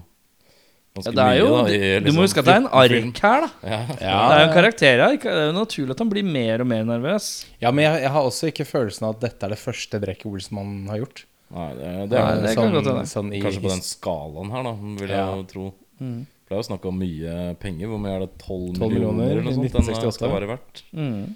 Ja, 0.94 1.02
ganske 1.02 1.14
det 1.18 1.26
er 1.26 1.38
jo, 1.40 1.50
mye. 1.50 1.58
da, 1.58 1.66
du, 1.66 1.74
liksom, 1.74 1.84
du 1.84 2.08
liksom, 2.08 2.18
må 2.18 2.26
huske 2.28 2.42
at 2.44 2.48
det 2.48 2.54
er 2.54 2.64
en 2.64 2.72
ark 2.84 3.22
her, 3.26 3.46
da. 3.46 3.52
Ja. 3.74 3.80
Det 3.98 4.08
er 4.08 4.42
jo 4.44 4.48
en 4.48 4.56
karakter 4.58 5.04
her. 5.04 5.16
Det 5.18 5.32
er 5.34 5.46
jo 5.48 5.54
naturlig 5.58 5.96
at 5.96 6.04
han 6.06 6.12
blir 6.14 6.28
mer 6.28 6.66
og 6.66 6.70
mer 6.70 6.84
nervøs. 6.90 7.30
Ja, 7.64 7.72
men 7.74 7.88
jeg, 7.88 8.04
jeg 8.06 8.12
har 8.18 8.28
også 8.32 8.50
ikke 8.52 8.68
følelsen 8.70 9.08
av 9.10 9.16
at 9.16 9.24
dette 9.28 9.48
er 9.48 9.56
det 9.56 9.62
første 9.62 10.02
Brekk 10.04 10.26
Olsman 10.30 10.76
har 10.92 11.02
gjort. 11.02 11.26
Nei, 11.54 11.70
det, 11.78 11.90
det 12.10 12.18
er 12.18 12.30
Nei, 12.30 12.46
det 12.48 12.54
kan 12.58 12.72
godt 12.74 13.10
sånn 13.12 13.34
i 13.34 13.42
kanskje 13.42 13.62
på 13.62 13.70
den 13.74 13.84
skalaen 13.86 14.54
her, 14.54 14.64
da, 14.66 14.76
vil 15.02 15.12
jeg 15.12 15.20
Ja. 15.20 15.34
jo 15.38 15.44
tro. 15.50 15.66
Mm. 16.02 16.22
For 16.44 16.50
det 16.50 16.56
er 16.58 16.62
jo 16.62 16.68
snakk 16.70 16.86
om 16.90 16.98
mye 17.00 17.34
penger. 17.62 17.90
Hvor 17.92 18.02
mye 18.02 18.14
er 18.18 18.24
det? 18.26 18.32
12, 18.42 18.48
12 18.78 18.80
millioner 18.82 19.18
millioner 19.18 19.32
eller 19.32 19.46
noe 19.46 19.54
sånt? 19.58 19.68
Uh, 19.70 19.82
1968. 19.82 20.22
Den, 20.24 20.34
være 20.34 20.50
verdt. 20.54 20.82
Mm. 20.94 21.36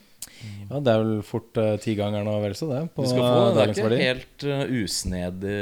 Ja, 0.69 0.80
det 0.84 0.93
er 0.93 1.04
vel 1.04 1.21
fort 1.26 1.60
uh, 1.62 1.76
tigangeren 1.82 2.30
og 2.32 2.41
vel 2.43 2.56
så 2.58 2.69
det, 2.71 2.82
på 2.95 3.06
Du 3.06 3.12
skal 3.12 3.23
få 3.23 3.43
det. 3.43 3.54
Det 3.56 3.63
er 3.63 3.73
ikke 3.73 3.88
verdi. 3.88 4.00
helt 4.04 4.47
uh, 4.47 4.63
usnedig 4.84 5.60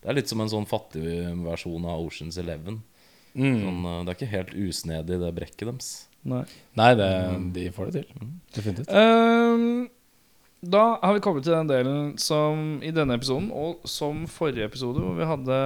Det 0.00 0.10
er 0.12 0.18
litt 0.18 0.30
som 0.32 0.44
en 0.44 0.52
sånn 0.52 0.68
fattig 0.70 1.06
versjon 1.46 1.88
av 1.88 2.04
Oceans 2.04 2.38
Eleven. 2.42 2.80
Mm. 3.36 3.58
Sånn, 3.64 3.82
uh, 3.84 3.98
det 4.04 4.12
er 4.12 4.18
ikke 4.18 4.32
helt 4.32 4.54
usnedig, 4.66 5.20
det 5.22 5.34
brekket 5.36 5.66
deres. 5.68 5.90
Nei. 6.26 6.42
Nei, 6.78 6.92
det, 6.98 7.10
de 7.54 7.68
får 7.74 7.90
det 7.92 8.02
til. 8.02 8.30
Definitivt. 8.56 8.90
Um, 8.90 9.86
da 10.64 10.96
har 11.02 11.14
vi 11.14 11.20
kommet 11.22 11.44
til 11.44 11.54
den 11.54 11.68
delen 11.68 12.14
som 12.18 12.80
i 12.82 12.90
denne 12.94 13.18
episoden, 13.18 13.50
og 13.52 13.84
som 13.88 14.24
forrige 14.30 14.66
episode, 14.66 15.02
hvor 15.02 15.14
vi 15.18 15.28
hadde 15.28 15.58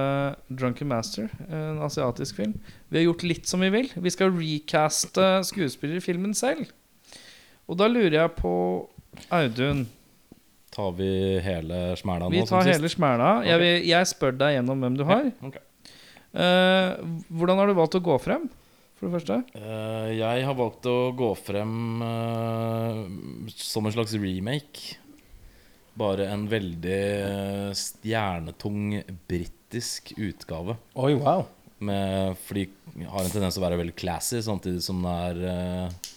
Drunken 0.51 0.89
Master, 0.91 1.31
en 1.47 1.79
asiatisk 1.81 2.37
film. 2.37 2.57
Vi 2.89 2.99
har 2.99 3.07
gjort 3.07 3.25
litt 3.25 3.47
som 3.49 3.63
vi 3.63 3.71
vil. 3.73 3.89
Vi 3.95 4.13
skal 4.13 4.33
recaste 4.35 5.29
skuespillere 5.47 6.01
i 6.01 6.05
filmen 6.05 6.35
selv. 6.37 6.67
Og 7.71 7.77
da 7.79 7.87
lurer 7.87 8.17
jeg 8.17 8.31
på 8.35 8.53
Audun. 9.31 9.85
Tar 10.71 10.91
vi 10.97 11.11
hele 11.43 11.77
smæla 11.99 12.27
nå? 12.27 12.33
Vi 12.33 12.41
som 12.43 12.57
tar 12.57 12.67
sist? 12.67 12.79
hele 12.79 12.91
smæla. 12.91 13.29
Jeg, 13.47 13.59
vil, 13.61 13.85
jeg 13.87 14.09
spør 14.11 14.35
deg 14.39 14.57
gjennom 14.57 14.83
hvem 14.83 14.97
du 14.99 15.05
har. 15.07 15.29
ok. 15.47 15.59
Eh, 16.31 16.89
hvordan 17.31 17.59
har 17.59 17.71
du 17.71 17.75
valgt 17.75 17.95
å 17.99 18.03
gå 18.03 18.15
frem, 18.23 18.45
for 18.95 19.07
det 19.07 19.15
første? 19.17 19.39
Eh, 19.55 20.11
jeg 20.19 20.45
har 20.47 20.57
valgt 20.59 20.87
å 20.87 20.97
gå 21.15 21.31
frem 21.39 22.03
eh, 22.07 23.01
som 23.55 23.87
en 23.87 23.95
slags 23.95 24.15
remake. 24.19 24.97
Bare 25.99 26.27
en 26.31 26.45
veldig 26.51 27.01
eh, 27.15 27.71
stjernetung 27.75 28.97
britisk 29.31 30.13
utgave. 30.19 30.79
Oi, 30.99 31.15
wow. 31.19 31.47
Med, 31.83 32.35
fordi 32.47 32.67
de 32.93 33.07
har 33.11 33.25
en 33.25 33.31
tendens 33.33 33.55
til 33.55 33.63
å 33.63 33.67
være 33.69 33.79
veldig 33.79 33.99
classy, 33.99 34.39
samtidig 34.43 34.83
som 34.85 35.03
det 35.03 35.19
er 35.31 35.45
eh, 35.51 36.10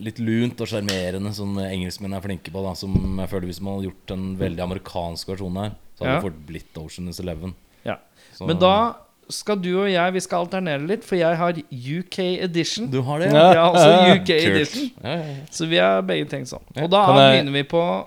litt 0.00 0.18
lunt 0.22 0.60
og 0.60 0.68
sjarmerende, 0.70 1.32
som 1.34 1.56
engelskmenn 1.58 2.14
er 2.14 2.20
flinke 2.24 2.52
på. 2.54 2.62
Da, 2.62 2.74
som 2.78 2.94
jeg 3.18 3.28
føler 3.32 3.46
Hvis 3.50 3.60
man 3.60 3.74
hadde 3.78 3.88
gjort 3.90 4.10
en 4.14 4.36
veldig 4.38 4.62
amerikansk 4.64 5.26
versjon 5.32 5.56
her, 5.62 5.70
så 5.96 6.04
hadde 6.04 6.12
Ja. 6.14 6.20
det 6.20 6.26
fort 6.28 6.46
blitt 6.46 6.74
Ocean's 6.74 7.20
Eleven. 7.20 7.54
Ja. 7.84 7.96
Så- 8.34 8.46
Men 8.46 8.58
da 8.58 8.94
skal 9.30 9.56
du 9.56 9.82
og 9.82 9.88
jeg 9.90 10.12
Vi 10.12 10.20
skal 10.20 10.46
alternere 10.46 10.86
litt, 10.86 11.04
for 11.04 11.16
jeg 11.16 11.36
har 11.36 11.52
UK 11.52 12.18
edition. 12.40 12.90
Du 12.90 13.02
har 13.02 13.18
det, 13.18 13.32
Ja, 13.32 13.52
ja 13.52 13.72
altså 13.72 14.14
UK 14.22 14.30
edition. 14.30 14.90
Ja, 15.02 15.10
ja, 15.10 15.24
ja. 15.24 15.34
Så 15.50 15.66
vi 15.68 15.76
har 15.76 16.02
begge 16.02 16.28
tenkt 16.28 16.48
sånn. 16.48 16.62
Og 16.82 16.88
da 16.90 17.06
jeg- 17.06 17.44
begynner 17.44 17.52
vi 17.52 17.62
på 17.64 18.06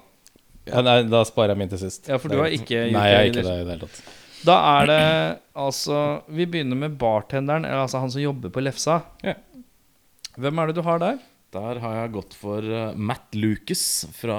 Ja, 0.67 0.81
nei, 0.81 1.03
da 1.03 1.23
sparer 1.23 1.49
jeg 1.49 1.57
min 1.57 1.69
til 1.69 1.77
sist. 1.79 2.07
Ja, 2.07 2.17
for 2.17 2.29
du 2.29 2.37
har 2.37 2.45
ikke 2.47 2.87
UK 2.87 2.91
Nei, 2.93 3.07
jeg 3.09 3.17
har 3.17 3.23
ikke 3.25 3.37
edition. 3.39 3.43
det 3.43 3.61
i 3.61 3.63
det 3.63 3.67
hele 3.67 3.79
tatt. 3.79 4.01
Da 4.45 4.81
er 4.81 4.85
det 4.87 5.39
altså 5.55 6.21
Vi 6.29 6.45
begynner 6.45 6.75
med 6.77 6.97
bartenderen, 6.97 7.65
eller 7.65 7.83
altså 7.85 7.99
han 7.99 8.09
som 8.09 8.21
jobber 8.21 8.49
på 8.49 8.61
Lefsa. 8.63 9.03
Ja. 9.23 9.33
Hvem 10.39 10.59
er 10.59 10.67
det 10.67 10.75
du 10.75 10.81
har 10.81 10.97
der? 10.99 11.19
Der 11.51 11.79
har 11.83 11.95
jeg 11.97 12.13
gått 12.15 12.35
for 12.37 12.63
eh, 12.63 12.93
Matt 12.95 13.35
Lucas 13.35 13.83
fra 14.15 14.37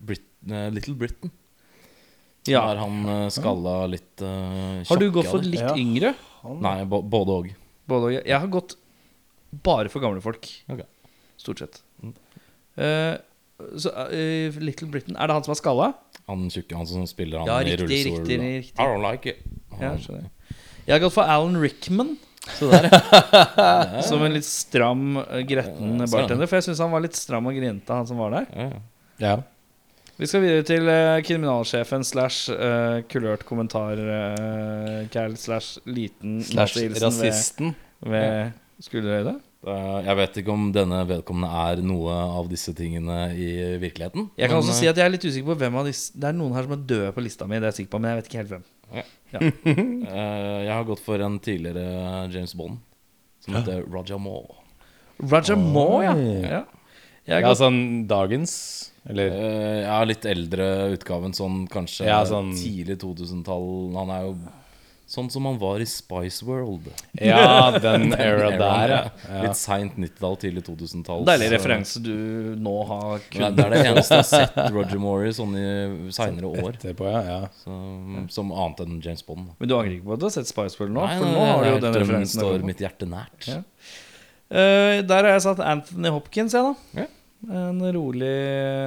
Brit 0.00 0.24
eh, 0.48 0.68
Little 0.72 0.94
Britain. 0.96 1.32
Ja. 2.48 2.62
Der 2.70 2.80
han 2.80 3.02
uh, 3.04 3.26
skalla 3.28 3.82
litt 3.92 4.22
uh, 4.24 4.80
Har 4.88 5.00
du 5.02 5.10
gått 5.12 5.28
for 5.28 5.44
litt 5.44 5.60
Ja. 5.60 5.74
yngre? 5.76 6.14
Nei, 6.64 6.78
både 6.88 7.34
og. 7.34 7.50
Både 7.90 8.08
og. 8.08 8.14
Jeg 8.16 8.38
har 8.40 8.48
gått 8.52 8.78
bare 9.64 9.90
for 9.92 10.00
gamle 10.00 10.22
folk. 10.24 10.48
Okay. 10.72 10.86
Stort 11.36 11.60
sett. 11.60 11.82
Mm. 12.00 12.14
Eh, 12.78 13.14
så 13.76 13.90
eh, 14.14 14.54
Little 14.62 14.86
Britain 14.86 15.16
Er 15.18 15.26
det 15.26 15.34
han 15.34 15.42
som 15.42 15.50
er 15.50 15.58
skalla? 15.58 15.86
Han 16.30 16.44
tjukke, 16.52 16.76
han 16.78 16.86
som 16.86 17.06
spiller 17.10 17.40
han 17.42 17.48
Ja, 17.50 17.56
i 17.60 17.72
riktig, 17.72 17.88
rullestol. 17.88 18.18
riktig, 18.22 18.38
riktig. 18.38 18.74
I 18.78 18.86
don't 18.86 19.02
like 19.02 19.32
it. 19.32 19.40
Ja. 19.80 19.92
Jeg 20.86 20.92
har 20.94 21.02
gått 21.02 21.16
for 21.16 21.26
Alan 21.28 21.58
Rickman. 21.60 22.14
Så 22.56 22.70
der, 22.72 22.88
ja. 22.88 24.02
Som 24.08 24.24
en 24.26 24.34
litt 24.34 24.48
stram, 24.48 25.20
eh, 25.20 25.44
gretten 25.48 26.04
bartender. 26.06 26.48
For 26.48 26.58
jeg 26.58 26.70
syns 26.70 26.82
han 26.84 26.94
var 26.94 27.04
litt 27.04 27.18
stram 27.18 27.48
og 27.50 27.56
grinete, 27.58 27.92
han 27.92 28.08
som 28.08 28.20
var 28.22 28.34
der. 28.38 28.48
Ja, 28.54 28.68
ja. 28.72 28.82
Ja. 29.18 29.36
Vi 30.18 30.26
skal 30.26 30.42
videre 30.42 30.64
til 30.66 30.88
uh, 30.90 31.18
kriminalsjefen 31.22 32.02
slash 32.06 32.50
uh, 32.50 33.04
kulørt 33.10 33.44
kommentar-cal 33.46 35.36
slash 35.38 35.78
liten 35.86 36.40
Slash 36.42 36.88
rasisten. 36.98 37.76
ved, 38.02 38.10
ved 38.10 38.82
skulderhøyde. 38.82 39.36
Jeg 39.68 40.14
vet 40.20 40.36
ikke 40.38 40.54
om 40.54 40.68
denne 40.74 41.00
vedkommende 41.06 41.50
er 41.50 41.80
noe 41.82 42.14
av 42.14 42.46
disse 42.50 42.70
tingene 42.78 43.32
i 43.34 43.48
virkeligheten. 43.82 44.28
Jeg 44.38 44.50
kan 44.50 44.60
men, 44.60 44.64
også 44.64 44.76
si 44.78 44.90
at 44.90 44.98
jeg 44.98 45.06
er 45.06 45.14
litt 45.16 45.26
usikker 45.26 45.50
på 45.50 45.56
hvem 45.64 45.78
av 45.80 45.88
disse 45.90 46.14
Det 46.14 46.28
er 46.30 46.36
noen 46.38 46.54
her 46.54 46.66
som 46.66 46.76
er 46.76 46.84
døde 46.94 47.14
på 47.16 47.24
lista 47.26 47.46
mi, 47.46 47.58
det 47.58 47.66
er 47.66 47.72
jeg 47.72 47.80
sikker 47.82 47.96
på, 47.96 48.00
men 48.02 48.12
jeg 48.12 48.20
vet 48.20 48.30
ikke 48.30 48.40
helt 48.42 48.52
hvem. 48.54 48.66
eh, 49.32 50.64
Jeg 50.64 50.72
har 50.72 50.84
gått 50.88 51.02
for 51.04 51.20
en 51.20 51.38
tidligere 51.44 52.28
James 52.32 52.54
Bond 52.56 52.78
som 53.44 53.54
heter 53.58 53.82
Roger 53.92 54.18
Moore. 54.18 54.54
Roger 55.18 55.56
Moore, 55.56 56.04
ja. 56.04 56.14
Ja. 56.48 56.62
Jeg 57.28 57.42
har 57.44 57.50
Ja, 57.52 57.54
sånn 57.58 58.06
dagens 58.08 58.52
Eller 59.08 59.30
Eh, 59.32 59.80
Ja, 59.84 59.98
litt 60.04 60.24
eldre 60.24 60.68
utgaven, 60.96 61.32
sånn 61.36 61.66
kanskje 61.68 62.06
Ja, 62.08 62.22
sånn- 62.24 62.54
tidlig 62.56 62.98
2000-tall. 63.02 63.94
Han 63.96 64.10
er 64.10 64.22
jo 64.26 64.36
sånn 65.08 65.30
som 65.32 65.46
han 65.48 65.56
var 65.60 65.80
i 65.80 65.86
Spice 65.88 66.44
World. 66.44 66.90
Ja, 67.12 67.70
den 67.84 68.12
era 68.12 68.50
der, 68.52 68.92
ja. 68.92 68.98
ja. 69.24 69.42
Litt 69.46 69.56
seint 69.56 69.96
90-tall, 69.96 70.36
tidlig 70.42 70.66
2000-tall. 70.66 71.24
deilig 71.28 71.48
referanse 71.54 72.02
du 72.04 72.12
nå 72.60 72.74
har 72.90 73.24
kunnet. 73.30 73.56
det 73.56 73.64
er 73.64 73.74
det 73.74 73.80
eneste 73.88 74.18
jeg 74.18 74.26
har 74.26 74.28
sett 74.28 74.58
Roger 74.74 75.00
Moore 75.02 75.30
i 75.30 75.36
sånn 75.36 75.56
i 75.56 75.68
seinere 76.14 76.52
år. 76.52 76.76
Etterpå, 76.76 77.08
ja. 77.08 77.22
ja. 77.24 77.40
Så, 77.64 77.78
som 78.36 78.52
annet 78.52 78.84
enn 78.84 79.00
James 79.04 79.24
Bond. 79.24 79.54
Men 79.56 79.72
du 79.72 79.78
angrer 79.78 79.96
ikke 79.96 80.10
på 80.10 80.18
at 80.18 80.24
du 80.24 80.28
har 80.28 80.36
sett 80.36 80.50
Spice 80.50 80.80
World 80.80 80.98
nå? 80.98 81.06
Nei, 81.06 81.16
for 81.16 81.24
nei, 81.28 81.32
nå 81.38 81.48
har 81.48 81.64
du 81.64 81.70
jo 81.70 81.80
den 81.86 81.96
um, 81.96 82.00
referansen. 82.02 82.42
står 82.44 82.68
mitt 82.68 82.84
hjerte 82.84 83.08
nært. 83.08 83.48
Ja. 83.48 83.62
Eh, 84.48 84.98
der 85.08 85.24
har 85.24 85.34
jeg 85.34 85.44
satt 85.44 85.64
Anthony 85.64 86.12
Hopkins, 86.12 86.56
jeg, 86.56 86.68
da. 86.68 87.04
Ja. 87.04 87.08
En 87.48 87.80
rolig, 87.94 88.36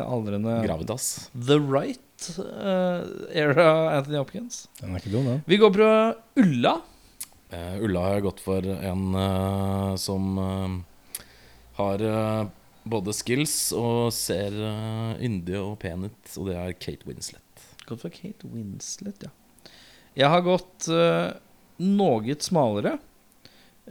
aldrende 0.03 0.59
Gravitas. 0.65 1.32
The 1.34 1.57
Right 1.57 2.11
eh, 2.30 3.01
era 3.43 3.67
Anthony 3.97 4.19
Hopkins. 4.19 4.63
Den 4.80 4.95
er 4.95 5.03
ikke 5.03 5.13
dum, 5.13 5.28
den. 5.30 5.43
Vi 5.47 5.59
går 5.61 5.74
på 5.76 5.89
Ulla. 6.43 6.78
Uh, 7.51 7.76
Ulla 7.84 8.05
har 8.05 8.17
jeg 8.17 8.26
gått 8.30 8.41
for 8.43 8.72
en 8.78 9.05
uh, 9.17 9.93
som 9.99 10.39
har 11.76 12.03
både 12.84 13.13
skills 13.15 13.55
og 13.78 14.11
ser 14.13 14.53
yndig 15.22 15.57
og 15.59 15.78
pen 15.82 16.09
ut, 16.09 16.34
og 16.38 16.49
det 16.49 16.57
er 16.59 16.76
Kate 16.78 17.07
Winslet. 17.07 17.63
Gått 17.88 18.03
for 18.03 18.13
Kate 18.13 18.49
Winslet, 18.51 19.26
ja. 19.26 19.32
Jeg 20.17 20.28
har 20.28 20.43
gått 20.43 20.89
uh, 20.91 21.32
noe 21.82 22.36
smalere. 22.43 22.97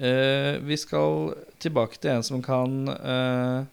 Eh, 0.01 0.57
vi 0.63 0.77
skal 0.79 1.35
tilbake 1.61 1.99
til 2.01 2.15
en 2.15 2.23
som 2.25 2.39
kan 2.41 2.89
eh, 2.89 3.65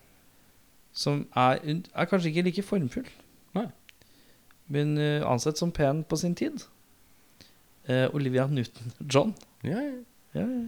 Som 0.91 1.27
er, 1.37 1.61
er 1.61 2.07
kanskje 2.09 2.31
ikke 2.31 2.43
like 2.47 2.63
formfull. 2.65 3.05
Men 4.73 4.97
eh, 4.99 5.21
ansett 5.27 5.57
som 5.59 5.71
pen 5.71 6.03
på 6.03 6.17
sin 6.19 6.35
tid. 6.35 6.63
Eh, 7.87 8.07
Olivia 8.15 8.47
Newton-John. 8.51 9.33
Ja, 9.63 9.79
ja. 9.79 9.93
Ja, 10.35 10.43
ja. 10.43 10.65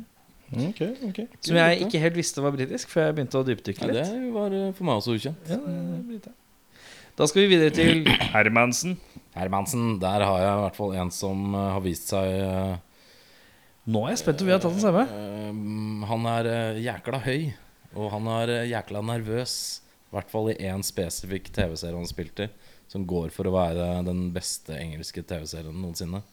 Okay, 0.70 0.95
okay. 1.06 1.28
Som 1.45 1.60
jeg 1.60 1.84
ikke 1.86 2.00
helt 2.02 2.16
visste 2.18 2.41
var 2.41 2.56
britisk, 2.56 2.89
før 2.89 3.04
jeg 3.10 3.18
begynte 3.20 3.38
å 3.38 3.45
dypdykke 3.45 3.86
Ja, 3.86 3.91
litt. 4.00 4.08
det 4.16 4.32
var 4.34 4.56
eh, 4.56 4.70
for 4.74 4.88
meg 4.88 4.97
også 5.02 5.14
ukjent. 5.20 5.52
Ja, 5.52 5.60
det 5.62 6.22
er. 6.24 6.38
Da 7.20 7.28
skal 7.30 7.43
vi 7.43 7.52
videre 7.52 7.74
til 7.76 8.08
Hermansen. 8.34 8.95
Hermansen, 9.36 9.97
der 10.02 10.24
har 10.26 10.39
jeg 10.41 10.54
i 10.56 10.62
hvert 10.64 10.80
fall 10.80 10.95
en 11.04 11.12
som 11.14 11.43
eh, 11.54 11.68
har 11.76 11.84
vist 11.86 12.10
seg 12.16 12.80
Nå 13.89 14.02
er 14.06 14.12
jeg 14.14 14.20
spent 14.22 14.41
om 14.43 14.50
vi 14.50 14.54
har 14.54 14.60
tatt 14.64 14.76
den 14.76 14.84
samme. 14.84 15.04
eh, 15.06 16.08
Han 16.10 16.26
er 16.34 16.50
jækla 16.82 17.20
høy, 17.28 17.45
og 17.97 18.10
han 18.16 18.28
er 18.39 18.56
jækla 18.72 19.02
nervøs. 19.06 19.54
I 20.10 20.16
hvert 20.18 20.32
fall 20.34 20.50
i 20.54 20.58
én 20.66 20.82
spesifikk 20.86 21.52
TV-serie 21.54 21.93
han 21.97 22.10
spilte 22.10 22.47
i, 22.47 22.52
som 22.90 23.06
går 23.08 23.30
for 23.34 23.48
å 23.50 23.54
være 23.54 23.88
den 24.08 24.30
beste 24.34 24.76
engelske 24.80 25.22
TV-serien 25.22 25.76
noensinne. 25.78 26.24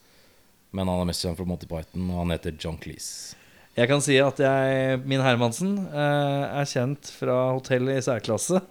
Men 0.76 0.90
han 0.90 1.02
er 1.02 1.08
mest 1.08 1.24
kjent 1.24 1.38
fra 1.38 1.46
Monty 1.48 1.68
Python, 1.68 2.08
og 2.10 2.22
han 2.24 2.34
heter 2.34 2.56
John 2.60 2.78
Cleese. 2.80 3.36
Jeg 3.76 3.90
kan 3.90 4.00
si 4.00 4.16
at 4.24 4.38
jeg, 4.40 5.00
min 5.04 5.20
Hermansen 5.20 5.74
eh, 5.84 6.44
er 6.62 6.68
kjent 6.68 7.10
fra 7.12 7.36
hotell 7.52 7.92
i 7.92 8.00
særklasse. 8.04 8.62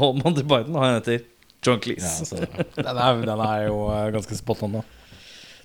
Og 0.00 0.16
Monty 0.22 0.44
Python, 0.44 0.72
og 0.72 0.84
han 0.84 0.96
heter 0.96 1.26
John 1.64 1.80
Cleese. 1.84 2.40
Ja, 2.40 2.64
den, 2.78 2.96
er, 2.96 3.24
den 3.28 3.42
er 3.44 3.66
jo 3.68 3.82
eh, 3.92 4.06
ganske 4.16 4.38
spot 4.38 4.64
on, 4.64 4.78
da. 4.80 4.84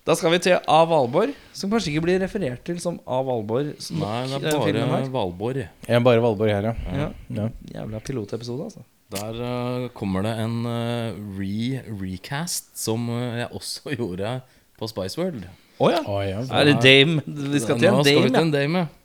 Da 0.07 0.15
skal 0.17 0.34
vi 0.34 0.39
til 0.41 0.57
A. 0.57 0.80
Valborg, 0.89 1.36
som 1.53 1.69
kanskje 1.72 1.91
ikke 1.93 2.03
blir 2.07 2.19
referert 2.24 2.63
til 2.65 2.80
som 2.82 2.97
A. 3.05 3.19
Valborg. 3.24 3.76
som 3.84 4.01
nei, 4.01 4.24
det 4.34 4.49
er 4.49 4.57
bare. 4.57 5.03
Valborg. 5.13 5.61
Jeg 5.61 5.99
er 5.99 6.03
bare 6.03 6.24
Valborg 6.24 6.51
her, 6.51 6.72
ja. 6.72 6.95
Ja. 6.97 7.09
ja. 7.38 7.45
Jævla 7.76 8.01
pilotepisode, 8.03 8.65
altså. 8.72 8.84
Der 9.12 9.36
uh, 9.36 9.89
kommer 9.97 10.24
det 10.24 10.38
en 10.39 10.62
uh, 10.64 11.12
re-recast, 11.36 12.72
som 12.80 13.09
uh, 13.09 13.39
jeg 13.41 13.49
også 13.51 13.91
gjorde 13.99 14.39
på 14.80 14.88
Spice 14.88 15.20
World. 15.20 15.43
Å 15.82 15.89
ja. 15.91 16.01
Oh, 16.05 16.22
ja. 16.24 16.45
Er 16.47 16.70
det 16.70 16.78
Dame? 16.86 17.24
Vi 17.26 17.59
skal 17.59 17.82
til 17.82 17.89
Nå 17.91 17.99
en 17.99 18.05
skal 18.05 18.24
vi 18.24 18.32
til 18.32 18.43
en 18.45 18.53
dame, 18.53 18.86
ja. 18.86 19.00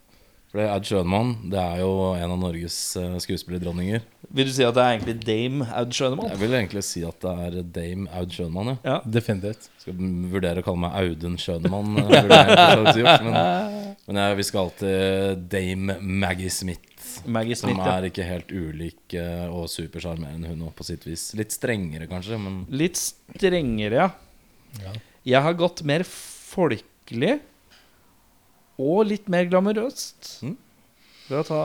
For 0.57 0.71
Aud 0.73 0.87
Schønemann. 0.89 1.35
Det 1.53 1.59
er 1.61 1.83
jo 1.83 1.89
en 2.17 2.31
av 2.33 2.39
Norges 2.41 2.77
uh, 2.97 3.19
skuespillerdronninger. 3.21 4.05
Vil 4.37 4.49
du 4.49 4.53
si 4.57 4.65
at 4.65 4.73
det 4.73 4.85
er 4.85 4.95
egentlig 4.95 5.15
Dame 5.27 5.67
Aud 5.77 5.91
Schønemann? 5.93 6.31
Jeg 6.33 6.41
vil 6.41 6.55
egentlig 6.57 6.83
si 6.87 7.03
at 7.05 7.19
det 7.21 7.33
er 7.45 7.57
dame 7.77 8.09
Aud 8.17 8.33
Schønemann. 8.33 8.71
Ja. 8.73 8.77
Ja. 8.87 8.95
Definitivt. 9.19 9.67
Skal 9.83 9.99
vurdere 10.33 10.63
å 10.63 10.65
kalle 10.65 10.81
meg 10.87 10.97
Audun 11.03 11.37
Schønemann. 11.37 11.99
eh, 12.01 12.31
Men, 13.27 13.37
men 14.09 14.21
jeg, 14.23 14.39
vi 14.39 14.47
skal 14.49 14.63
alltid 14.63 15.43
dame 15.53 15.99
Maggie 16.01 16.55
Smith. 16.55 16.97
Maggie 17.29 17.59
Smith, 17.61 17.83
ja. 17.85 17.99
er 17.99 18.09
ikke 18.09 18.25
helt 18.25 18.55
ulik 18.57 19.17
eh, 19.21 19.45
og 19.53 19.69
supersjarmerende, 19.73 20.55
hun 20.55 20.65
òg, 20.71 20.73
på 20.79 20.87
sitt 20.89 21.05
vis. 21.05 21.27
Litt 21.37 21.53
strengere, 21.53 22.09
kanskje, 22.09 22.41
men 22.41 22.63
Litt 22.73 22.97
strengere, 22.97 24.07
ja. 24.07 24.09
Ja. 24.81 24.97
Jeg 25.37 25.45
har 25.51 25.61
gått 25.61 25.85
mer 25.85 26.07
folkelig 26.09 27.43
og 28.79 29.07
litt 29.09 29.29
mer 29.33 29.47
glamorøst. 29.51 30.31
Mm. 30.45 30.57
Ved 31.27 31.41
å 31.41 31.45
ta 31.49 31.61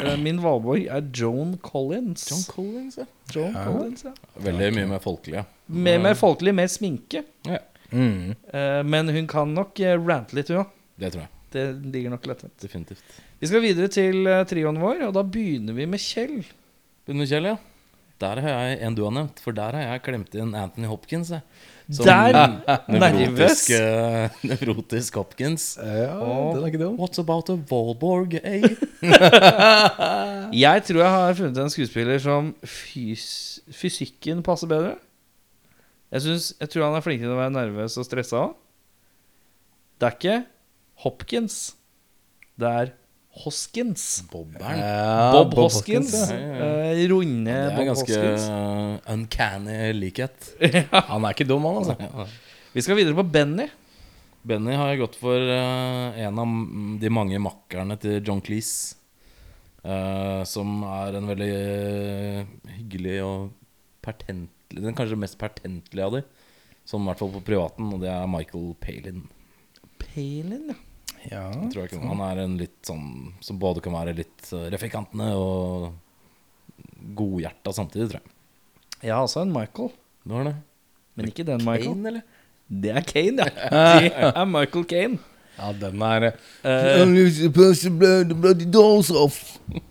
eh, 0.00 0.16
Min 0.18 0.40
Valborg 0.42 0.88
er 0.90 1.04
Joan 1.14 1.52
Collins. 1.62 2.24
John 2.30 2.42
Collins, 2.50 2.96
ja. 2.98 3.06
Joan 3.34 3.54
Collins, 3.54 4.02
ja. 4.08 4.12
Veldig 4.42 4.70
mye 4.74 4.88
mer 4.96 5.02
folkelig. 5.04 5.38
ja. 5.38 5.44
Mer, 5.66 6.00
mer 6.02 6.14
folkelig, 6.18 6.54
mer 6.62 6.70
sminke. 6.72 7.24
Ja, 7.48 7.62
Mm. 7.94 8.32
Eh, 8.50 8.80
men 8.82 9.06
hun 9.14 9.28
kan 9.30 9.52
nok 9.54 9.78
eh, 9.78 9.92
rante 9.94 10.34
litt, 10.34 10.48
hun 10.50 10.64
òg. 10.64 10.72
det 10.98 11.12
tror 11.14 11.20
jeg. 11.22 11.30
Det 11.54 11.62
ligger 11.94 12.10
nok 12.16 12.24
lettvint. 12.26 12.56
Definitivt. 12.58 13.04
Vi 13.38 13.46
skal 13.46 13.62
videre 13.62 13.86
til 13.94 14.26
trioen 14.50 14.80
vår, 14.82 15.04
og 15.06 15.12
da 15.14 15.22
begynner 15.22 15.76
vi 15.76 15.86
med 15.86 16.02
Kjell. 16.02 16.40
Begynner 17.06 17.28
Kjell, 17.30 17.46
ja. 17.52 17.54
Der 18.18 18.40
har 18.42 18.50
jeg 18.66 18.80
en 18.88 18.96
du 18.98 19.04
har 19.06 19.14
nevnt, 19.14 19.38
for 19.44 19.54
der 19.54 19.76
har 19.78 19.86
jeg 19.92 20.02
klemt 20.02 20.34
inn 20.34 20.50
Anthony 20.58 20.90
Hopkins. 20.90 21.30
Jeg. 21.30 21.46
Som 21.86 22.06
Der! 22.08 22.34
Nervøs. 22.90 23.68
nevrotisk, 24.42 25.14
eh, 25.14 25.18
Hopkins. 25.20 25.66
Ja, 25.78 26.16
den 26.18 26.64
er 26.64 26.66
ikke 26.66 26.80
dum. 26.82 26.96
What's 26.98 27.20
about 27.22 27.50
a 27.52 27.54
Valborg, 27.54 28.34
eh? 28.42 28.66
Jeg 30.66 30.82
tror 30.88 31.02
jeg 31.02 31.12
har 31.14 31.38
funnet 31.38 31.60
en 31.62 31.70
skuespiller 31.70 32.18
som 32.22 32.50
fys 32.66 33.26
fysikken 33.70 34.42
passer 34.46 34.70
bedre. 34.70 34.96
Jeg, 36.10 36.22
synes, 36.26 36.52
jeg 36.58 36.70
tror 36.70 36.88
han 36.88 36.98
er 36.98 37.06
flink 37.06 37.22
til 37.22 37.30
å 37.34 37.38
være 37.38 37.54
nervøs 37.54 37.96
og 37.98 38.06
stressa 38.06 38.42
òg. 38.48 38.54
Det 39.96 40.08
er 40.08 40.18
ikke 40.18 40.36
Hopkins. 41.06 41.56
Det 42.58 42.66
er 42.82 42.92
Hoskins. 43.44 44.24
Bobberen. 44.32 44.78
Ja, 44.80 45.30
Bob, 45.32 45.54
Hoskins. 45.58 46.14
ja. 46.30 46.36
Ja, 46.36 46.68
Runde 46.96 47.08
Bob 47.08 47.16
runde 47.16 47.52
Det 47.52 47.80
er 47.82 47.88
ganske 47.90 48.20
Hoskins. 48.20 48.46
eh, 48.48 49.12
uncanny 49.12 49.92
likhet. 49.96 50.52
Han 51.10 51.24
er 51.26 51.36
ikke 51.36 51.48
dum, 51.48 51.66
han, 51.68 51.82
altså. 51.82 51.96
Ja. 52.00 52.26
Vi 52.72 52.84
skal 52.84 52.98
videre 52.98 53.16
på 53.16 53.24
Benny. 53.28 53.68
Benny 54.46 54.76
har 54.78 54.92
jeg 54.92 55.02
gått 55.02 55.18
for 55.18 55.36
uh, 55.36 56.16
en 56.16 56.38
av 56.38 56.56
de 57.02 57.10
mange 57.10 57.38
makkerne 57.42 57.96
til 58.00 58.20
John 58.24 58.42
Cleese. 58.44 58.96
Uh, 59.86 60.42
som 60.48 60.80
er 60.82 61.14
en 61.14 61.28
veldig 61.30 61.52
uh, 61.54 62.72
hyggelig 62.74 63.20
og 63.22 63.52
pertentlig 64.02 64.82
Den 64.82 64.96
kanskje 64.98 65.18
mest 65.18 65.38
pertentlige 65.38 66.08
av 66.08 66.16
dem. 66.16 66.26
Sånn 66.86 67.04
i 67.04 67.10
hvert 67.10 67.20
fall 67.22 67.32
på 67.36 67.44
privaten, 67.46 67.92
og 67.94 68.02
det 68.02 68.10
er 68.10 68.26
Michael 68.30 68.72
Palin. 68.82 69.24
Palin, 70.02 70.72
ja. 70.72 70.76
Ja. 71.30 71.44
Tror 71.72 71.82
jeg 71.82 71.90
ikke. 71.92 72.02
Han 72.06 72.22
er 72.28 72.42
en 72.44 72.56
litt 72.60 72.78
sånn 72.86 73.06
som 73.44 73.58
både 73.62 73.82
kan 73.84 73.94
være 73.96 74.14
litt 74.18 74.50
refikantende 74.72 75.32
og 75.40 75.92
godhjerta 77.16 77.72
samtidig, 77.76 78.10
tror 78.10 78.20
jeg. 78.22 78.32
Jeg 79.06 79.12
har 79.14 79.26
også 79.26 79.42
en 79.44 79.52
Michael, 79.54 79.92
Du 80.26 80.34
har 80.34 80.48
det 80.48 80.56
men 81.16 81.30
ikke 81.30 81.46
den 81.48 81.64
Michael. 81.64 81.94
Kane, 81.94 82.10
eller? 82.10 82.22
Det 82.68 82.92
er 82.92 83.06
Kane, 83.06 83.46
ja. 83.48 83.86
Det 84.04 84.32
er 84.34 84.44
Michael 84.50 84.84
Kane. 84.90 85.18
ja, 85.56 85.70
den 85.80 86.02
er 86.04 86.26
Eh, 86.26 86.98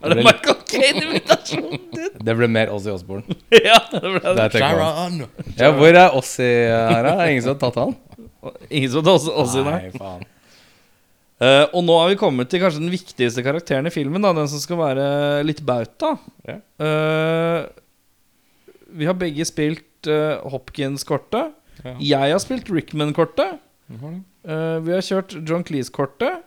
er 0.04 0.14
det 0.14 0.26
Michael 0.28 0.60
Kane-invitasjonen 0.70 1.82
din? 1.96 2.12
Det 2.26 2.36
ble 2.38 2.48
mer 2.50 2.70
Ozzy 2.76 2.90
Osbourne. 2.94 3.26
ja, 3.70 3.80
det 3.92 4.02
ble 4.04 4.36
det. 4.38 4.46
Sharon! 4.54 5.18
Ja, 5.58 5.72
hvor 5.74 5.98
er 5.98 6.14
Ozzy 6.18 6.46
her, 6.46 7.10
da? 7.10 7.16
Ingen 7.26 7.44
som 7.48 7.56
har 7.56 7.62
tatt 7.66 7.82
han? 7.82 7.98
Ingen 8.70 8.92
som 8.94 9.02
har 9.02 9.10
tatt 9.10 9.30
oss 9.34 9.58
nei. 9.58 9.66
Nei, 9.66 9.92
faen. 9.98 10.24
Eh, 11.44 11.66
og 11.76 11.82
nå 11.84 11.96
har 12.00 12.14
vi 12.14 12.20
kommet 12.20 12.48
til 12.52 12.62
kanskje 12.64 12.80
den 12.80 12.94
viktigste 12.94 13.44
karakteren 13.44 13.90
i 13.90 13.94
filmen. 13.94 14.24
Da, 14.24 14.32
den 14.36 14.48
som 14.52 14.62
skal 14.64 14.80
være 14.80 15.08
litt 15.48 15.62
bauta. 15.68 16.16
Ja. 16.48 16.62
Uh, 16.80 17.68
vi 18.96 19.08
har 19.10 19.18
begge 19.20 19.44
spilt 19.48 20.08
uh, 20.08 20.40
Hopkins-kortet. 20.54 21.56
Ja. 21.84 21.96
Jeg 22.00 22.36
har 22.38 22.44
spilt 22.44 22.72
Rickman-kortet. 22.72 23.60
Eh, 23.86 24.78
vi 24.82 24.94
har 24.96 25.04
kjørt 25.04 25.36
John 25.46 25.66
Cleese-kortet. 25.68 26.46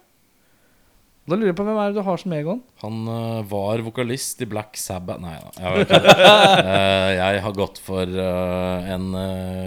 Da 1.29 1.37
lurer 1.37 1.51
jeg 1.51 1.59
på 1.59 1.67
hvem 1.67 1.77
er 1.77 1.93
det 1.93 2.01
du 2.01 2.07
har 2.07 2.19
som 2.19 2.33
Egon? 2.33 2.63
Han 2.81 3.05
var 3.51 3.83
vokalist 3.85 4.41
i 4.43 4.49
Black 4.49 4.79
Sabbath 4.81 5.21
Nei 5.21 5.35
da, 5.37 5.51
jeg. 5.61 5.85
Eh, 6.65 7.11
jeg 7.19 7.43
har 7.45 7.55
gått 7.55 7.79
for 7.85 8.09
en 8.09 9.11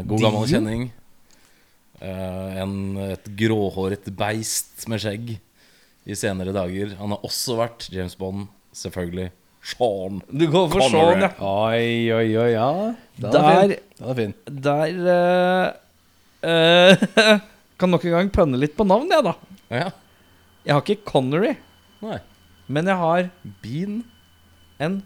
god 0.10 0.26
gammel 0.26 0.50
kjenning. 0.50 0.90
Eh, 2.02 2.56
en, 2.64 2.74
et 3.14 3.28
gråhåret 3.38 4.08
beist 4.18 4.88
med 4.90 5.02
skjegg 5.04 5.36
i 6.10 6.16
senere 6.18 6.54
dager. 6.56 6.96
Han 6.98 7.14
har 7.14 7.22
også 7.28 7.60
vært 7.60 7.86
James 7.94 8.16
Bond, 8.18 8.48
selvfølgelig. 8.74 9.30
Sean. 9.62 10.18
Du 10.26 10.48
går 10.50 10.72
for 10.72 10.82
Connery. 10.82 11.20
Sean, 11.20 11.26
ja. 11.28 11.32
Oi, 11.46 12.10
oi, 12.16 12.30
oi, 12.42 12.48
ja. 12.56 12.70
Den 13.22 13.38
er 13.38 13.68
Der, 13.70 13.76
er 14.10 14.18
fin. 14.18 14.34
der 14.50 14.96
uh, 15.06 15.68
uh, 16.50 17.36
Kan 17.82 17.94
nok 17.94 18.08
en 18.10 18.16
gang 18.16 18.32
pønne 18.34 18.58
litt 18.58 18.74
på 18.78 18.88
navn, 18.90 19.06
jeg, 19.14 19.22
da. 19.28 19.36
Ja. 19.70 19.92
Jeg 20.66 20.74
har 20.74 20.82
ikke 20.82 21.06
Connery, 21.10 21.54
Nei. 22.02 22.18
men 22.70 22.90
jeg 22.90 22.98
har 22.98 23.30
Bean. 23.62 24.02
en 24.82 25.00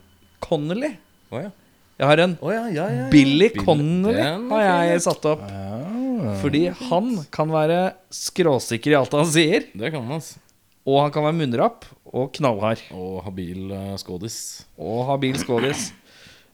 Connolly. 0.43 0.93
Oh, 1.31 1.39
ja. 1.43 1.51
Jeg 1.99 2.07
har 2.09 2.19
en 2.25 2.33
oh, 2.43 2.51
ja, 2.51 2.65
ja, 2.67 2.87
ja, 2.91 3.05
ja. 3.05 3.05
Billy 3.11 3.47
Bill- 3.51 3.63
Connolly 3.67 4.23
har 4.51 4.63
jeg 4.91 5.03
satt 5.05 5.27
opp. 5.31 5.43
Ja. 5.47 5.94
Fordi 6.41 6.63
han 6.89 7.11
kan 7.33 7.51
være 7.53 7.79
skråsikker 8.13 8.93
i 8.93 8.97
alt 8.99 9.13
han 9.15 9.29
sier. 9.29 9.67
Det 9.73 9.91
kan 9.93 10.05
han, 10.05 10.17
altså. 10.19 10.41
Og 10.85 10.99
han 11.01 11.13
kan 11.13 11.25
være 11.25 11.37
munnrapp 11.39 11.85
og 12.05 12.31
knallhard. 12.37 12.81
Og 12.93 13.23
habil 13.25 13.71
uh, 13.73 13.93
skådis. 13.97 14.37
Og 14.77 15.05
habil 15.09 15.37
skådis. 15.41 15.87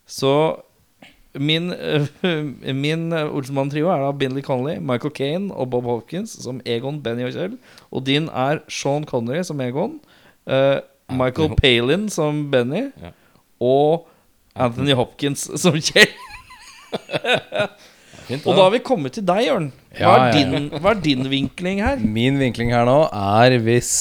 Så 0.08 0.34
min, 1.36 1.72
uh, 1.72 2.08
min 2.86 3.12
Olsenmann-trio 3.12 3.92
er 3.92 4.06
da 4.06 4.14
Binley 4.16 4.44
Connolly, 4.46 4.78
Michael 4.80 5.14
Kane 5.16 5.52
og 5.54 5.70
Bob 5.74 5.90
Hopkins 5.90 6.38
som 6.44 6.64
Egon, 6.66 7.02
Benny 7.04 7.28
og 7.28 7.36
Kjell. 7.36 7.60
Og 7.92 8.06
din 8.08 8.30
er 8.32 8.64
Sean 8.72 9.08
Connery 9.08 9.44
som 9.48 9.62
Egon. 9.62 10.00
uh, 10.48 10.80
Michael 11.12 11.56
Palin 11.60 12.10
som 12.10 12.46
Benny. 12.52 12.88
Ja. 13.02 13.12
Og 13.60 14.08
Anthony 14.56 14.96
Hopkins 14.96 15.50
som 15.60 15.76
Kjell. 15.76 16.12
Fint, 18.32 18.46
Og 18.48 18.58
da 18.58 18.66
har 18.68 18.74
vi 18.74 18.82
kommet 18.88 19.16
til 19.18 19.26
deg, 19.28 19.44
Jørn. 19.50 19.70
Hva, 19.92 20.00
Ja, 20.00 20.12
er 20.16 20.22
ja, 20.22 20.28
ja. 20.32 20.52
din, 20.52 20.70
hva 20.80 20.94
er 20.96 21.02
din 21.04 21.28
vinkling 21.32 21.82
her? 21.84 22.02
Min 22.02 22.40
vinkling 22.42 22.72
her 22.74 22.88
nå 22.88 22.98
er 23.12 23.58
hvis 23.66 23.92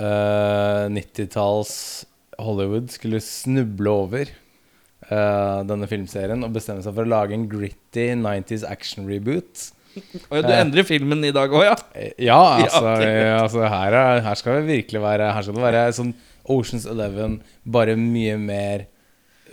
uh, 0.00 0.86
90-talls 0.92 1.74
Hollywood 2.42 2.90
skulle 2.94 3.20
snuble 3.22 3.92
over 3.92 4.30
uh, 5.10 5.60
denne 5.68 5.86
filmserien 5.90 6.42
og 6.46 6.54
bestemme 6.56 6.82
seg 6.84 6.96
for 6.96 7.06
å 7.06 7.12
lage 7.12 7.36
en 7.36 7.46
gritty 7.50 8.08
90s 8.18 8.64
action 8.68 9.06
reboot. 9.10 9.68
Og 10.30 10.40
ja, 10.40 10.42
Du 10.42 10.50
endrer 10.56 10.86
filmen 10.88 11.20
i 11.22 11.30
dag 11.34 11.52
òg, 11.54 11.62
ja? 11.68 11.76
Eh, 11.94 12.16
Ja, 12.26 12.40
altså, 12.64 12.96
eh, 13.04 13.30
altså 13.38 13.62
her, 13.62 13.94
er, 13.94 14.24
her 14.26 14.40
skal 14.40 14.58
det 14.58 14.64
virkelig 14.66 15.02
være 15.04 15.28
Her 15.36 15.44
skal 15.46 15.54
det 15.54 15.62
være 15.68 15.84
sånn 15.94 16.10
Oceans 16.50 16.88
Eleven, 16.90 17.36
bare 17.62 17.94
mye 17.96 18.34
mer 18.42 18.88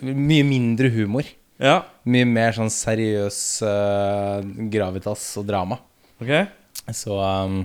Mye 0.02 0.42
mindre 0.42 0.90
humor. 0.90 1.28
Ja, 1.62 1.84
Mye 2.10 2.26
mer 2.26 2.50
sånn 2.56 2.70
seriøs 2.72 3.36
uh, 3.62 4.40
gravitas 4.72 5.22
og 5.38 5.44
drama. 5.46 5.76
ok 6.18 6.32
Så, 6.90 7.14
um, 7.14 7.60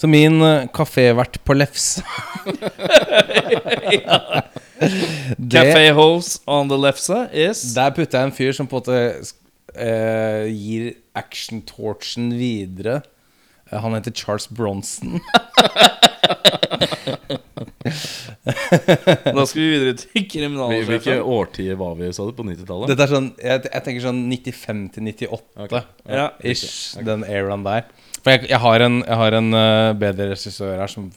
så 0.00 0.08
min 0.08 0.38
uh, 0.40 0.64
kafévert 0.72 1.36
på 1.44 1.52
lefse 1.58 2.00
ja. 3.98 4.40
Café 5.52 5.90
Hose 5.92 6.40
on 6.46 6.68
the 6.72 6.78
Lefse 6.80 7.28
is 7.32 7.60
Der 7.76 7.90
putter 7.94 8.18
jeg 8.18 8.26
en 8.30 8.34
fyr 8.34 8.52
som 8.56 8.66
på 8.66 8.80
en 8.80 8.82
måte 8.82 8.98
uh, 9.76 10.48
gir 10.48 10.94
action-torchen 11.14 12.32
videre. 12.38 13.02
Uh, 13.70 13.78
han 13.84 13.94
heter 13.94 14.10
Charles 14.16 14.48
Bronson. 14.48 15.20
Da 19.36 19.44
skal 19.46 19.58
vi 19.60 19.68
videre 19.72 19.94
til 19.98 20.26
kriminalsjefen. 20.30 20.86
Hvilke 20.88 21.04
kriminalsjefen. 21.06 21.32
årtier 21.36 21.78
var 21.80 21.96
vi, 21.98 22.10
sa 22.14 22.26
du? 22.28 22.32
På 22.36 22.46
90-tallet? 22.46 22.92
Dette 22.92 23.06
er 23.06 23.12
sånn, 23.12 23.28
jeg, 23.42 23.64
jeg 23.68 23.84
tenker 23.88 24.04
sånn 24.06 24.22
95 24.30 24.84
til 24.94 25.08
98 25.10 25.66
Okay. 25.66 25.82
Ja. 26.10 26.28
ish. 26.52 26.94
Den 27.06 27.26
eraen 27.28 27.64
der. 27.66 27.86
For 28.22 28.34
jeg, 28.36 28.46
jeg 28.52 28.60
har 28.62 28.86
en, 28.86 29.00
jeg 29.02 29.18
har 29.24 29.36
en 29.40 29.50
uh, 29.56 29.92
bedre 29.98 30.30
regissør 30.32 30.78
her 30.82 30.90
som, 30.92 31.10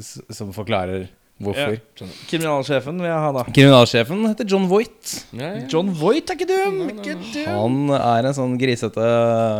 som 0.00 0.52
forklarer 0.56 1.08
hvorfor. 1.44 1.76
Ja. 2.00 2.06
Kriminalsjefen 2.30 2.96
vil 2.98 3.06
jeg 3.10 3.20
ha, 3.24 3.28
da. 3.36 3.44
Kriminalsjefen 3.52 4.24
heter 4.26 4.48
John 4.48 4.64
Voight. 4.70 5.12
Ja, 5.36 5.52
ja. 5.58 5.66
John 5.70 5.92
Voight 5.94 6.32
er 6.32 6.38
ikke 6.38 6.48
dum! 6.50 6.80
Ikke 6.96 7.14
dum. 7.20 7.52
Han 7.52 7.92
er 8.00 8.30
en 8.30 8.36
sånn 8.40 8.56
grisete 8.60 9.04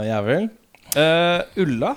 jævel. 0.09 0.49
Uh, 0.97 1.45
Ulla. 1.63 1.93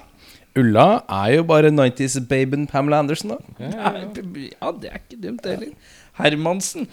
Ulla 0.60 0.88
er 1.08 1.38
jo 1.38 1.44
bare 1.48 1.72
90s 1.72 2.18
baben 2.28 2.68
Pamela 2.68 3.00
Anderson, 3.00 3.36
da. 3.36 3.38
Ja, 3.64 3.92
ja, 4.04 4.72
det 4.82 4.90
er 4.92 5.00
ikke 5.00 5.20
dumt, 5.24 5.44
det 5.46 5.54
heller. 5.56 5.76
Hermansen. 6.20 6.90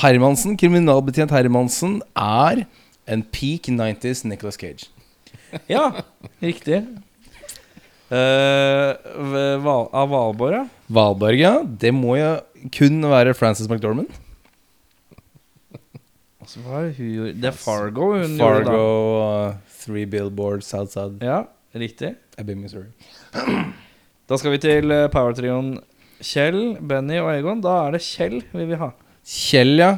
Hermansen, 0.00 0.56
kriminalbetjent 0.56 1.34
Hermansen, 1.34 2.00
er 2.16 2.64
en 3.06 3.24
peak 3.34 3.68
90s 3.68 4.24
Nicholas 4.24 4.56
Cage. 4.56 4.88
Ja, 5.68 5.90
riktig. 6.40 6.80
Uh, 8.12 8.92
ved 9.32 9.60
Val 9.64 9.86
av 9.96 10.10
Valborg, 10.12 10.56
ja. 10.56 10.64
Valborg, 10.92 11.40
ja. 11.40 11.52
Det 11.64 11.92
må 11.96 12.16
jo 12.16 12.32
kun 12.72 13.04
være 13.12 13.36
Frances 13.36 13.68
McDormand. 13.68 14.08
Altså, 16.42 16.60
hva 16.64 16.80
er 16.80 16.90
det 16.90 16.96
hun? 16.96 17.36
Det 17.40 17.48
er 17.52 17.56
Fargo 17.56 18.12
hun 18.16 18.36
Fargo, 18.40 18.72
gjorde 18.72 19.52
uh, 19.52 19.78
Three 19.84 20.08
Billboards 20.08 20.72
Outside. 20.74 21.20
Ja, 21.24 21.44
riktig. 21.76 22.14
Ebbing, 22.38 22.62
Missouri. 22.62 22.90
Da 24.30 24.38
skal 24.38 24.54
vi 24.54 24.60
til 24.62 24.92
eh, 24.94 25.08
powertrioen 25.12 25.74
Kjell, 26.22 26.76
Benny 26.80 27.18
og 27.20 27.32
Egon. 27.34 27.58
Da 27.60 27.72
er 27.88 27.96
det 27.96 28.00
Kjell 28.06 28.38
vi 28.54 28.64
vil 28.70 28.78
ha. 28.80 28.92
Kjell, 29.28 29.74
ja. 29.82 29.90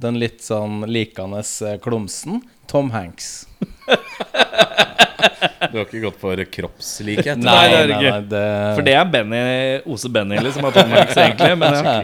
Den 0.00 0.16
litt 0.22 0.40
sånn 0.46 0.86
likende 0.88 1.42
eh, 1.42 1.76
klumsen. 1.82 2.40
Tom 2.70 2.92
Hanks. 2.94 3.34
Du 5.72 5.78
har 5.78 5.86
ikke 5.86 6.00
gått 6.02 6.18
for 6.20 6.40
kroppslikhet? 6.52 7.38
Nei, 7.40 7.68
nei, 7.70 7.84
nei, 7.88 7.98
det 8.02 8.22
det, 8.32 8.42
For 8.76 8.84
det 8.86 8.94
er 8.98 9.06
Benny, 9.08 9.42
Ose 9.88 10.10
Benny, 10.12 10.36
liksom. 10.42 10.66
Av 10.68 10.74
Tom 10.74 10.90
Hanks, 10.92 11.16
egentlig. 11.16 11.54
Men 11.60 11.76
ja. 11.78 11.94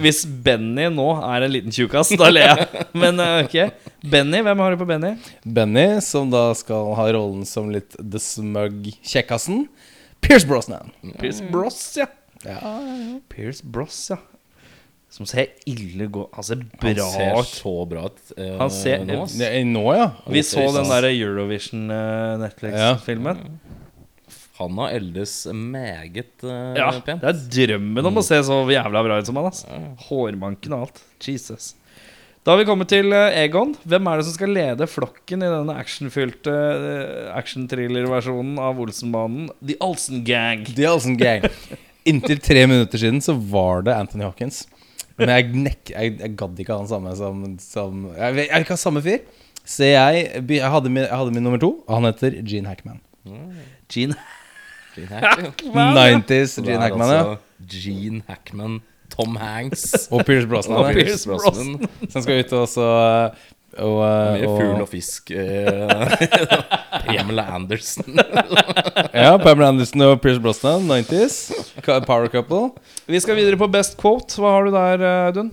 Hvis 0.00 0.22
Benny 0.26 0.88
nå 0.92 1.06
er 1.22 1.46
en 1.46 1.52
liten 1.54 1.74
tjukkas, 1.74 2.10
da 2.18 2.30
ler 2.32 2.48
jeg. 2.52 2.86
Men 2.96 3.20
eh, 3.22 3.44
ok. 3.44 3.56
Benny, 4.10 4.40
hvem 4.46 4.62
har 4.64 4.74
du 4.74 4.80
på 4.80 4.88
Benny? 4.88 5.14
Benny, 5.44 5.86
som 6.04 6.30
da 6.32 6.48
skal 6.58 6.94
ha 6.98 7.06
rollen 7.14 7.44
som 7.48 7.68
litt 7.72 7.96
the 8.00 8.20
smug 8.22 8.88
kjekkasen. 9.04 9.66
Pierce 10.24 10.46
Brosnan. 10.48 10.90
Pierce 11.20 11.44
Bros, 11.52 11.78
ja. 11.96 12.06
Ja, 12.44 12.58
Pierce 13.32 13.64
Bros, 13.64 14.02
ja. 14.12 14.18
Som 15.10 15.26
ser 15.26 15.48
ille 15.66 16.06
gå 16.06 16.22
Han 16.36 16.44
ser 16.46 16.60
bra 16.78 16.92
Han 16.94 17.10
ser 17.10 17.48
så 17.48 17.72
bra 17.90 18.04
ut 18.06 18.20
eh, 18.38 18.52
Han 18.60 18.70
ser- 18.70 19.02
nå. 19.08 19.24
er 19.42 19.64
Nå, 19.66 19.82
ja. 19.96 20.04
Vi 20.30 20.42
så 20.46 20.68
den 20.76 20.86
der 20.86 21.08
Eurovision 21.10 21.90
eh. 21.90 22.46
Han 24.60 24.78
har 24.82 24.94
eldes 25.00 25.34
meget 25.56 26.44
uh, 26.44 26.76
Ja, 26.76 26.90
pent. 27.00 27.22
det 27.24 27.30
er 27.32 27.42
drømmen 27.56 28.08
om 28.10 28.20
å 28.20 28.24
se 28.24 28.38
så 28.44 28.60
jævla 28.68 29.02
bra 29.06 29.18
ut 29.20 29.28
som 29.28 29.38
han. 29.40 29.48
Altså. 29.50 29.82
Hårmanken 30.08 30.76
og 30.76 30.86
alt. 30.88 31.00
Jesus. 31.24 31.74
Da 32.44 32.54
har 32.54 32.60
vi 32.62 32.66
kommet 32.68 32.88
til 32.88 33.12
eh, 33.12 33.34
Egon. 33.42 33.74
Hvem 33.84 34.06
er 34.08 34.20
det 34.20 34.24
som 34.24 34.32
skal 34.38 34.54
lede 34.56 34.86
flokken 34.88 35.42
i 35.44 35.48
denne 35.52 35.74
actionfylte 35.76 36.52
uh, 36.52 37.26
action-thriller-versjonen 37.36 38.56
av 38.64 38.80
Olsenbanen? 38.80 39.50
The 39.60 39.76
Olsen 39.84 40.22
Gang. 40.24 40.64
The 40.68 40.88
Olsen 40.88 41.18
Gang. 41.20 41.44
Inntil 42.08 42.40
tre 42.40 42.62
minutter 42.64 43.00
siden 43.02 43.20
så 43.24 43.34
var 43.36 43.84
det 43.84 43.92
Anthony 43.96 44.24
Hawkins. 44.24 44.62
Men 45.20 45.34
jeg, 45.34 45.50
nek 45.52 45.92
jeg, 45.92 46.16
jeg 46.16 46.32
gadd 46.40 46.60
ikke 46.64 46.72
ha 46.72 46.80
han 46.80 46.88
samme 46.88 47.12
som, 47.18 47.42
som 47.60 48.06
Jeg 48.16 48.36
vil 48.38 48.46
ikke 48.62 48.72
ha 48.72 48.80
samme 48.80 49.04
fyr. 49.04 49.20
Så 49.68 49.84
jeg, 49.90 50.30
jeg, 50.48 50.64
hadde 50.72 50.88
min, 50.88 51.04
jeg 51.04 51.12
hadde 51.12 51.34
min 51.36 51.44
nummer 51.44 51.60
to, 51.60 51.74
han 51.92 52.08
heter 52.08 52.40
Gene 52.40 52.72
Hackman. 52.72 53.02
Gene 53.92 54.16
Gene 54.96 55.20
Hackman. 55.22 55.94
90s 56.24 56.56
Så 56.56 56.64
det 56.64 56.72
Gene 56.72 56.78
er 56.80 56.88
Hackman, 56.88 57.08
ja. 57.14 57.18
altså 57.18 57.38
Gene 57.70 58.22
Hackman, 58.28 58.80
Tom 59.10 59.36
Hanks 59.40 60.08
Og 60.10 60.24
Pierce 60.26 60.46
Brosnan. 60.50 60.76
og 60.78 60.90
ja. 60.90 60.92
Pierce 61.00 61.28
Brosnan. 61.28 61.88
Som 62.10 62.22
skal 62.24 62.40
ut 62.44 62.52
og 62.58 62.68
så 62.70 62.86
og, 63.78 64.00
Mye 64.02 64.48
og, 64.48 64.56
fugl 64.58 64.80
og 64.82 64.88
fisk. 64.90 65.30
eh, 65.30 66.16
Pamela 67.06 67.44
Anderson. 67.54 68.18
Ja, 69.14 69.36
Pamela 69.38 69.68
Anderson 69.70 70.02
og 70.08 70.16
Pierce 70.24 70.42
Brosnan, 70.42 70.88
90s. 70.90 71.36
Power 72.06 72.26
couple. 72.32 72.72
Vi 73.06 73.20
skal 73.22 73.38
videre 73.38 73.56
på 73.60 73.68
Best 73.70 73.94
Quote. 74.00 74.34
Hva 74.42 74.56
har 74.56 74.66
du 74.66 74.72
der, 74.74 75.04
eh, 75.06 75.26
Audun? 75.30 75.52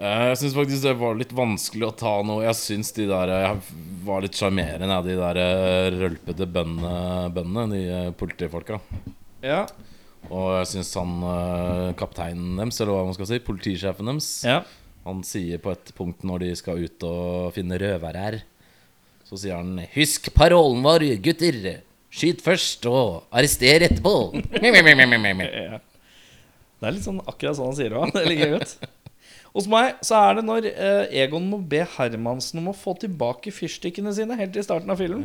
Eh, 0.00 0.26
Jeg 0.30 0.38
syns 0.40 0.56
faktisk 0.56 0.84
det 0.86 0.96
var 0.96 1.18
litt 1.18 1.32
vanskelig 1.36 1.90
å 1.90 1.96
ta 2.02 2.14
noe. 2.24 2.44
Jeg 2.46 2.56
syns 2.56 2.92
de 2.96 3.04
der 3.10 3.32
Jeg 3.34 3.78
var 4.06 4.24
litt 4.24 4.38
sjarmerende, 4.38 4.88
ja, 4.88 5.00
de 5.04 5.16
der 5.18 5.40
eh, 5.42 5.88
rølpete 5.98 6.46
bøndene, 6.48 7.66
de 7.74 7.80
eh, 7.84 8.12
politifolka. 8.16 8.80
Ja. 9.44 9.66
Og 10.30 10.54
jeg 10.60 10.70
syns 10.72 10.94
han 10.96 11.18
eh, 11.34 11.90
kapteinen 12.00 12.56
deres, 12.62 12.80
eller 12.80 12.96
hva 12.96 13.04
man 13.10 13.16
skal 13.18 13.28
si, 13.28 13.42
politisjefen 13.44 14.08
deres, 14.08 14.30
ja. 14.48 14.62
han 15.04 15.20
sier 15.26 15.60
på 15.60 15.74
et 15.74 15.92
punkt 15.96 16.24
når 16.24 16.46
de 16.46 16.54
skal 16.56 16.80
ut 16.80 17.06
og 17.08 17.52
finne 17.56 17.76
røverær, 17.80 18.40
så 19.28 19.38
sier 19.38 19.60
han 19.60 19.84
'Husk 19.92 20.32
parolen 20.34 20.82
vår, 20.82 21.04
gutter'. 21.22 21.82
Skyt 22.10 22.40
først 22.42 22.88
og 22.90 23.28
arrester 23.30 23.84
etterpå. 23.86 24.32
Det 26.80 26.88
er 26.88 26.94
litt 26.96 27.04
sånn 27.04 27.20
akkurat 27.28 27.54
sånn 27.54 27.68
han 27.68 27.76
sier 27.76 27.92
det 27.92 28.00
òg. 28.00 28.10
Det 28.16 28.24
ligger 28.26 28.56
godt. 28.56 28.72
Hos 29.50 29.66
meg 29.70 29.96
så 30.06 30.14
er 30.20 30.36
det 30.38 30.44
når 30.46 30.66
eh, 30.70 31.16
Egon 31.24 31.48
må 31.50 31.58
be 31.66 31.80
Hermansen 31.96 32.60
om 32.62 32.68
å 32.70 32.76
få 32.76 32.94
tilbake 33.02 33.50
fyrstikkene 33.54 34.12
sine 34.14 34.36
helt 34.38 34.54
i 34.56 34.62
starten 34.62 34.92
av 34.94 35.00
filmen. 35.00 35.24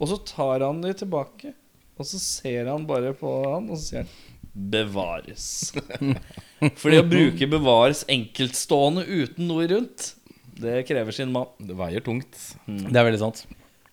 Og 0.00 0.10
så 0.10 0.18
tar 0.26 0.64
han 0.66 0.80
de 0.82 0.90
tilbake, 0.98 1.52
og 2.00 2.08
så 2.08 2.18
ser 2.18 2.66
han 2.72 2.86
bare 2.88 3.12
på 3.14 3.30
han, 3.46 3.68
og 3.70 3.78
så 3.78 3.84
sier 3.86 4.02
han 4.02 4.12
'bevares'. 4.50 5.70
Fordi 6.82 6.98
å 6.98 7.06
bruke 7.06 7.46
'bevares' 7.46 8.02
enkeltstående 8.10 9.04
uten 9.06 9.46
noe 9.46 9.68
rundt, 9.70 10.14
det 10.60 10.82
krever 10.88 11.14
sin 11.14 11.30
mann. 11.32 11.46
Det 11.62 11.76
veier 11.78 12.02
tungt. 12.04 12.34
Det 12.66 12.90
er 12.98 13.06
veldig 13.06 13.20
sant. 13.22 13.44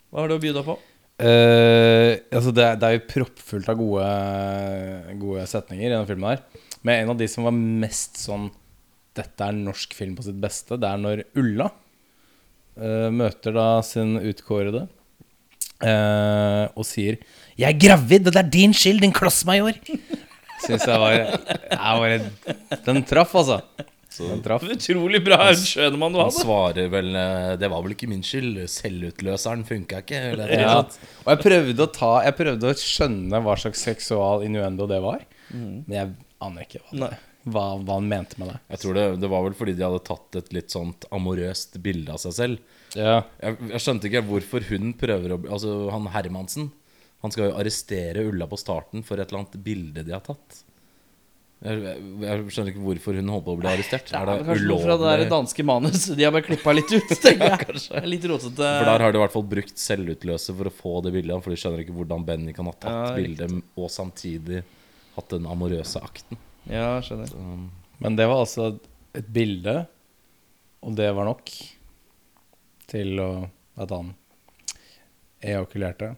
Hva 0.10 0.24
har 0.24 0.32
du 0.32 0.36
å 0.40 0.42
by 0.42 0.56
deg 0.58 0.66
på? 0.66 0.74
Uh, 1.18 2.14
altså 2.34 2.52
det, 2.54 2.64
er- 2.66 2.76
det 2.82 2.88
er 2.90 2.96
jo 2.98 3.06
proppfullt 3.14 3.70
av 3.72 3.78
gode, 3.80 4.10
gode 5.22 5.46
setninger 5.50 5.88
i 5.88 5.94
denne 5.94 6.10
filmen 6.10 6.34
her. 6.34 6.42
Men 6.86 7.04
en 7.04 7.14
av 7.14 7.18
de 7.22 7.28
som 7.32 7.46
var 7.48 7.56
mest 7.56 8.20
sånn 8.22 8.50
Dette 9.18 9.48
er 9.50 9.58
norsk 9.58 9.96
film 9.98 10.16
på 10.18 10.26
sitt 10.28 10.38
beste, 10.42 10.78
det 10.80 10.88
er 10.90 11.02
når 11.02 11.24
Ulla 11.42 11.72
uh, 11.72 13.10
møter 13.14 13.56
da 13.58 13.68
sin 13.86 14.16
utkårede 14.22 14.86
uh, 15.84 16.66
og 16.78 16.86
sier 16.88 17.18
'Jeg 17.58 17.74
er 17.74 17.80
gravid, 17.82 18.28
og 18.30 18.34
det 18.38 18.42
er 18.44 18.50
din 18.54 18.74
skyld, 18.78 19.02
din 19.02 19.14
klossmajor'. 19.16 19.80
Syns 20.66 20.88
jeg 20.90 21.00
var, 21.02 21.14
jeg 21.14 22.02
var 22.02 22.82
Den 22.86 23.04
traff, 23.06 23.34
altså. 23.38 23.62
Den 24.18 24.40
traff. 24.42 24.64
Utrolig 24.66 25.20
bra 25.26 25.52
skjønemann 25.54 26.16
du 26.16 26.18
Han 26.18 26.32
hadde. 26.32 26.42
svarer 26.42 26.88
vel 26.90 27.12
eh, 27.16 27.56
'Det 27.62 27.70
var 27.70 27.84
vel 27.86 27.94
ikke 27.94 28.10
min 28.10 28.24
skyld. 28.26 28.64
Selvutløseren 28.66 29.66
funka 29.68 30.02
ikke'. 30.02 30.22
Eller 30.34 30.48
eller 30.50 30.64
Ja. 30.64 30.78
Og 31.26 31.30
jeg 31.34 31.44
prøvde 31.44 31.86
å 31.86 31.92
ta 31.94 32.14
Jeg 32.26 32.38
prøvde 32.40 32.72
å 32.72 32.74
skjønne 32.74 33.44
hva 33.46 33.56
slags 33.62 33.84
seksual 33.86 34.46
innuendo 34.48 34.88
det 34.90 35.02
var. 35.04 35.22
Men 35.54 35.86
jeg 35.94 36.16
aner 36.42 36.66
ikke 36.66 36.82
hva 36.82 36.92
det 36.92 37.00
Nei. 37.06 37.14
Hva, 37.54 37.66
hva 37.82 37.98
han 37.98 38.08
mente 38.12 38.38
med 38.42 38.52
det. 38.54 38.58
Jeg 38.76 38.82
tror 38.84 38.98
det, 38.98 39.06
det 39.24 39.30
var 39.32 39.46
vel 39.48 39.56
fordi 39.58 39.74
de 39.78 39.86
hadde 39.88 40.04
tatt 40.08 40.38
et 40.42 40.52
litt 40.56 40.74
sånt 40.74 41.08
amorøst 41.16 41.80
bilde 41.84 42.14
av 42.14 42.22
seg 42.24 42.36
selv. 42.38 42.76
Ja, 42.96 43.18
Jeg, 43.44 43.58
jeg 43.74 43.84
skjønte 43.84 44.08
ikke 44.10 44.24
hvorfor 44.30 44.64
hun 44.70 44.94
prøver 44.98 45.34
å 45.36 45.40
Altså, 45.52 45.74
han 45.92 46.06
Hermansen 46.14 46.70
Han 47.26 47.34
skal 47.34 47.50
jo 47.50 47.58
arrestere 47.60 48.24
Ulla 48.30 48.48
på 48.48 48.58
starten 48.62 49.04
for 49.04 49.20
et 49.20 49.28
eller 49.28 49.42
annet 49.44 49.58
bilde 49.66 50.06
de 50.08 50.14
har 50.16 50.24
tatt. 50.24 50.62
Jeg, 51.58 51.80
jeg, 52.22 52.42
skjønner 52.54 52.70
ikke 52.70 52.84
hvorfor 52.86 53.16
hun 53.18 53.30
holdt 53.34 53.46
på 53.48 53.54
å 53.56 53.58
bli 53.58 53.70
arrestert. 53.72 54.12
Det 54.12 54.18
Er 54.20 54.30
er 54.30 54.40
det 54.44 54.46
kanskje 54.46 54.66
ulovlig? 54.68 54.86
fra 54.86 54.98
det 55.02 55.08
der 55.10 55.32
danske 55.32 55.64
manus. 55.66 56.04
De 56.14 56.24
har 56.28 56.34
bare 56.36 56.46
klippa 56.46 56.74
litt 56.78 56.92
ut, 56.94 57.14
tenker 57.26 57.56
jeg. 57.74 58.04
Litt 58.14 58.28
rotete. 58.30 58.68
For 58.78 58.90
der 58.92 59.04
har 59.08 59.16
de 59.16 59.18
i 59.18 59.24
hvert 59.24 59.34
fall 59.34 59.48
brukt 59.58 59.82
selvutløser 59.82 60.58
for 60.60 60.70
å 60.70 60.76
få 60.84 60.94
det 61.08 61.16
bildet. 61.18 61.42
For 61.42 61.50
de 61.56 61.58
skjønner 61.64 61.82
ikke 61.82 61.96
hvordan 61.98 62.28
Benny 62.30 62.54
kan 62.54 62.70
ha 62.70 62.76
tatt 62.78 62.94
Ja, 62.94 63.16
bildet 63.18 63.58
og 63.74 63.90
samtidig 63.94 64.62
hatt 65.18 65.34
den 65.34 65.50
amorøse 65.50 65.98
akten. 66.06 66.38
Ja, 66.72 66.98
skjønner. 67.04 67.32
Så, 67.32 67.42
Men 68.04 68.20
det 68.20 68.28
var 68.30 68.44
altså 68.44 68.72
et 69.18 69.28
bilde, 69.34 69.80
og 70.84 70.96
det 70.98 71.10
var 71.16 71.28
nok 71.30 71.52
til 72.88 73.20
å, 73.24 73.30
at 73.80 73.92
han 73.94 74.14
ejakulerte. 75.44 76.14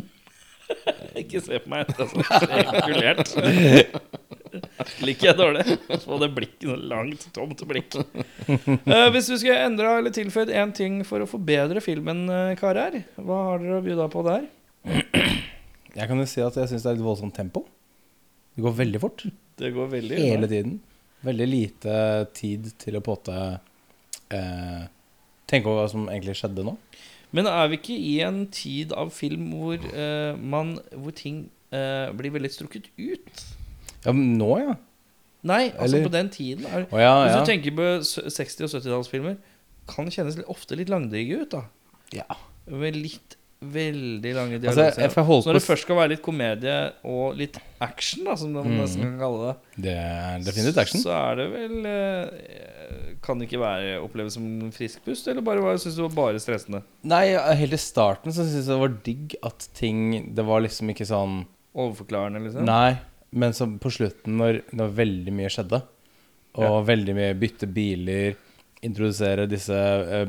Ikke 1.20 1.42
se 1.42 1.60
på 1.62 1.70
meg 1.70 1.88
jeg 1.98 2.50
ejakulert. 2.60 3.34
Liker 5.04 5.30
jeg 5.30 5.38
dårlig. 5.38 5.64
Få 6.02 6.18
det 6.22 6.30
blikket 6.34 6.66
så 6.66 6.76
langt, 6.90 7.26
tomt 7.34 7.62
blikk. 7.70 7.94
Uh, 8.48 9.06
hvis 9.14 9.28
du 9.30 9.36
skulle 9.36 9.58
endra 9.66 9.96
eller 10.00 10.14
tilføyd 10.14 10.50
én 10.50 10.72
ting 10.74 11.00
for 11.06 11.22
å 11.22 11.28
forbedre 11.30 11.82
filmen, 11.84 12.24
eh, 12.34 12.56
karer, 12.58 13.02
hva 13.20 13.42
har 13.50 13.62
dere 13.62 13.78
å 13.78 13.84
by 13.84 14.08
på 14.10 14.24
der? 14.26 14.48
Jeg 15.94 16.06
kan 16.10 16.18
jo 16.18 16.26
si 16.28 16.42
at 16.42 16.58
jeg 16.58 16.70
syns 16.70 16.86
det 16.86 16.90
er 16.90 16.98
litt 16.98 17.06
voldsomt 17.06 17.36
tempo. 17.36 17.64
Det 18.56 18.64
går 18.64 18.74
veldig 18.82 19.02
fort. 19.02 19.26
Det 19.60 19.72
går 19.76 19.90
veldig 19.92 20.16
unna. 20.16 20.30
Hele 20.32 20.48
tiden. 20.50 20.78
Veldig 21.26 21.46
lite 21.50 21.94
tid 22.36 22.70
til 22.80 22.96
å 22.96 23.02
på 23.04 23.12
en 23.12 23.18
måte 23.20 23.38
eh, 24.32 24.84
tenke 25.50 25.68
over 25.68 25.82
hva 25.82 25.88
som 25.92 26.06
egentlig 26.08 26.38
skjedde 26.40 26.64
nå. 26.64 26.76
Men 27.36 27.46
er 27.46 27.68
vi 27.70 27.78
ikke 27.78 27.96
i 27.96 28.14
en 28.26 28.44
tid 28.50 28.94
av 28.96 29.12
film 29.14 29.50
hvor, 29.54 29.76
eh, 29.76 30.32
man, 30.40 30.78
hvor 30.96 31.14
ting 31.14 31.44
eh, 31.70 32.08
blir 32.16 32.32
veldig 32.34 32.50
strukket 32.50 32.88
ut? 32.96 33.44
Ja, 34.06 34.14
men 34.16 34.38
nå, 34.40 34.50
ja. 34.62 34.78
Nei, 35.46 35.70
altså 35.70 35.96
Eller- 35.96 36.08
på 36.08 36.12
den 36.12 36.30
tiden. 36.32 36.66
Er, 36.66 36.86
oh, 36.90 37.00
ja, 37.00 37.12
Hvis 37.24 37.36
ja. 37.36 37.40
du 37.40 37.48
tenker 37.48 37.76
på 37.76 37.86
60- 38.04 38.64
og 38.66 38.72
70-tallsfilmer, 38.74 39.36
kan 39.90 40.10
kjennes 40.12 40.40
ofte 40.52 40.76
litt 40.78 40.90
langdrige 40.92 41.44
ut. 41.44 41.50
da 41.54 41.62
ja. 42.14 42.26
Med 42.66 42.96
litt 42.98 43.36
veldig 43.60 44.30
lange 44.34 44.56
Altså, 44.56 44.72
dialoger. 44.72 45.00
jeg 45.04 45.12
får 45.12 45.24
holde 45.28 45.42
Så 45.44 45.50
når 45.50 45.58
det 45.58 45.66
først 45.66 45.84
skal 45.84 45.96
være 45.98 46.10
litt 46.14 46.22
komedie 46.24 46.76
og 47.04 47.34
litt 47.36 47.58
action, 47.84 48.24
da 48.24 48.36
som 48.40 48.54
man 48.56 48.70
nesten 48.78 49.02
kan 49.04 49.18
kalle 49.20 49.50
det, 49.50 49.82
Det 49.84 49.96
er 50.00 50.38
definitivt 50.46 50.78
action. 50.80 51.02
så 51.04 51.12
er 51.18 51.36
det 51.42 51.46
vel 51.52 51.86
eh, 51.90 53.12
Kan 53.22 53.38
det 53.38 53.48
ikke 53.50 53.60
være 53.60 53.98
oppleves 54.00 54.34
som 54.38 54.46
frisk 54.72 55.04
pust, 55.04 55.28
eller 55.28 55.44
bare 55.44 55.76
syns 55.78 55.94
du 55.98 56.00
det 56.02 56.08
var 56.08 56.16
bare 56.32 56.40
stressende? 56.40 56.80
Nei, 57.04 57.26
helt 57.36 57.76
i 57.76 57.80
starten 57.80 58.32
så 58.32 58.46
syns 58.48 58.64
jeg 58.64 58.72
det 58.72 58.80
var 58.80 58.96
digg 59.04 59.36
at 59.44 59.68
ting 59.76 60.34
Det 60.34 60.44
var 60.48 60.64
liksom 60.64 60.88
ikke 60.94 61.06
sånn 61.08 61.42
Overforklarende, 61.76 62.40
liksom? 62.42 62.64
Nei, 62.66 62.96
men 63.30 63.52
så 63.54 63.68
på 63.78 63.92
slutten, 63.94 64.34
når, 64.40 64.62
når 64.74 64.88
veldig 64.96 65.32
mye 65.36 65.50
skjedde, 65.54 65.78
og 66.58 66.80
veldig 66.88 67.14
mye 67.14 67.36
bytte 67.38 67.68
biler, 67.70 68.34
introdusere 68.82 69.44
disse 69.46 69.76
eh, 69.76 70.24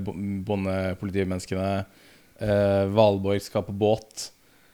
bondepolitimenneskene 0.46 1.86
Valborg 2.42 3.42
skal 3.44 3.66
på 3.68 3.76
båt, 3.76 4.32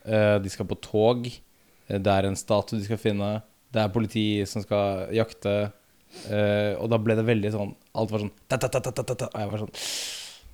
eh, 0.08 0.38
de 0.40 0.52
skal 0.52 0.68
på 0.70 0.78
tog, 0.80 1.28
eh, 1.28 2.00
det 2.00 2.14
er 2.14 2.28
en 2.30 2.40
statue 2.40 2.80
de 2.80 2.88
skal 2.88 3.02
finne, 3.02 3.42
det 3.74 3.82
er 3.82 3.94
politi 3.94 4.46
som 4.48 4.64
skal 4.64 5.12
jakte, 5.16 5.56
eh, 6.32 6.74
og 6.80 6.88
da 6.92 7.00
ble 7.02 7.18
det 7.20 7.28
veldig 7.28 7.52
sånn 7.52 7.74
Alt 7.98 8.14
var 8.14 8.24
sånn 8.24 8.32
Og 8.48 9.42
jeg 9.42 9.50
var 9.52 9.64
sånn 9.66 9.74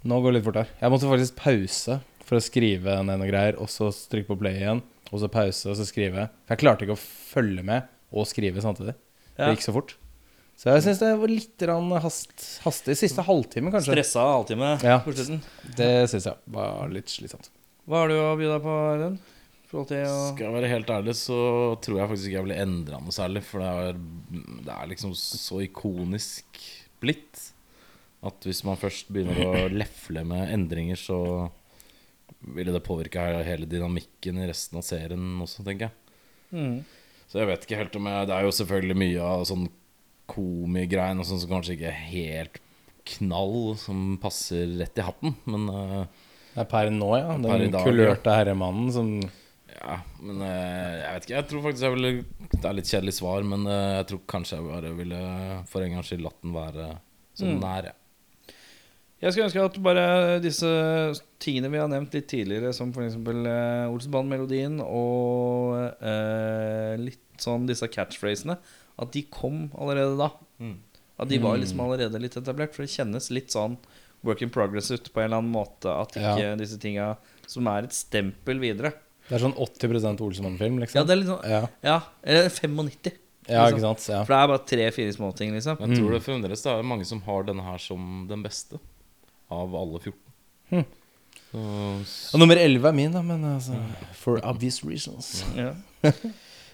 Nå 0.10 0.18
går 0.20 0.34
det 0.34 0.40
litt 0.40 0.48
fort 0.48 0.58
her. 0.60 0.72
Jeg 0.82 0.92
måtte 0.92 1.08
faktisk 1.08 1.38
pause 1.40 2.00
for 2.26 2.40
å 2.40 2.44
skrive 2.44 2.98
ned 3.06 3.22
noen 3.22 3.30
greier, 3.30 3.56
og 3.62 3.70
så 3.72 3.88
trykke 3.88 4.34
på 4.34 4.40
play 4.42 4.58
igjen, 4.60 4.82
og 5.14 5.22
så 5.22 5.30
pause, 5.32 5.70
og 5.72 5.78
så 5.80 5.86
skrive. 5.88 6.26
For 6.44 6.56
jeg 6.56 6.60
klarte 6.60 6.84
ikke 6.84 6.98
å 6.98 7.00
følge 7.00 7.64
med 7.64 7.88
og 8.12 8.28
skrive 8.28 8.60
samtidig. 8.66 8.98
Det 9.38 9.54
gikk 9.54 9.64
så 9.64 9.76
fort. 9.78 9.96
Så 10.58 10.70
jeg 10.72 10.84
syns 10.86 11.00
det 11.02 11.10
var 11.20 11.32
litt 11.32 11.64
hast, 12.04 12.44
hastig. 12.64 12.96
Siste 13.00 13.24
halvtime, 13.26 13.72
kanskje. 13.74 13.96
Stressa 13.98 14.24
halvtime 14.30 14.70
Ja. 14.84 15.00
på 15.04 15.12
slutten. 15.16 15.42
Det 15.76 15.92
syns 16.12 16.28
jeg 16.30 16.38
var 16.54 16.88
litt 16.94 17.10
slitsomt. 17.12 17.50
Hva 17.90 18.04
har 18.04 18.08
du 18.08 18.16
å 18.16 18.38
by 18.40 18.46
deg 18.48 18.62
på, 18.64 18.76
Audun? 18.94 19.18
Skal 19.74 20.38
jeg 20.46 20.54
være 20.54 20.70
helt 20.70 20.92
ærlig, 20.94 21.16
så 21.18 21.36
tror 21.82 21.98
jeg 21.98 22.10
faktisk 22.12 22.28
ikke 22.30 22.38
jeg 22.38 22.46
ville 22.46 22.62
endra 22.62 23.00
noe 23.02 23.16
særlig. 23.16 23.42
For 23.48 23.60
det 23.64 23.72
er, 23.74 23.98
det 24.68 24.76
er 24.76 24.88
liksom 24.92 25.16
så 25.18 25.64
ikonisk 25.66 26.62
blitt 27.02 27.50
at 28.24 28.46
hvis 28.48 28.62
man 28.64 28.78
først 28.80 29.10
begynner 29.12 29.42
å 29.50 29.68
lefle 29.82 30.22
med 30.30 30.54
endringer, 30.54 30.96
så 30.96 31.50
ville 32.54 32.72
det 32.76 32.84
påvirke 32.86 33.24
hele 33.44 33.66
dynamikken 33.68 34.40
i 34.44 34.48
resten 34.48 34.78
av 34.80 34.86
serien 34.86 35.26
også, 35.44 35.66
tenker 35.66 35.90
jeg. 35.90 35.96
mm. 36.54 36.78
Så 37.34 37.40
jeg 37.42 37.50
vet 37.50 37.64
ikke 37.66 37.78
helt 37.80 37.96
om 37.98 38.06
jeg 38.12 38.28
Det 38.30 38.34
er 38.36 38.44
jo 38.46 38.52
selvfølgelig 38.54 38.96
mye 39.00 39.22
av 39.26 39.44
sånn 39.50 39.64
komigrein 40.30 41.20
og 41.20 41.28
sånn 41.28 41.42
som 41.42 41.52
kanskje 41.52 41.76
ikke 41.78 41.90
er 41.92 42.04
helt 42.10 42.60
knall, 43.18 43.74
som 43.78 44.18
passer 44.24 44.78
rett 44.80 45.00
i 45.02 45.04
hatten, 45.04 45.34
men 45.50 45.66
uh, 45.68 46.04
Det 46.54 46.62
er 46.64 46.70
per 46.72 46.92
nå, 46.94 47.10
ja. 47.20 47.34
Den 47.36 47.50
Per 47.52 47.66
dag, 47.74 47.88
kulørte 47.90 48.36
herremannen 48.38 48.92
som 48.96 49.10
Ja, 49.74 49.98
men 50.22 50.40
uh, 50.40 50.48
jeg 51.02 51.10
vet 51.18 51.26
ikke. 51.28 51.36
Jeg 51.36 51.48
tror 51.50 51.64
faktisk 51.66 51.84
jeg 51.88 51.96
ville 51.98 52.12
Det 52.54 52.64
er 52.70 52.78
litt 52.78 52.92
kjedelig 52.94 53.16
svar, 53.18 53.44
men 53.44 53.66
uh, 53.68 53.98
jeg 53.98 54.06
tror 54.12 54.22
kanskje 54.36 54.60
jeg 54.62 54.70
bare 54.70 54.94
ville 55.02 55.20
for 55.72 55.84
en 55.84 55.98
gangs 55.98 56.08
skyld 56.14 56.24
latt 56.24 56.40
den 56.46 56.56
være 56.56 56.88
som 57.34 57.50
Mm. 57.50 57.60
den 57.60 57.68
er. 57.74 57.86
ja. 57.90 58.00
Jeg 59.24 59.32
skulle 59.34 59.46
ønske 59.48 59.62
at 59.64 59.78
bare 59.84 60.40
disse 60.44 60.70
tingene 61.40 61.70
vi 61.72 61.80
har 61.80 61.88
nevnt 61.88 62.14
litt 62.14 62.28
tidligere, 62.28 62.74
som 62.76 62.90
f.eks. 62.92 63.16
Uh, 63.16 63.88
Olsenband-melodien 63.90 64.82
og 64.84 65.78
eh, 66.04 66.96
litt 67.00 67.22
sånn 67.40 67.64
disse 67.70 67.88
catchphrasene, 67.88 68.58
at 69.00 69.12
de 69.16 69.24
kom 69.34 69.70
allerede 69.78 70.18
da. 70.20 70.30
Mm. 70.60 70.76
At 71.20 71.30
de 71.30 71.38
var 71.42 71.58
liksom 71.62 71.80
allerede 71.84 72.20
litt 72.22 72.36
etablert. 72.38 72.74
For 72.76 72.86
det 72.86 72.94
kjennes 72.94 73.30
litt 73.34 73.54
sånn 73.54 73.78
work 74.24 74.42
in 74.42 74.50
progress 74.54 74.92
ut 74.92 75.10
på 75.14 75.22
en 75.22 75.26
eller 75.30 75.42
annen 75.44 75.52
måte. 75.54 75.90
At 75.92 76.16
ikke 76.18 76.40
Ja. 76.40 76.56
disse 76.60 76.80
tinga 76.82 77.18
som 77.48 77.68
er 77.68 77.84
et 77.84 77.94
stempel 77.94 78.60
videre. 78.60 78.94
Det 79.30 79.38
er 79.38 79.44
sånn 79.46 79.56
80 79.56 80.20
Olsemann-film, 80.22 80.80
liksom. 80.80 80.96
Ja, 81.00 81.04
det 81.04 81.12
er 81.12 81.22
litt 81.22 81.28
sånn 81.32 81.50
ja. 81.50 81.68
Ja, 81.84 82.00
eller 82.24 82.50
95. 82.50 83.12
ja, 83.48 83.66
liksom. 83.66 83.78
ikke 83.78 83.86
sant. 83.86 84.08
Ja. 84.10 84.24
For 84.24 84.34
det 84.34 84.40
er 84.42 84.48
bare 84.52 84.66
tre-fire 84.68 85.14
småting, 85.16 85.54
liksom. 85.54 85.78
Jeg 85.80 85.98
tror 85.98 86.12
det 86.12 86.24
fremdeles 86.24 86.62
det 86.64 86.72
er 86.74 86.84
mange 86.84 87.06
som 87.06 87.22
har 87.22 87.44
denne 87.44 87.64
her 87.64 87.78
som 87.78 88.28
den 88.28 88.44
beste 88.44 88.80
av 89.52 89.74
alle 89.76 90.00
14. 90.00 90.20
Hm. 90.72 90.86
Så, 91.54 92.34
Og 92.34 92.40
nummer 92.42 92.58
11 92.58 92.88
er 92.90 92.96
min, 92.98 93.12
da, 93.14 93.22
men 93.22 93.44
altså 93.46 93.78
For 94.18 94.40
obvious 94.52 94.84
reasons. 94.84 95.44
Ja. 95.56 95.74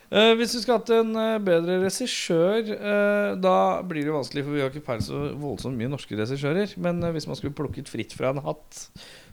Eh, 0.10 0.32
hvis 0.40 0.56
du 0.56 0.58
skulle 0.64 0.80
hatt 0.80 0.90
en 0.96 1.12
uh, 1.14 1.38
bedre 1.46 1.76
regissør, 1.84 2.66
uh, 2.82 3.36
da 3.38 3.56
blir 3.86 4.08
det 4.08 4.16
vanskelig, 4.16 4.42
for 4.48 4.56
vi 4.56 4.64
har 4.64 4.72
ikke 4.74 4.82
peilt 4.88 5.06
så 5.06 5.20
voldsomt 5.38 5.78
mye 5.78 5.92
norske 5.92 6.18
regissører. 6.18 6.74
Men 6.82 6.98
hvis 7.14 7.28
man 7.30 7.38
skulle 7.38 7.54
plukket 7.54 7.92
fritt 7.92 8.16
fra 8.18 8.32
en 8.34 8.42
hatt 8.42 8.88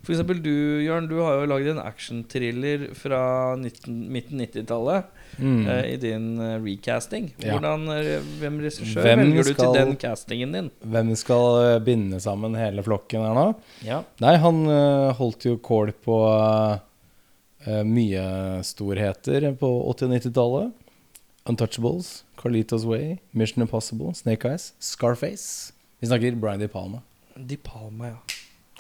F.eks. 0.07 0.21
du, 0.45 0.53
Jørn, 0.85 1.09
du 1.11 1.17
har 1.25 1.41
jo 1.41 1.47
lagd 1.51 1.67
en 1.73 1.81
actionthriller 1.83 2.85
fra 2.95 3.57
19, 3.59 3.97
midten 4.13 4.39
90-tallet 4.45 5.09
Mm. 5.37 5.67
i 5.85 5.97
din 6.01 6.29
recasting. 6.65 7.27
Ja. 7.43 7.57
Hvordan, 7.59 7.83
eh, 7.93 8.23
hvem 8.41 8.55
regissør 8.63 9.03
Hvem 9.05 9.19
velger 9.21 9.43
du 9.43 9.51
skal- 9.51 9.75
til 9.75 9.75
den 9.83 9.97
castingen 10.01 10.53
din? 10.55 10.71
Hvem 10.81 11.11
skal 11.17 11.81
binde 11.85 12.21
sammen 12.25 12.55
hele 12.57 12.81
flokken 12.87 13.21
her 13.21 13.35
nå? 13.37 13.55
Ja. 13.85 13.99
Nei, 14.23 14.37
han 14.41 14.63
holdt 15.19 15.45
jo 15.45 15.59
kål 15.59 15.93
på 16.07 16.17
eh, 16.31 16.79
mye 17.87 18.25
storheter 18.67 19.49
på 19.61 19.71
80- 19.93 20.07
og 20.09 20.13
90-tallet. 20.17 20.73
Untouchables, 21.47 22.25
Carlitos 22.41 22.85
Way, 22.85 23.19
Mission 23.31 23.63
Impossible, 23.63 24.13
Snake 24.19 24.49
Eyes, 24.49 24.73
Scarface. 24.83 25.73
Vi 26.01 26.09
snakker 26.11 26.35
Brian 26.43 26.59
De 26.61 26.69
Palma. 26.69 27.03
De 27.37 27.57
Palma, 27.57 28.09
ja. 28.09 28.17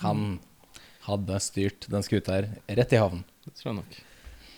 Han 0.02 0.38
hadde 1.06 1.38
styrt 1.40 1.86
den 1.92 2.02
skuta 2.02 2.34
her 2.40 2.48
rett 2.66 2.92
i 2.92 2.98
havn. 3.00 3.22
det 3.46 3.54
tror 3.54 3.70
jeg 3.70 3.76
nok. 3.78 3.96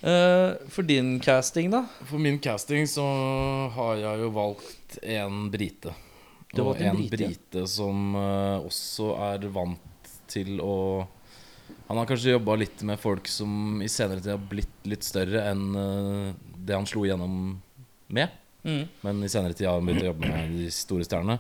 Eh, 0.09 0.69
for 0.73 0.87
din 0.89 1.19
casting, 1.21 1.71
da? 1.75 1.85
For 2.09 2.19
min 2.23 2.39
casting 2.41 2.87
så 2.89 3.05
har 3.75 3.97
jeg 4.01 4.21
jo 4.25 4.31
valgt 4.35 4.99
en 5.03 5.51
brite. 5.53 5.93
Du 6.55 6.63
har 6.63 6.65
Og 6.65 6.71
valgt 6.73 6.81
en 6.81 6.89
en 6.97 7.03
brite, 7.11 7.21
ja. 7.21 7.29
brite 7.29 7.67
som 7.69 8.15
eh, 8.17 8.65
også 8.65 9.11
er 9.33 9.49
vant 9.53 10.13
til 10.33 10.61
å 10.65 10.75
Han 11.89 11.97
har 11.97 12.09
kanskje 12.09 12.35
jobba 12.35 12.59
litt 12.61 12.83
med 12.85 13.01
folk 13.01 13.29
som 13.33 13.81
i 13.81 13.89
senere 13.89 14.21
tid 14.21 14.35
har 14.35 14.45
blitt 14.51 14.89
litt 14.89 15.07
større 15.07 15.47
enn 15.49 15.65
eh, 15.73 16.35
det 16.69 16.77
han 16.77 16.89
slo 16.89 17.07
igjennom 17.07 17.39
med. 18.13 18.35
Mm. 18.63 18.83
Men 19.01 19.25
i 19.25 19.31
senere 19.33 19.57
tid 19.57 19.71
har 19.71 19.79
han 19.79 19.89
begynt 19.89 20.05
å 20.05 20.11
jobbe 20.11 20.29
med 20.29 20.53
de 20.59 20.69
store 20.75 21.07
stjernene. 21.09 21.39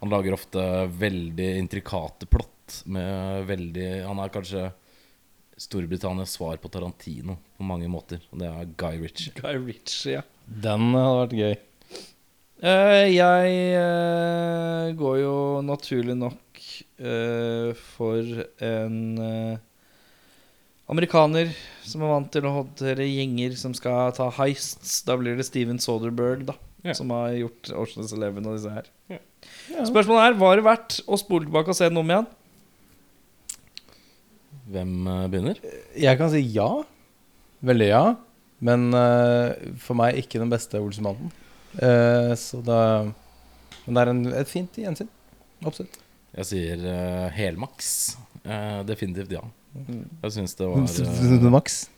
Han 0.00 0.12
lager 0.12 0.32
ofte 0.32 0.64
veldig 0.96 1.50
intrikate 1.60 2.28
plott 2.30 2.80
med 2.88 3.44
veldig 3.50 3.88
Han 4.06 4.22
er 4.22 4.32
kanskje 4.32 4.70
Storbritannias 5.60 6.38
svar 6.38 6.56
på 6.56 6.70
Tarantino 6.72 7.36
på 7.58 7.66
mange 7.68 7.88
måter. 7.92 8.22
Og 8.32 8.40
det 8.40 8.48
er 8.48 8.70
Guy 8.80 9.02
Ritchie. 9.02 9.34
Guy 9.36 9.58
Ritchie, 9.66 10.14
ja. 10.16 10.22
Den 10.48 10.94
hadde 10.96 11.18
vært 11.18 11.36
gøy. 11.36 11.58
Uh, 12.60 13.04
jeg 13.08 13.60
uh, 13.76 14.88
går 14.96 15.18
jo 15.20 15.34
naturlig 15.64 16.16
nok 16.16 16.62
uh, 17.04 17.76
for 17.76 18.46
en 18.64 18.96
eh, 19.24 19.60
amerikaner 20.90 21.52
som 21.86 22.02
er 22.04 22.12
vant 22.12 22.30
til 22.34 22.46
å 22.46 22.54
håndtere 22.60 23.06
gjenger 23.08 23.54
som 23.58 23.74
skal 23.76 24.12
ta 24.16 24.28
heists. 24.40 25.00
Da 25.06 25.16
blir 25.20 25.38
det 25.38 25.46
Steven 25.48 25.80
Soderberg, 25.82 26.46
da. 26.50 26.56
Ja. 26.86 26.94
Som 26.96 27.12
har 27.12 27.34
gjort 27.36 27.70
Ocean's 27.76 28.14
Eleven 28.16 28.46
og 28.48 28.56
disse 28.56 28.72
her. 28.72 28.88
Ja. 29.10 29.20
Spørsmålet 29.88 30.30
er 30.30 30.38
var 30.40 30.58
det 30.58 30.66
verdt 30.66 31.00
å 31.06 31.18
spole 31.20 31.46
tilbake 31.46 31.72
og 31.72 31.76
se 31.76 31.88
den 31.90 32.00
om 32.00 32.12
igjen. 32.12 32.28
Hvem 34.70 34.94
eh, 35.10 35.26
begynner? 35.32 35.62
Jeg 35.98 36.20
kan 36.20 36.32
si 36.32 36.42
ja. 36.54 36.68
Veldig 37.66 37.88
ja. 37.90 38.04
Men 38.64 38.90
uh, 38.92 39.56
for 39.80 39.96
meg 39.96 40.18
ikke 40.20 40.40
den 40.40 40.52
beste 40.52 40.80
Olsenmannen. 40.80 41.32
Uh, 41.80 42.32
så 42.36 42.58
da 42.66 42.80
Men 43.86 43.96
det 43.96 44.02
er 44.02 44.10
en, 44.12 44.24
et 44.42 44.50
fint 44.50 44.80
gjensyn. 44.82 45.08
Absolutt. 45.64 46.00
Jeg 46.36 46.48
sier 46.48 46.84
uh, 46.84 47.28
helmaks. 47.34 48.18
Eh, 48.44 48.80
definitivt 48.88 49.32
ja. 49.34 49.42
Mm. 49.74 50.04
Jeg 50.24 50.32
syns 50.34 50.56
det 50.58 50.66
var 50.70 50.82
uh, 50.82 51.50
Max? 51.52 51.88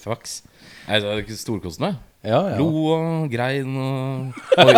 Faks. 0.00 0.42
Nei, 0.88 1.00
det 1.00 1.08
er 1.12 1.36
storkostende. 1.36 1.96
Ja, 2.24 2.38
ja. 2.48 2.56
Lo 2.56 2.68
og 2.88 3.26
grein 3.28 3.74
og 3.76 4.32
Oi, 4.64 4.72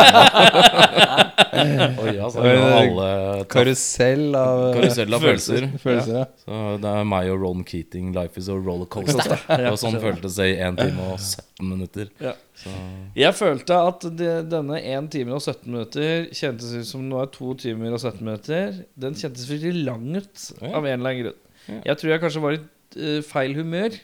Oi 2.02 2.14
altså, 2.18 2.42
alle 2.42 3.44
Karusell 3.50 4.34
av 4.34 4.62
Karusell 4.74 5.14
av 5.14 5.22
følelser. 5.22 5.68
følelser 5.78 6.18
ja. 6.18 6.24
Så 6.42 6.58
det 6.82 6.90
er 6.90 7.06
meg 7.06 7.30
og 7.30 7.44
Ron 7.44 7.62
Keating. 7.68 8.10
Life 8.16 8.42
is 8.42 8.50
a 8.50 8.56
rollercoaster. 8.58 9.38
Det 9.46 9.70
var 9.70 9.78
sånn 9.78 10.00
føltes 10.02 10.40
det 10.40 10.48
i 10.56 10.58
1 10.58 10.80
time 10.82 11.06
og 11.12 11.22
17 11.22 11.70
minutter. 11.70 12.10
Ja. 12.24 12.34
Så 12.58 12.74
Jeg 13.14 13.38
følte 13.38 13.78
at 13.92 14.08
det, 14.18 14.34
denne 14.50 14.82
1 14.82 15.10
time 15.14 15.38
og 15.38 15.42
17 15.44 15.70
minutter 15.70 16.26
kjentes 16.34 16.74
ut 16.74 16.90
som 16.90 17.06
nå 17.06 17.22
er 17.22 17.30
2 17.38 17.54
timer 17.62 17.94
og 17.94 18.02
17 18.02 18.20
minutter. 18.26 18.82
Den 18.98 19.14
kjentes 19.14 19.46
veldig 19.52 19.74
lang 19.86 20.06
ut 20.18 20.48
av 20.66 20.82
en 20.82 20.96
eller 20.98 21.12
annen 21.12 21.22
grunn. 21.28 21.42
Jeg 21.66 21.98
tror 21.98 22.12
jeg 22.12 22.22
kanskje 22.22 22.44
var 22.44 22.56
i 22.56 22.60
uh, 22.62 23.22
feil 23.26 23.56
humør. 23.58 23.96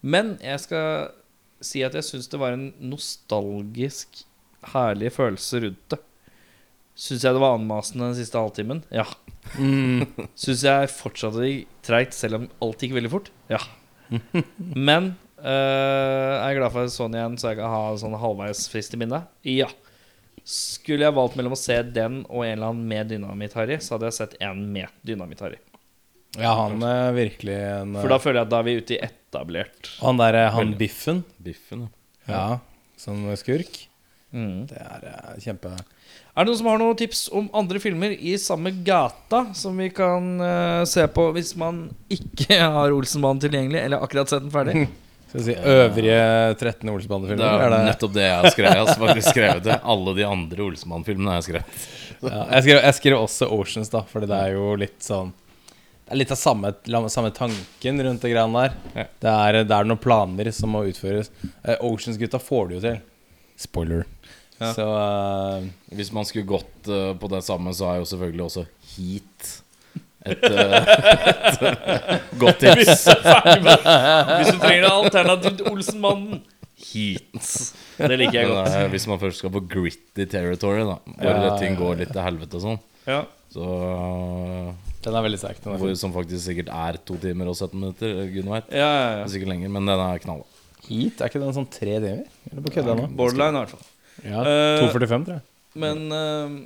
Men 0.00 0.36
jeg 0.42 0.62
skal 0.62 1.14
si 1.64 1.82
at 1.82 1.96
jeg 1.98 2.06
syns 2.06 2.28
det 2.30 2.38
var 2.38 2.54
en 2.54 2.68
nostalgisk 2.78 4.22
herlig 4.74 5.10
følelse 5.14 5.62
rundt 5.64 5.94
det. 5.94 5.98
Syns 6.98 7.24
jeg 7.24 7.34
det 7.34 7.42
var 7.42 7.56
anmasende 7.56 8.08
den 8.10 8.18
siste 8.18 8.38
halvtimen? 8.38 8.82
Ja. 8.94 9.06
Mm. 9.58 10.06
Syns 10.42 10.64
jeg 10.66 10.90
fortsatte 10.90 11.42
det 11.42 11.52
treigt, 11.86 12.14
selv 12.14 12.40
om 12.40 12.48
alt 12.64 12.82
gikk 12.82 12.96
veldig 12.96 13.12
fort? 13.12 13.30
Ja. 13.50 13.60
Men 14.88 15.12
øh, 15.38 16.32
jeg 16.34 16.48
er 16.48 16.58
glad 16.58 16.74
for 16.74 16.90
sånn 16.90 17.14
igjen, 17.14 17.38
så 17.38 17.52
jeg 17.52 17.60
kan 17.60 17.74
ha 17.74 17.84
sånn 18.00 18.18
halvveis 18.18 18.66
frist 18.70 18.98
i 18.98 19.02
minnet. 19.02 19.30
Ja. 19.46 19.70
Skulle 20.48 21.06
jeg 21.06 21.14
valgt 21.14 21.38
mellom 21.38 21.54
å 21.54 21.60
se 21.60 21.76
den 21.82 22.22
og 22.26 22.42
en 22.46 22.54
eller 22.56 22.72
annen 22.72 22.90
med 22.90 23.10
Dynamitt-Harry, 23.12 23.78
så 23.82 23.94
hadde 23.94 24.10
jeg 24.10 24.18
sett 24.18 24.38
en 24.42 24.62
med 24.74 24.90
Dynamitt-Harry. 25.06 25.60
Ja, 26.36 26.52
han 26.58 26.82
er 26.84 27.12
virkelig 27.16 27.56
en 27.56 27.94
For 27.96 28.12
da 28.12 28.18
føler 28.20 28.42
jeg 28.42 28.46
at 28.48 28.52
da 28.52 28.58
er 28.60 28.66
vi 28.68 28.74
ute 28.82 28.96
i 28.96 29.00
etablert. 29.06 29.92
Han 30.02 30.18
derre 30.20 30.48
han 30.52 30.66
Veldig. 30.66 30.78
Biffen, 30.82 31.22
biffen, 31.42 31.86
ja. 32.28 32.34
ja, 32.34 32.48
som 33.00 33.24
skurk, 33.40 33.84
Mm. 34.28 34.66
det 34.68 34.76
er 34.76 35.04
eh, 35.08 35.36
kjempe 35.40 35.70
Er 35.72 36.44
det 36.44 36.50
noen 36.50 36.56
som 36.58 36.66
har 36.68 36.76
noen 36.82 36.96
tips 37.00 37.30
om 37.32 37.46
andre 37.56 37.80
filmer 37.80 38.12
i 38.12 38.34
samme 38.36 38.74
gata 38.84 39.54
som 39.56 39.72
vi 39.80 39.86
kan 39.88 40.26
uh, 40.36 40.82
se 40.84 41.06
på 41.08 41.24
hvis 41.32 41.54
man 41.56 41.86
ikke 42.12 42.58
har 42.76 42.92
Olsenbanen 42.92 43.40
tilgjengelig, 43.40 43.80
eller 43.86 44.04
akkurat 44.04 44.28
sett 44.28 44.44
den 44.44 44.52
ferdig? 44.52 44.82
Skal 45.30 45.40
vi 45.40 45.46
si 45.46 45.56
øvrige 45.56 46.20
13 46.60 46.88
Olsenbande-filmer? 46.92 47.40
Det 47.40 47.48
er 47.48 47.64
Er 47.64 47.72
det, 47.72 47.80
nettopp 47.88 48.12
det 48.14 48.22
jeg 48.26 48.36
har 48.36 48.52
skrevet. 48.52 48.76
Jeg 48.76 48.84
har 48.86 49.00
faktisk 49.06 49.28
skrevet 49.32 49.64
det. 49.64 49.80
Alle 49.96 50.14
de 50.20 50.24
andre 50.28 50.62
Olsenbanen 50.68 51.04
filmene 51.08 51.32
har 51.32 51.40
jeg 51.40 51.48
skrevet. 51.48 51.82
ja, 52.22 52.44
jeg, 52.52 52.62
skrev, 52.68 52.78
jeg 52.84 52.96
skrev 53.00 53.18
også 53.24 53.48
Oceans, 53.58 53.90
da, 53.92 54.00
Fordi 54.12 54.28
det 54.30 54.38
er 54.44 54.54
jo 54.56 54.70
litt 54.80 54.96
sånn 55.04 55.32
Det 56.08 56.14
er 56.14 56.20
litt 56.22 56.30
av 56.32 56.38
samme, 56.40 56.70
samme 57.12 57.28
tanken 57.36 58.00
rundt 58.00 58.22
det 58.24 58.30
greiene 58.32 58.62
der. 58.64 58.76
Ja. 58.96 59.02
Det, 59.20 59.32
er, 59.32 59.58
det 59.68 59.74
er 59.76 59.84
noen 59.90 60.00
planer 60.00 60.48
som 60.56 60.72
må 60.72 60.86
utføres. 60.88 61.28
Uh, 61.60 61.74
Oceans-gutta 61.84 62.40
får 62.40 62.70
det 62.70 62.78
jo 62.78 62.84
til. 62.86 62.96
Spoiler. 63.60 64.06
Ja. 64.56 64.70
Så 64.72 64.86
uh, 64.88 65.66
Hvis 65.92 66.08
man 66.16 66.24
skulle 66.24 66.48
gått 66.48 66.88
uh, 66.88 67.12
på 67.20 67.28
det 67.28 67.42
samme, 67.44 67.74
så 67.76 67.90
er 67.92 68.00
jo 68.00 68.08
selvfølgelig 68.08 68.46
også 68.46 68.64
Heat 68.94 69.50
et, 70.26 70.42
et 70.48 72.32
godt 72.40 72.58
tips. 72.64 73.04
Hvis 73.04 73.04
du 73.04 74.58
trenger 74.64 74.88
det 74.88 74.90
alternativt 74.90 75.62
Olsenmannen 75.70 76.40
Heat. 76.88 77.54
Det 78.00 78.16
liker 78.16 78.40
jeg 78.40 78.48
godt. 78.50 78.74
hvis 78.96 79.06
man 79.10 79.20
først 79.20 79.44
skal 79.44 79.52
på 79.54 79.62
gritty 79.70 80.24
territory, 80.30 80.84
da 80.88 80.96
hvor 81.04 81.40
Ja, 81.44 81.54
ting 81.60 81.76
går 81.78 82.00
litt 82.02 82.12
til 82.14 82.22
helvete 82.24 82.56
og 82.58 82.64
sånn, 82.64 82.78
Ja. 83.08 83.22
så 83.52 83.66
den 85.04 85.18
er 85.18 85.26
veldig 85.26 85.40
sterk. 85.40 85.60
Den 85.64 85.74
er. 85.76 85.94
Som 85.98 86.14
faktisk 86.14 86.42
sikkert 86.44 86.72
er 86.74 86.98
to 87.08 87.18
timer 87.22 87.50
og 87.52 87.56
17 87.56 87.76
minutter. 87.78 88.16
Gud 88.32 88.48
vet. 88.48 88.72
Ja, 88.72 88.88
ja, 88.88 89.12
ja. 89.20 89.28
sikkert 89.30 89.52
lenger, 89.52 89.70
men 89.74 89.86
den 89.88 90.02
er 90.04 90.24
knalla. 90.24 90.48
Heat, 90.88 91.20
er 91.20 91.30
ikke 91.30 91.42
den 91.42 91.54
sånn 91.56 91.68
tre 91.70 92.00
timer? 92.00 92.26
Eller 92.50 92.64
på 92.64 92.74
kødda 92.78 92.96
nå? 92.98 93.06
Borderline, 93.18 93.54
i 93.54 93.62
hvert 93.62 93.76
fall. 93.76 93.86
Ja, 94.24 94.42
Eh, 94.42 94.82
2,45, 94.82 95.28
tror 95.28 95.36
jeg. 95.36 95.44
Men 95.78 96.10
uh, 96.10 96.58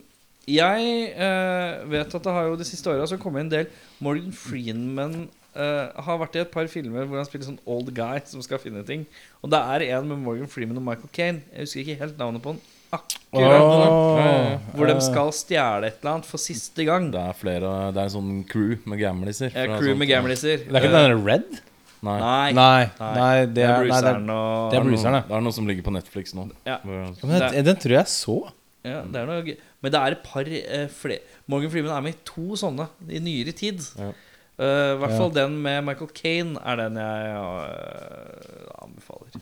jeg 0.49 1.13
uh, 1.19 1.83
vet 1.93 2.17
at 2.17 2.25
det 2.25 2.33
har 2.33 2.49
jo 2.49 2.57
de 2.57 2.67
siste 2.67 2.89
åra 2.89 3.19
kommet 3.21 3.45
en 3.45 3.53
del 3.53 3.71
Morgan 4.01 4.33
Freeman 4.33 5.25
Uh, 5.53 5.93
har 6.01 6.17
vært 6.17 6.37
i 6.39 6.41
et 6.41 6.49
par 6.49 6.65
filmer 6.73 7.05
hvor 7.05 7.19
han 7.21 7.27
spiller 7.29 7.45
sånn 7.45 7.59
old 7.69 7.91
guy 7.93 8.23
som 8.25 8.41
skal 8.41 8.57
finne 8.63 8.81
ting. 8.89 9.03
Og 9.45 9.51
det 9.53 9.59
er 9.61 9.83
en 9.99 10.07
med 10.09 10.23
Morgan 10.25 10.49
Freeman 10.49 10.81
og 10.81 10.87
Michael 10.87 11.11
Caine. 11.13 11.43
Jeg 11.53 11.67
husker 11.67 11.83
ikke 11.83 11.97
helt 12.01 12.17
navnet 12.17 12.41
på 12.41 12.55
den. 12.55 12.63
Akkurat 12.93 13.19
Åh, 13.33 14.59
Hvor 14.77 14.89
de 14.91 14.93
eh, 14.93 15.05
skal 15.05 15.31
stjele 15.33 15.89
et 15.89 16.01
eller 16.03 16.11
annet 16.19 16.27
for 16.29 16.43
siste 16.43 16.85
gang. 16.85 17.07
Det 17.15 17.21
er 17.21 17.37
flere 17.39 17.71
Det 17.95 18.03
er 18.03 18.11
en 18.11 18.15
sånn 18.19 18.33
crew 18.51 18.75
med 18.85 19.01
gamliser. 19.01 19.53
Ja, 19.57 19.79
crew 19.81 19.97
med 19.97 20.11
gamliser. 20.11 20.67
Det 20.67 20.77
er 20.77 20.85
ikke 20.89 20.99
den 20.99 21.23
Red? 21.25 21.61
Nei. 22.03 22.17
Nei. 22.19 22.53
Nei, 22.59 22.91
Nei. 22.99 23.13
det 23.15 23.23
er 23.23 23.37
er, 23.47 23.47
det 23.55 23.63
er, 23.65 23.85
Bruceren 23.87 24.31
og 24.35 24.73
det 24.73 24.79
er 24.81 24.87
Bruceren, 24.89 25.17
ja. 25.21 25.23
Det 25.29 25.37
er 25.39 25.45
noe 25.47 25.55
som 25.55 25.69
ligger 25.71 25.87
på 25.87 25.95
Netflix 25.95 26.35
nå. 26.35 26.49
Ja. 26.67 26.81
Ja, 26.83 26.97
men 27.23 27.39
den, 27.47 27.65
den 27.71 27.79
tror 27.85 27.95
jeg 28.01 28.11
så. 28.11 28.37
Ja, 28.83 29.05
det 29.07 29.21
er 29.23 29.29
noe. 29.31 29.55
Men 29.83 29.95
det 29.95 30.01
er 30.01 30.17
et 30.17 30.25
par 30.27 30.51
eh, 30.51 30.89
flere 30.91 31.23
Morgan 31.51 31.71
Freeman 31.73 31.95
er 31.95 32.05
med 32.05 32.17
i 32.17 32.21
to 32.27 32.59
sånne 32.59 32.89
i 33.09 33.23
nyere 33.23 33.55
tid. 33.55 33.83
Ja. 33.99 34.11
uh, 34.11 34.65
I 34.67 34.99
hvert 34.99 35.15
Ja. 35.15 35.19
fall 35.21 35.33
den 35.39 35.57
med 35.63 35.85
Michael 35.87 36.11
Kane 36.19 36.59
er 36.67 36.83
den 36.83 36.99
jeg 36.99 37.37
uh, 37.39 38.83
anbefaler. 38.83 39.42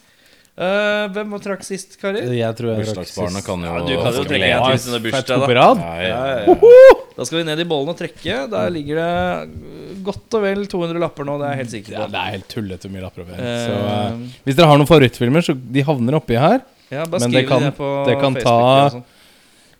Eh, 0.61 1.05
hvem 1.15 1.31
var 1.33 1.41
trakk 1.41 1.63
sist, 1.65 1.95
karer? 2.03 2.27
Jeg 2.37 2.57
tror 2.59 2.75
jeg 2.75 2.83
Bursdagsbarnet 2.85 3.39
sist. 3.41 3.47
kan 3.47 3.63
jo 3.65 3.69
Ja, 3.71 3.79
du 3.87 3.95
kan 3.97 4.13
jo 4.19 4.25
trekke 4.29 4.45
en 4.45 4.51
er 4.51 4.61
Får 4.61 4.93
jeg 4.93 5.05
bursdag, 5.07 5.45
da. 5.49 5.69
Ja, 5.81 5.95
Ja, 6.05 6.19
ja. 6.45 6.57
Da 7.17 7.25
skal 7.25 7.39
vi 7.41 7.45
ned 7.49 7.61
i 7.61 7.65
bollen 7.69 7.89
og 7.93 7.97
trekke. 7.97 8.35
Der 8.53 8.69
ligger 8.75 9.01
det 9.01 10.03
godt 10.05 10.37
og 10.37 10.43
vel 10.45 10.67
200 10.69 11.01
lapper 11.01 11.25
nå. 11.25 11.39
Det 11.41 11.47
er 11.49 11.55
jeg 11.55 11.61
helt 11.63 11.73
sikker 11.75 11.93
Ja, 11.97 12.07
det 12.13 12.21
er 12.21 12.35
helt 12.37 12.49
tullete 12.53 12.91
mye 12.93 13.03
lapper. 13.07 13.25
Eh, 13.37 13.47
Så 13.65 13.73
uh, 13.73 14.19
hvis 14.45 14.57
dere 14.59 14.69
har 14.69 14.77
noen 14.81 14.89
favorittfilmer, 14.91 15.45
så 15.49 15.57
de 15.57 15.83
havner 15.89 16.19
oppi 16.21 16.37
her. 16.37 16.61
ja, 16.91 17.07
bare 17.07 17.21
men 17.25 17.31
det 17.31 17.47
kan- 17.49 17.63
det 17.63 17.73
på 17.79 17.89
det 18.07 18.19
kan 18.21 18.35
Facebook 18.35 18.45
ta- 18.45 18.91
sånn. 18.99 19.05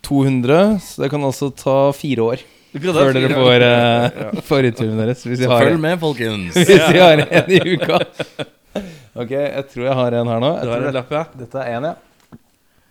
200, 0.03 0.81
så 0.81 1.03
det 1.03 1.11
kan 1.11 1.21
altså 1.29 1.51
ta 1.55 1.93
fire 1.93 2.25
år 2.25 2.39
før 2.73 3.13
dere 3.13 3.35
får 3.37 3.63
uh, 3.67 4.41
favorittfilmen 4.49 4.97
deres. 5.05 5.25
Hvis 5.27 5.43
Så 5.45 5.49
har, 5.51 5.65
følg 5.67 5.81
med, 5.81 5.99
folkens. 6.01 6.55
hvis 6.57 6.93
vi 6.93 6.99
har 7.05 7.21
en 7.21 7.51
i 7.53 7.61
uka. 7.77 7.99
Ok, 9.15 9.33
jeg 9.35 9.65
tror 9.73 9.89
jeg 9.89 9.97
har 9.99 10.17
en 10.21 10.31
her 10.31 10.43
nå. 10.43 10.53
Du 10.63 10.71
har 10.71 10.85
en 10.87 10.95
lapp, 10.95 11.11
ja. 11.15 11.25
dette 11.41 11.65
er 11.65 11.79
en, 11.79 11.89
ja. 11.91 12.45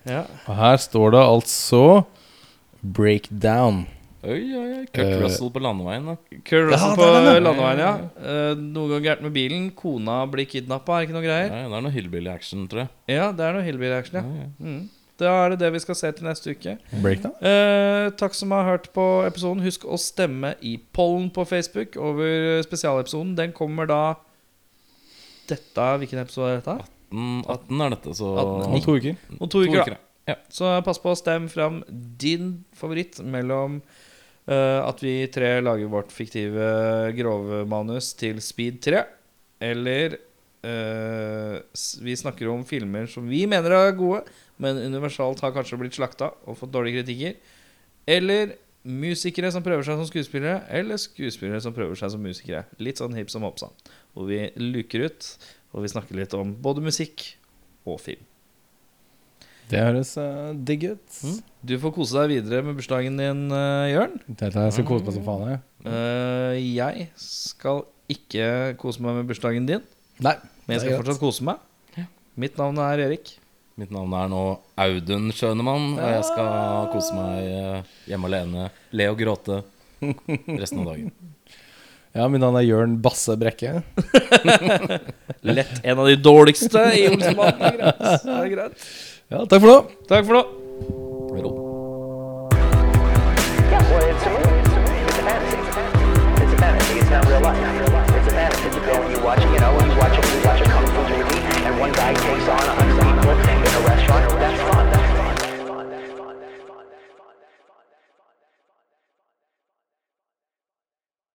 ja. 0.09 0.26
Og 0.49 0.59
her 0.59 0.82
står 0.84 1.15
det 1.15 1.24
altså 1.24 1.84
Breakdown. 2.82 3.86
Oi, 4.20 4.36
oi, 4.36 4.65
oi. 4.82 4.86
Kurt 4.91 5.13
uh, 5.13 5.22
Russell 5.24 5.51
på 5.55 5.61
landeveien, 5.63 6.09
da. 6.09 6.17
Kurt 6.43 6.67
Russell 6.67 6.91
Ja, 6.91 6.95
på 6.99 7.07
den, 7.15 7.43
landeveien, 7.45 7.82
ja. 7.86 7.93
Uh, 8.20 8.63
noe 8.76 8.91
går 8.91 9.03
gærent 9.05 9.24
med 9.24 9.36
bilen. 9.36 9.70
Kona 9.80 10.22
blir 10.28 10.47
kidnappa, 10.51 10.97
er 10.97 11.07
ikke 11.07 11.15
noe 11.15 11.24
greier? 11.24 11.51
Nei, 11.53 11.65
det 11.72 11.78
er 11.78 11.86
noe 11.88 11.95
hillbilly-action, 11.95 12.65
tror 12.72 12.84
jeg. 12.84 12.91
Ja, 13.15 13.30
det 13.36 13.47
er 13.47 13.55
noe 13.55 13.63
hillbilly-action, 13.63 14.20
ja. 14.20 14.26
Ja, 14.28 14.47
ja. 14.47 14.55
Mm. 14.59 14.88
Da 15.20 15.32
er 15.36 15.51
det 15.51 15.59
det 15.59 15.74
vi 15.76 15.82
skal 15.84 15.97
se 15.99 16.11
til 16.15 16.28
neste 16.28 16.53
uke. 16.55 16.78
Breakdown? 17.03 17.34
Eh, 17.43 18.07
takk 18.20 18.36
som 18.38 18.53
har 18.55 18.67
hørt 18.67 18.88
på 18.95 19.05
episoden. 19.28 19.63
Husk 19.65 19.84
å 19.84 19.99
stemme 19.99 20.53
i 20.63 20.78
pollen 20.95 21.28
på 21.36 21.43
Facebook 21.47 21.97
over 21.99 22.61
spesialepisoden. 22.63 23.34
Den 23.36 23.51
kommer 23.55 23.89
da 23.89 24.03
Dette, 25.50 25.88
Hvilken 26.02 26.22
episode 26.22 26.52
er 26.52 26.62
dette? 26.62 26.78
18, 27.10 27.41
18 27.50 27.84
er 27.86 27.95
dette, 27.95 28.14
så 28.20 28.30
18. 28.36 28.70
Om 28.70 28.86
to 28.86 28.95
uker. 29.00 29.20
Om 29.39 29.50
to 29.50 29.64
uker, 29.66 29.95
da. 29.95 30.00
ja. 30.30 30.38
Så 30.54 30.72
pass 30.86 31.02
på 31.02 31.14
å 31.14 31.18
stemme 31.18 31.50
fram 31.52 31.82
din 32.22 32.52
favoritt 32.78 33.20
mellom 33.26 33.80
uh, 33.82 34.80
at 34.86 35.02
vi 35.04 35.16
tre 35.34 35.56
lager 35.66 35.89
vårt 35.91 36.14
fiktive 36.14 36.70
grove 37.18 37.64
manus 37.70 38.14
til 38.20 38.41
Speed 38.45 38.82
3, 38.88 39.06
eller 39.72 40.20
Uh, 40.60 41.62
vi 42.04 42.12
snakker 42.20 42.50
om 42.52 42.66
filmer 42.68 43.06
som 43.08 43.28
vi 43.32 43.45
mener 43.47 43.72
er 43.72 43.93
gode, 43.95 44.26
men 44.60 44.76
universalt 44.89 45.39
har 45.39 45.54
kanskje 45.56 45.80
blitt 45.80 45.95
slakta 45.95 46.34
og 46.43 46.58
fått 46.60 46.74
dårlige 46.74 47.00
kritikker. 47.00 47.38
Eller 48.10 48.58
musikere 48.84 49.52
som 49.56 49.64
prøver 49.64 49.88
seg 49.88 50.02
som 50.02 50.10
skuespillere, 50.10 50.66
eller 50.68 51.00
skuespillere 51.00 51.62
som 51.64 51.76
prøver 51.76 51.95
seg 52.00 52.12
som 52.12 52.24
musikere. 52.24 52.66
Litt 52.84 53.00
sånn 53.00 53.16
hipp 53.16 53.32
som 53.32 53.47
hopp 53.47 53.62
sann. 53.62 53.76
Hvor 54.20 54.28
vi 54.28 54.41
luker 54.59 55.05
ut, 55.07 55.30
og 55.72 55.86
vi 55.86 55.91
snakker 55.93 56.17
litt 56.17 56.34
om 56.36 56.51
både 56.59 56.84
musikk 56.84 57.24
og 57.88 58.01
film. 58.03 58.26
Det 59.70 59.80
høres 59.80 60.15
uh, 60.20 60.49
digg 60.65 60.84
ut. 60.89 61.20
Du 61.63 61.76
får 61.80 61.93
kose 61.95 62.17
deg 62.17 62.34
videre 62.34 62.65
med 62.65 62.76
bursdagen 62.76 63.15
din, 63.22 63.45
uh, 63.53 63.86
Jørn. 63.88 64.17
Det 64.28 64.49
er 64.49 64.57
jeg 64.65 64.76
skal 64.76 64.88
kose 64.89 65.05
meg 65.05 65.15
som 65.15 65.28
faen. 65.28 65.45
Jeg. 65.53 65.61
Uh, 65.86 66.55
jeg 66.57 67.07
skal 67.22 67.86
ikke 68.11 68.49
kose 68.82 69.05
meg 69.05 69.22
med 69.22 69.30
bursdagen 69.30 69.70
din, 69.70 69.86
Nei, 70.20 70.36
men 70.65 70.76
jeg 70.76 70.84
skal 70.84 70.99
fortsatt 70.99 71.22
kose 71.22 71.45
meg. 71.47 71.61
Mitt 72.39 72.57
navn 72.59 72.80
er 72.84 73.05
Erik. 73.05 73.38
Mitt 73.80 73.91
navn 73.95 74.11
er 74.20 74.28
nå 74.32 74.43
Audun 74.84 75.30
Schønemann, 75.32 75.93
og 75.95 76.09
jeg 76.11 76.26
skal 76.28 76.89
kose 76.91 77.15
meg 77.15 77.45
eh, 77.47 77.91
hjemme 78.11 78.28
alene, 78.28 78.65
le 78.91 79.07
og 79.11 79.20
gråte 79.22 79.61
resten 80.59 80.82
av 80.82 80.89
dagen. 80.89 81.13
Ja, 82.18 82.26
min 82.28 82.41
navn 82.41 82.57
er 82.57 82.66
Jørn 82.66 82.95
Basse 83.03 83.36
Brekke. 83.38 83.84
Lett 85.45 85.82
en 85.84 85.99
av 86.01 86.07
de 86.10 86.16
dårligste 86.18 86.82
i 86.97 87.05
Olsenbanden. 87.12 87.78
Det 87.78 88.38
er 88.39 88.49
greit. 88.55 88.88
Ja, 89.30 89.43
takk 89.45 89.62
for 89.62 89.70
nå. 89.70 89.78
Takk 90.10 90.26
for 90.26 90.34
nå. 90.39 90.45
Yeah, 97.10 98.49
You 98.60 98.82
go 98.86 98.93
and 99.01 99.12
you 99.14 99.24
watch, 99.24 99.41
you 99.43 99.49
you 99.49 99.57
watch, 99.57 100.18
you 100.18 100.41
watch 100.45 100.62
a 100.62 100.66
kung 100.66 100.89
and 101.66 101.80
one 101.80 101.91
guy 101.91 102.14
takes 102.14 102.47
on 102.47 102.57
a 102.60 102.74
hundred. 102.74 103.09